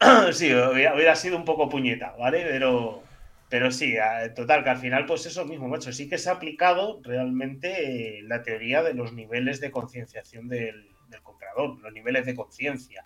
sí, 0.32 0.54
hubiera, 0.54 1.16
sido 1.16 1.36
un 1.36 1.44
poco 1.44 1.68
puñeta, 1.68 2.14
¿vale? 2.16 2.44
Pero, 2.46 3.02
pero 3.48 3.70
sí, 3.70 3.96
total, 4.36 4.62
que 4.62 4.70
al 4.70 4.78
final, 4.78 5.06
pues 5.06 5.26
eso 5.26 5.44
mismo, 5.44 5.68
macho, 5.68 5.92
sí 5.92 6.08
que 6.08 6.18
se 6.18 6.30
ha 6.30 6.34
aplicado 6.34 7.00
realmente 7.02 8.18
eh, 8.18 8.22
la 8.22 8.42
teoría 8.42 8.82
de 8.82 8.94
los 8.94 9.12
niveles 9.12 9.60
de 9.60 9.70
concienciación 9.70 10.48
del, 10.48 10.88
comprador, 11.22 11.80
los 11.80 11.92
niveles 11.92 12.24
de 12.26 12.36
conciencia, 12.36 13.04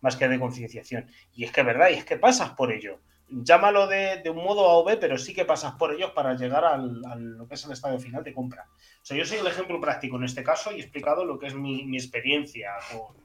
más 0.00 0.16
que 0.16 0.28
de 0.28 0.38
concienciación. 0.38 1.10
Y 1.32 1.44
es 1.44 1.52
que 1.52 1.60
es 1.60 1.66
verdad, 1.66 1.90
y 1.90 1.94
es 1.94 2.04
que 2.04 2.16
pasas 2.16 2.50
por 2.50 2.72
ello. 2.72 3.00
Llámalo 3.30 3.86
de, 3.86 4.22
un 4.30 4.36
modo 4.36 4.68
A 4.68 4.74
o 4.74 4.84
B, 4.84 4.96
pero 4.96 5.18
sí 5.18 5.34
que 5.34 5.44
pasas 5.44 5.74
por 5.74 5.92
ellos 5.92 6.12
para 6.12 6.34
llegar 6.34 6.64
al, 6.64 7.04
a 7.04 7.14
lo 7.16 7.46
que 7.46 7.54
es 7.54 7.64
el 7.66 7.72
estado 7.72 7.98
final 7.98 8.24
de 8.24 8.32
compra. 8.32 8.66
O 9.02 9.04
sea, 9.04 9.16
yo 9.16 9.24
soy 9.24 9.38
el 9.38 9.46
ejemplo 9.46 9.80
práctico 9.80 10.16
en 10.16 10.24
este 10.24 10.42
caso 10.42 10.72
y 10.72 10.76
he 10.76 10.80
explicado 10.80 11.24
lo 11.24 11.38
que 11.38 11.48
es 11.48 11.54
mi, 11.54 11.84
mi 11.84 11.98
experiencia 11.98 12.72
con, 12.90 13.16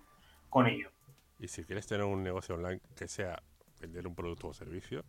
con 0.50 0.68
ello. 0.68 0.92
Y 1.40 1.48
si 1.48 1.64
quieres 1.64 1.88
tener 1.88 2.06
un 2.06 2.24
negocio 2.24 2.56
online 2.56 2.82
que 2.96 3.08
sea 3.08 3.42
vender 3.80 4.08
un 4.08 4.16
producto 4.16 4.48
o 4.50 4.54
servicio, 4.54 5.04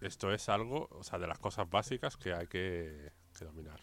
esto 0.00 0.32
es 0.32 0.48
algo, 0.48 0.88
o 0.90 1.02
sea, 1.02 1.18
de 1.18 1.26
las 1.26 1.38
cosas 1.38 1.70
básicas 1.70 2.16
que 2.16 2.34
hay 2.34 2.46
que, 2.46 3.12
dominar. 3.40 3.80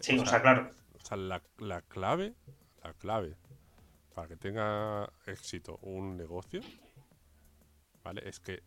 Sí, 0.00 0.18
o 0.18 0.26
sea, 0.26 0.40
claro. 0.40 0.70
O 0.94 1.00
sea, 1.04 1.16
la, 1.16 1.42
la, 1.58 1.82
clave, 1.82 2.34
la 2.82 2.94
clave 2.94 3.36
para 4.20 4.28
que 4.28 4.36
tenga 4.36 5.10
éxito 5.24 5.78
un 5.80 6.14
negocio, 6.14 6.60
¿vale? 8.04 8.20
Es 8.28 8.38
que 8.38 8.62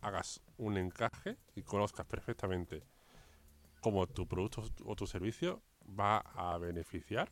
hagas 0.00 0.40
un 0.58 0.76
encaje 0.78 1.36
y 1.54 1.62
conozcas 1.62 2.06
perfectamente 2.06 2.82
cómo 3.82 4.08
tu 4.08 4.26
producto 4.26 4.64
o 4.84 4.96
tu 4.96 5.06
servicio 5.06 5.62
va 5.96 6.18
a 6.34 6.58
beneficiar 6.58 7.30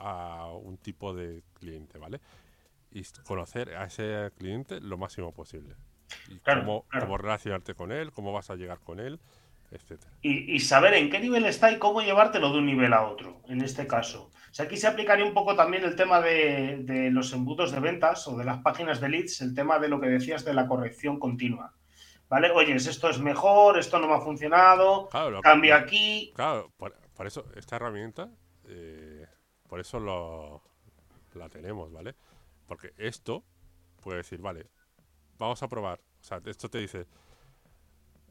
a 0.00 0.48
un 0.48 0.76
tipo 0.78 1.14
de 1.14 1.44
cliente, 1.52 1.96
¿vale? 1.96 2.20
Y 2.90 3.04
conocer 3.22 3.76
a 3.76 3.84
ese 3.84 4.32
cliente 4.36 4.80
lo 4.80 4.98
máximo 4.98 5.30
posible. 5.30 5.76
Y 6.28 6.40
cómo, 6.40 6.86
relacionarte 6.90 7.76
con 7.76 7.92
él, 7.92 8.10
cómo 8.10 8.32
vas 8.32 8.50
a 8.50 8.56
llegar 8.56 8.80
con 8.80 8.98
él, 8.98 9.20
etcétera. 9.74 10.12
Y, 10.22 10.58
saber 10.60 10.94
en 10.94 11.10
qué 11.10 11.20
nivel 11.20 11.44
está 11.44 11.70
y 11.70 11.78
cómo 11.78 12.00
llevártelo 12.00 12.52
de 12.52 12.58
un 12.58 12.66
nivel 12.66 12.92
a 12.92 13.06
otro, 13.06 13.42
en 13.48 13.60
este 13.60 13.86
caso. 13.86 14.30
O 14.32 14.54
sea, 14.54 14.66
aquí 14.66 14.76
se 14.76 14.86
aplicaría 14.86 15.24
un 15.24 15.34
poco 15.34 15.56
también 15.56 15.84
el 15.84 15.96
tema 15.96 16.20
de, 16.20 17.10
los 17.12 17.32
embudos 17.32 17.72
de 17.72 17.80
ventas 17.80 18.26
o 18.28 18.36
de 18.36 18.44
las 18.44 18.58
páginas 18.62 19.00
de 19.00 19.08
leads, 19.08 19.40
el 19.40 19.54
tema 19.54 19.78
de 19.78 19.88
lo 19.88 20.00
que 20.00 20.08
decías 20.08 20.44
de 20.44 20.54
la 20.54 20.66
corrección 20.66 21.18
continua. 21.18 21.74
¿Vale? 22.28 22.50
Oye, 22.50 22.74
esto 22.74 23.10
es 23.10 23.18
mejor, 23.18 23.78
esto 23.78 23.98
no 23.98 24.08
me 24.08 24.14
ha 24.14 24.20
funcionado, 24.20 25.08
cambio 25.42 25.74
aquí. 25.76 26.32
Claro, 26.34 26.72
por, 26.76 26.94
eso 27.26 27.44
esta 27.54 27.76
herramienta 27.76 28.30
eh, 28.66 29.26
por 29.68 29.80
eso 29.80 30.00
lo, 30.00 30.62
la 31.34 31.48
tenemos, 31.48 31.92
¿vale? 31.92 32.14
Porque 32.66 32.92
esto 32.96 33.44
puede 34.00 34.18
decir, 34.18 34.40
vale, 34.40 34.70
vamos 35.38 35.62
a 35.62 35.68
probar. 35.68 36.00
O 36.20 36.24
sea, 36.24 36.40
esto 36.44 36.68
te 36.68 36.78
dice, 36.78 37.06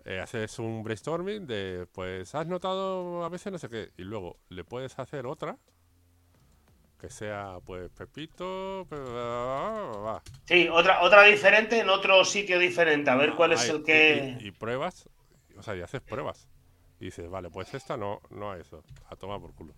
eh, 0.06 0.20
haces 0.20 0.60
un 0.60 0.84
brainstorming 0.84 1.48
de, 1.48 1.88
pues, 1.92 2.36
has 2.36 2.48
notado 2.48 3.24
a 3.24 3.30
veces 3.30 3.52
no 3.52 3.58
sé 3.58 3.70
qué, 3.70 3.92
y 3.98 4.04
luego 4.04 4.38
le 4.50 4.64
puedes 4.64 4.98
hacer 5.00 5.26
otra 5.26 5.58
que 7.00 7.10
sea, 7.10 7.58
pues, 7.66 7.90
Pepito. 7.92 8.88
Sí, 10.46 10.70
otra, 10.70 11.02
otra 11.02 11.24
diferente 11.24 11.80
en 11.80 11.90
otro 11.90 12.24
sitio 12.24 12.58
diferente, 12.58 13.10
a 13.10 13.16
ver 13.16 13.34
cuál 13.34 13.52
es 13.54 13.68
el 13.68 13.84
que. 13.84 14.38
Y, 14.40 14.48
y 14.48 14.52
pruebas, 14.52 15.10
o 15.58 15.62
sea, 15.62 15.76
y 15.76 15.82
haces 15.82 16.02
pruebas. 16.02 16.48
Y 17.02 17.06
dices, 17.06 17.30
vale, 17.30 17.50
pues 17.50 17.74
esta 17.74 17.98
no, 17.98 18.22
no 18.30 18.52
a 18.52 18.58
eso, 18.58 18.84
a 19.10 19.16
tomar 19.18 19.42
por 19.42 19.54
culo. 19.54 19.74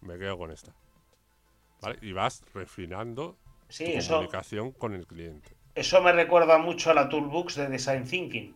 Me 0.00 0.18
quedo 0.18 0.38
con 0.38 0.50
esta. 0.50 0.72
¿Vale? 1.82 1.98
Y 2.00 2.12
vas 2.12 2.42
refinando 2.54 3.36
Sí, 3.68 3.84
tu 3.84 3.98
eso, 3.98 4.14
comunicación 4.14 4.72
con 4.72 4.94
el 4.94 5.06
cliente. 5.06 5.56
eso 5.74 6.00
me 6.02 6.12
recuerda 6.12 6.58
mucho 6.58 6.90
a 6.90 6.94
la 6.94 7.08
Toolbox 7.08 7.56
de 7.56 7.68
Design 7.68 8.04
Thinking. 8.04 8.54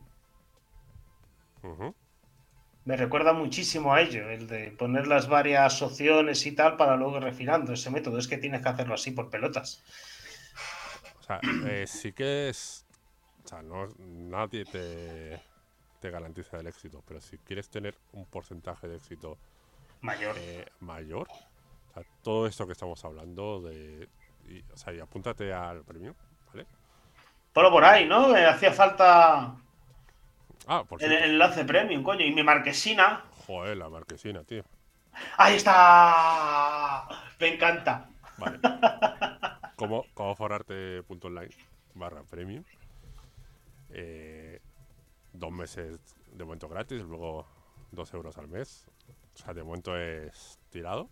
Me 2.84 2.96
recuerda 2.96 3.32
muchísimo 3.32 3.92
a 3.94 4.00
ello, 4.00 4.28
el 4.30 4.46
de 4.46 4.70
poner 4.72 5.06
las 5.06 5.28
varias 5.28 5.82
opciones 5.82 6.44
y 6.46 6.52
tal 6.52 6.76
para 6.76 6.96
luego 6.96 7.16
ir 7.18 7.22
refinando 7.24 7.72
ese 7.72 7.90
método. 7.90 8.18
Es 8.18 8.28
que 8.28 8.38
tienes 8.38 8.62
que 8.62 8.68
hacerlo 8.68 8.94
así 8.94 9.10
por 9.12 9.30
pelotas. 9.30 9.82
O 11.20 11.22
sea, 11.22 11.40
eh, 11.64 11.86
sí 11.86 12.12
que 12.12 12.48
es. 12.48 12.86
O 13.44 13.48
sea, 13.48 13.62
no, 13.62 13.88
nadie 13.98 14.64
te, 14.66 15.42
te 16.00 16.10
garantiza 16.10 16.58
el 16.60 16.66
éxito, 16.66 17.02
pero 17.06 17.20
si 17.20 17.38
quieres 17.38 17.70
tener 17.70 17.98
un 18.12 18.26
porcentaje 18.26 18.88
de 18.88 18.96
éxito 18.96 19.38
Mayor. 20.00 20.36
eh, 20.36 20.66
mayor, 20.80 21.28
o 21.90 21.94
sea, 21.94 22.04
todo 22.22 22.46
esto 22.46 22.66
que 22.66 22.72
estamos 22.74 23.04
hablando 23.04 23.62
de. 23.62 24.10
Y, 24.44 24.62
o 24.72 24.76
sea, 24.76 24.92
y 24.94 25.00
apúntate 25.00 25.52
al 25.52 25.84
premio, 25.84 26.16
¿vale? 26.46 26.66
Ponlo 27.52 27.70
por 27.70 27.84
ahí, 27.84 28.06
¿no? 28.06 28.28
Me 28.28 28.44
hacía 28.46 28.72
falta 28.72 29.56
Ah, 30.66 30.84
por 30.84 31.02
el, 31.02 31.08
cierto. 31.08 31.24
el 31.24 31.30
enlace 31.32 31.64
premium, 31.64 32.02
coño. 32.02 32.24
Y 32.24 32.32
mi 32.32 32.42
marquesina. 32.42 33.24
Joder, 33.46 33.76
la 33.76 33.88
marquesina, 33.88 34.44
tío. 34.44 34.64
¡Ahí 35.36 35.56
está! 35.56 37.06
Me 37.38 37.54
encanta. 37.54 38.08
Vale. 38.38 38.58
como, 39.76 40.04
como 40.14 40.34
forarte.online 40.34 41.50
barra 41.94 42.22
premium. 42.22 42.64
Eh, 43.90 44.60
dos 45.32 45.52
meses 45.52 45.98
de 46.32 46.44
momento 46.44 46.68
gratis, 46.68 47.02
luego 47.02 47.46
dos 47.90 48.12
euros 48.14 48.38
al 48.38 48.48
mes. 48.48 48.86
O 49.34 49.38
sea, 49.38 49.54
de 49.54 49.62
momento 49.62 49.96
es 49.96 50.58
tirado. 50.70 51.08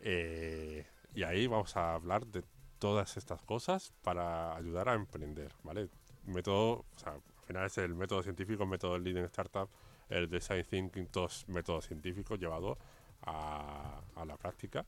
Eh, 0.00 0.86
y 1.14 1.22
ahí 1.24 1.46
vamos 1.46 1.76
a 1.76 1.94
hablar 1.94 2.26
de 2.26 2.44
todas 2.78 3.16
estas 3.16 3.42
cosas 3.42 3.92
para 4.02 4.54
ayudar 4.56 4.88
a 4.88 4.94
emprender, 4.94 5.52
¿vale? 5.64 5.88
Método, 6.24 6.84
o 6.94 6.98
sea, 6.98 7.14
final 7.48 7.66
es 7.66 7.78
el 7.78 7.94
método 7.94 8.22
científico, 8.22 8.62
el 8.64 8.68
método 8.70 8.98
Leading 8.98 9.24
Startup, 9.26 9.68
el 10.08 10.28
Design 10.28 10.64
Thinking, 10.64 11.08
todos 11.08 11.48
métodos 11.48 11.86
científicos 11.86 12.38
llevados 12.38 12.78
a, 13.22 14.02
a 14.16 14.24
la 14.24 14.36
práctica 14.36 14.86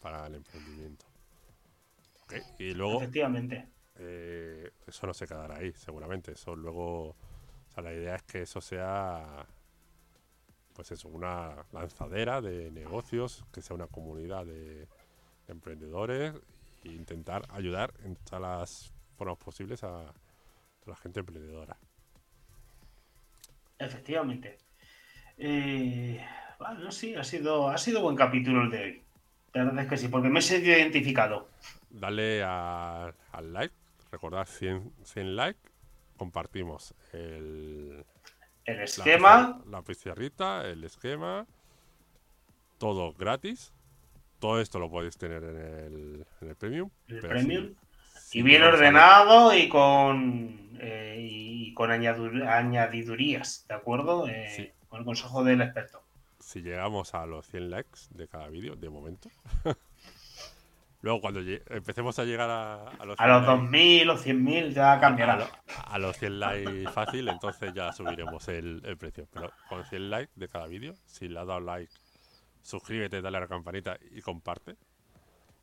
para 0.00 0.26
el 0.26 0.36
emprendimiento. 0.36 1.06
Y 2.58 2.74
luego 2.74 2.98
Efectivamente. 2.98 3.68
eh, 3.96 4.70
eso 4.86 5.06
no 5.06 5.14
se 5.14 5.26
quedará 5.26 5.56
ahí, 5.56 5.72
seguramente. 5.72 6.32
Eso 6.32 6.56
luego, 6.56 7.10
o 7.10 7.16
sea, 7.74 7.82
la 7.82 7.92
idea 7.94 8.16
es 8.16 8.22
que 8.24 8.42
eso 8.42 8.60
sea, 8.60 9.46
pues 10.74 10.90
eso, 10.92 11.08
una 11.08 11.64
lanzadera 11.72 12.40
de 12.40 12.70
negocios, 12.70 13.44
que 13.52 13.62
sea 13.62 13.76
una 13.76 13.86
comunidad 13.86 14.46
de, 14.46 14.86
de 14.86 14.88
emprendedores 15.48 16.34
e 16.84 16.88
intentar 16.90 17.46
ayudar 17.50 17.94
en 18.04 18.16
todas 18.16 18.42
las 18.42 18.94
formas 19.16 19.38
posibles 19.38 19.84
a, 19.84 20.12
la 20.86 20.96
gente 20.96 21.20
emprendedora. 21.20 21.76
Efectivamente. 23.78 24.58
Eh, 25.38 26.24
bueno, 26.58 26.90
sí, 26.92 27.14
ha 27.14 27.24
sido, 27.24 27.68
ha 27.68 27.78
sido 27.78 28.02
buen 28.02 28.16
capítulo 28.16 28.62
el 28.62 28.70
de 28.70 28.82
hoy. 28.82 29.02
La 29.52 29.64
verdad 29.64 29.84
es 29.84 29.90
que 29.90 29.96
sí, 29.96 30.08
porque 30.08 30.28
me 30.28 30.38
he 30.38 30.42
sentido 30.42 30.76
identificado. 30.76 31.48
Dale 31.90 32.42
a- 32.44 33.12
al 33.32 33.52
like, 33.52 33.74
recordad 34.10 34.46
100, 34.46 34.92
100 35.04 35.36
likes, 35.36 35.60
compartimos 36.16 36.94
el, 37.12 38.04
El 38.64 38.76
la 38.76 38.84
esquema, 38.84 39.62
la 39.68 39.82
pizarrita, 39.82 40.66
el 40.68 40.82
esquema, 40.84 41.46
todo 42.78 43.12
gratis. 43.12 43.72
Todo 44.40 44.60
esto 44.60 44.78
lo 44.78 44.90
podéis 44.90 45.16
tener 45.16 45.42
en 45.44 45.56
el, 45.56 46.26
en 46.40 46.48
el 46.48 46.56
premium. 46.56 46.90
el 47.08 47.20
premium, 47.20 47.74
y 48.32 48.42
bien 48.42 48.62
ordenado 48.62 49.54
y 49.56 49.68
con, 49.68 50.18
eh, 50.18 50.63
y 51.74 51.76
con 51.76 51.90
añadur- 51.90 52.46
añadidurías, 52.48 53.66
¿de 53.68 53.74
acuerdo? 53.74 54.28
Eh, 54.28 54.48
Sí. 54.56 54.70
Con 54.88 55.00
el 55.00 55.04
consejo 55.06 55.42
del 55.42 55.60
experto. 55.60 56.02
si 56.38 56.60
llegamos 56.62 57.14
a 57.14 57.26
los 57.26 57.46
100 57.48 57.70
likes 57.70 58.00
de 58.10 58.28
cada 58.28 58.48
vídeo, 58.48 58.76
de 58.76 58.88
momento. 58.90 59.28
Luego, 61.02 61.20
cuando 61.20 61.40
empecemos 61.40 62.18
a 62.18 62.24
llegar 62.24 62.48
a, 62.48 62.88
a 62.88 63.04
los 63.04 63.18
A 63.20 63.26
los 63.26 63.44
100 63.44 63.58
likes- 63.58 64.06
2000 64.06 64.10
o 64.10 64.16
100.000 64.18 64.70
ya 64.72 65.00
cambiará. 65.00 65.34
A, 65.34 65.38
lo- 65.38 65.46
a 65.92 65.98
los 65.98 66.16
100 66.18 66.40
likes 66.40 66.90
fácil, 66.92 67.28
entonces 67.28 67.74
ya 67.74 67.92
subiremos 67.92 68.46
el, 68.48 68.80
el 68.84 68.96
precio. 68.96 69.26
Pero 69.32 69.50
con 69.68 69.84
100 69.84 70.10
likes 70.10 70.32
de 70.36 70.48
cada 70.48 70.66
vídeo, 70.66 70.94
si 71.06 71.28
le 71.28 71.40
has 71.40 71.46
dado 71.46 71.60
like, 71.60 71.92
suscríbete, 72.62 73.20
dale 73.20 73.36
a 73.36 73.40
la 73.40 73.48
campanita 73.48 73.98
y 74.12 74.22
comparte 74.22 74.76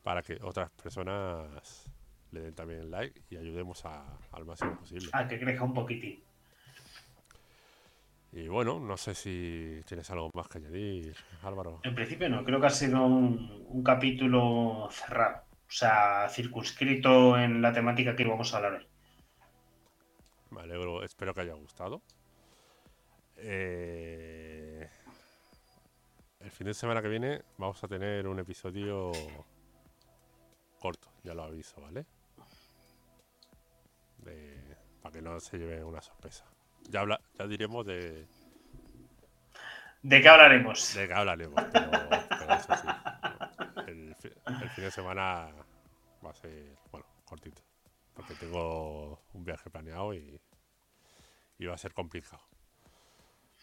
para 0.03 0.21
que 0.21 0.37
otras 0.43 0.69
personas 0.71 1.89
le 2.31 2.41
den 2.41 2.55
también 2.55 2.89
like 2.89 3.21
y 3.29 3.37
ayudemos 3.37 3.85
a- 3.85 4.17
al 4.31 4.45
máximo 4.45 4.77
posible. 4.77 5.09
A 5.13 5.27
que 5.27 5.39
crezca 5.39 5.63
un 5.63 5.73
poquitín. 5.73 6.23
Y 8.33 8.47
bueno, 8.47 8.79
no 8.79 8.95
sé 8.95 9.13
si 9.13 9.81
tienes 9.85 10.09
algo 10.09 10.29
más 10.33 10.47
que 10.47 10.59
añadir, 10.59 11.15
Álvaro. 11.43 11.81
En 11.83 11.93
principio 11.93 12.29
no, 12.29 12.45
creo 12.45 12.61
que 12.61 12.67
ha 12.67 12.69
sido 12.69 13.05
un, 13.05 13.65
un 13.67 13.83
capítulo 13.83 14.87
cerrado. 14.89 15.43
O 15.67 15.73
sea, 15.73 16.27
circunscrito 16.29 17.37
en 17.37 17.61
la 17.61 17.73
temática 17.73 18.15
que 18.15 18.23
íbamos 18.23 18.53
a 18.53 18.57
hablar 18.57 18.73
hoy. 18.75 18.87
Me 20.51 20.61
alegro, 20.61 21.03
espero 21.03 21.33
que 21.33 21.41
haya 21.41 21.53
gustado. 21.53 22.01
Eh, 23.37 24.87
el 26.39 26.51
fin 26.51 26.67
de 26.67 26.73
semana 26.73 27.01
que 27.01 27.07
viene 27.09 27.41
vamos 27.57 27.83
a 27.83 27.87
tener 27.87 28.27
un 28.27 28.39
episodio 28.39 29.11
corto, 30.79 31.09
ya 31.23 31.33
lo 31.33 31.43
aviso, 31.43 31.81
¿vale? 31.81 32.05
De- 34.21 34.77
para 35.01 35.13
que 35.13 35.21
no 35.21 35.39
se 35.39 35.57
lleve 35.57 35.83
una 35.83 36.01
sorpresa. 36.01 36.45
Ya, 36.89 37.01
habla, 37.01 37.19
ya 37.37 37.47
diremos 37.47 37.85
de, 37.85 38.27
¿De 40.03 40.21
qué 40.21 40.29
hablaremos? 40.29 40.95
de 40.95 41.07
qué 41.07 41.13
hablaremos, 41.13 41.63
pero, 41.71 41.91
pero 42.39 42.53
eso 42.53 42.77
sí. 42.77 42.87
El, 43.87 44.15
fi- 44.15 44.31
el 44.61 44.69
fin 44.69 44.83
de 44.85 44.91
semana 44.91 45.51
va 46.25 46.29
a 46.31 46.33
ser, 46.33 46.75
bueno, 46.91 47.05
cortito. 47.25 47.61
Porque 48.15 48.33
tengo 48.35 49.19
un 49.33 49.43
viaje 49.43 49.69
planeado 49.69 50.13
y, 50.13 50.39
y 51.59 51.65
va 51.65 51.75
a 51.75 51.77
ser 51.77 51.93
complicado. 51.93 52.41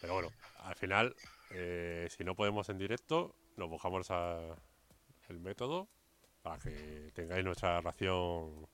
Pero 0.01 0.13
bueno, 0.13 0.29
al 0.63 0.75
final, 0.75 1.15
eh, 1.51 2.07
si 2.09 2.23
no 2.23 2.35
podemos 2.35 2.69
en 2.69 2.77
directo, 2.77 3.35
nos 3.57 3.69
buscamos 3.69 4.09
a- 4.11 4.55
el 5.29 5.39
método 5.39 5.87
para 6.41 6.57
que 6.59 7.11
tengáis 7.13 7.43
nuestra 7.45 7.81
ración 7.81 8.67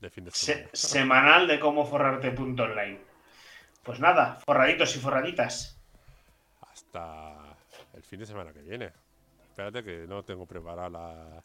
de 0.00 0.10
fin 0.10 0.24
de 0.24 0.30
Se- 0.30 0.54
semana. 0.54 0.70
semanal 0.74 1.46
de 1.48 1.60
cómo 1.60 1.86
forrarte.online. 1.86 3.00
Pues 3.82 4.00
nada, 4.00 4.38
forraditos 4.46 4.94
y 4.96 4.98
forraditas. 5.00 5.78
Hasta 6.60 7.34
el 7.94 8.02
fin 8.02 8.20
de 8.20 8.26
semana 8.26 8.52
que 8.52 8.60
viene. 8.62 8.92
Espérate 9.48 9.82
que 9.84 10.06
no 10.06 10.22
tengo 10.22 10.46
preparada 10.46 10.88
la, 10.88 11.42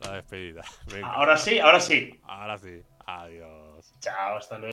la 0.00 0.12
despedida. 0.14 0.62
Venga, 0.92 1.12
Ahora 1.12 1.36
sí, 1.36 1.58
ahora 1.58 1.80
sí. 1.80 2.20
ahora 2.24 2.58
sí. 2.58 2.82
Adiós. 3.06 3.92
Chao, 4.00 4.36
hasta 4.36 4.58
luego. 4.58 4.72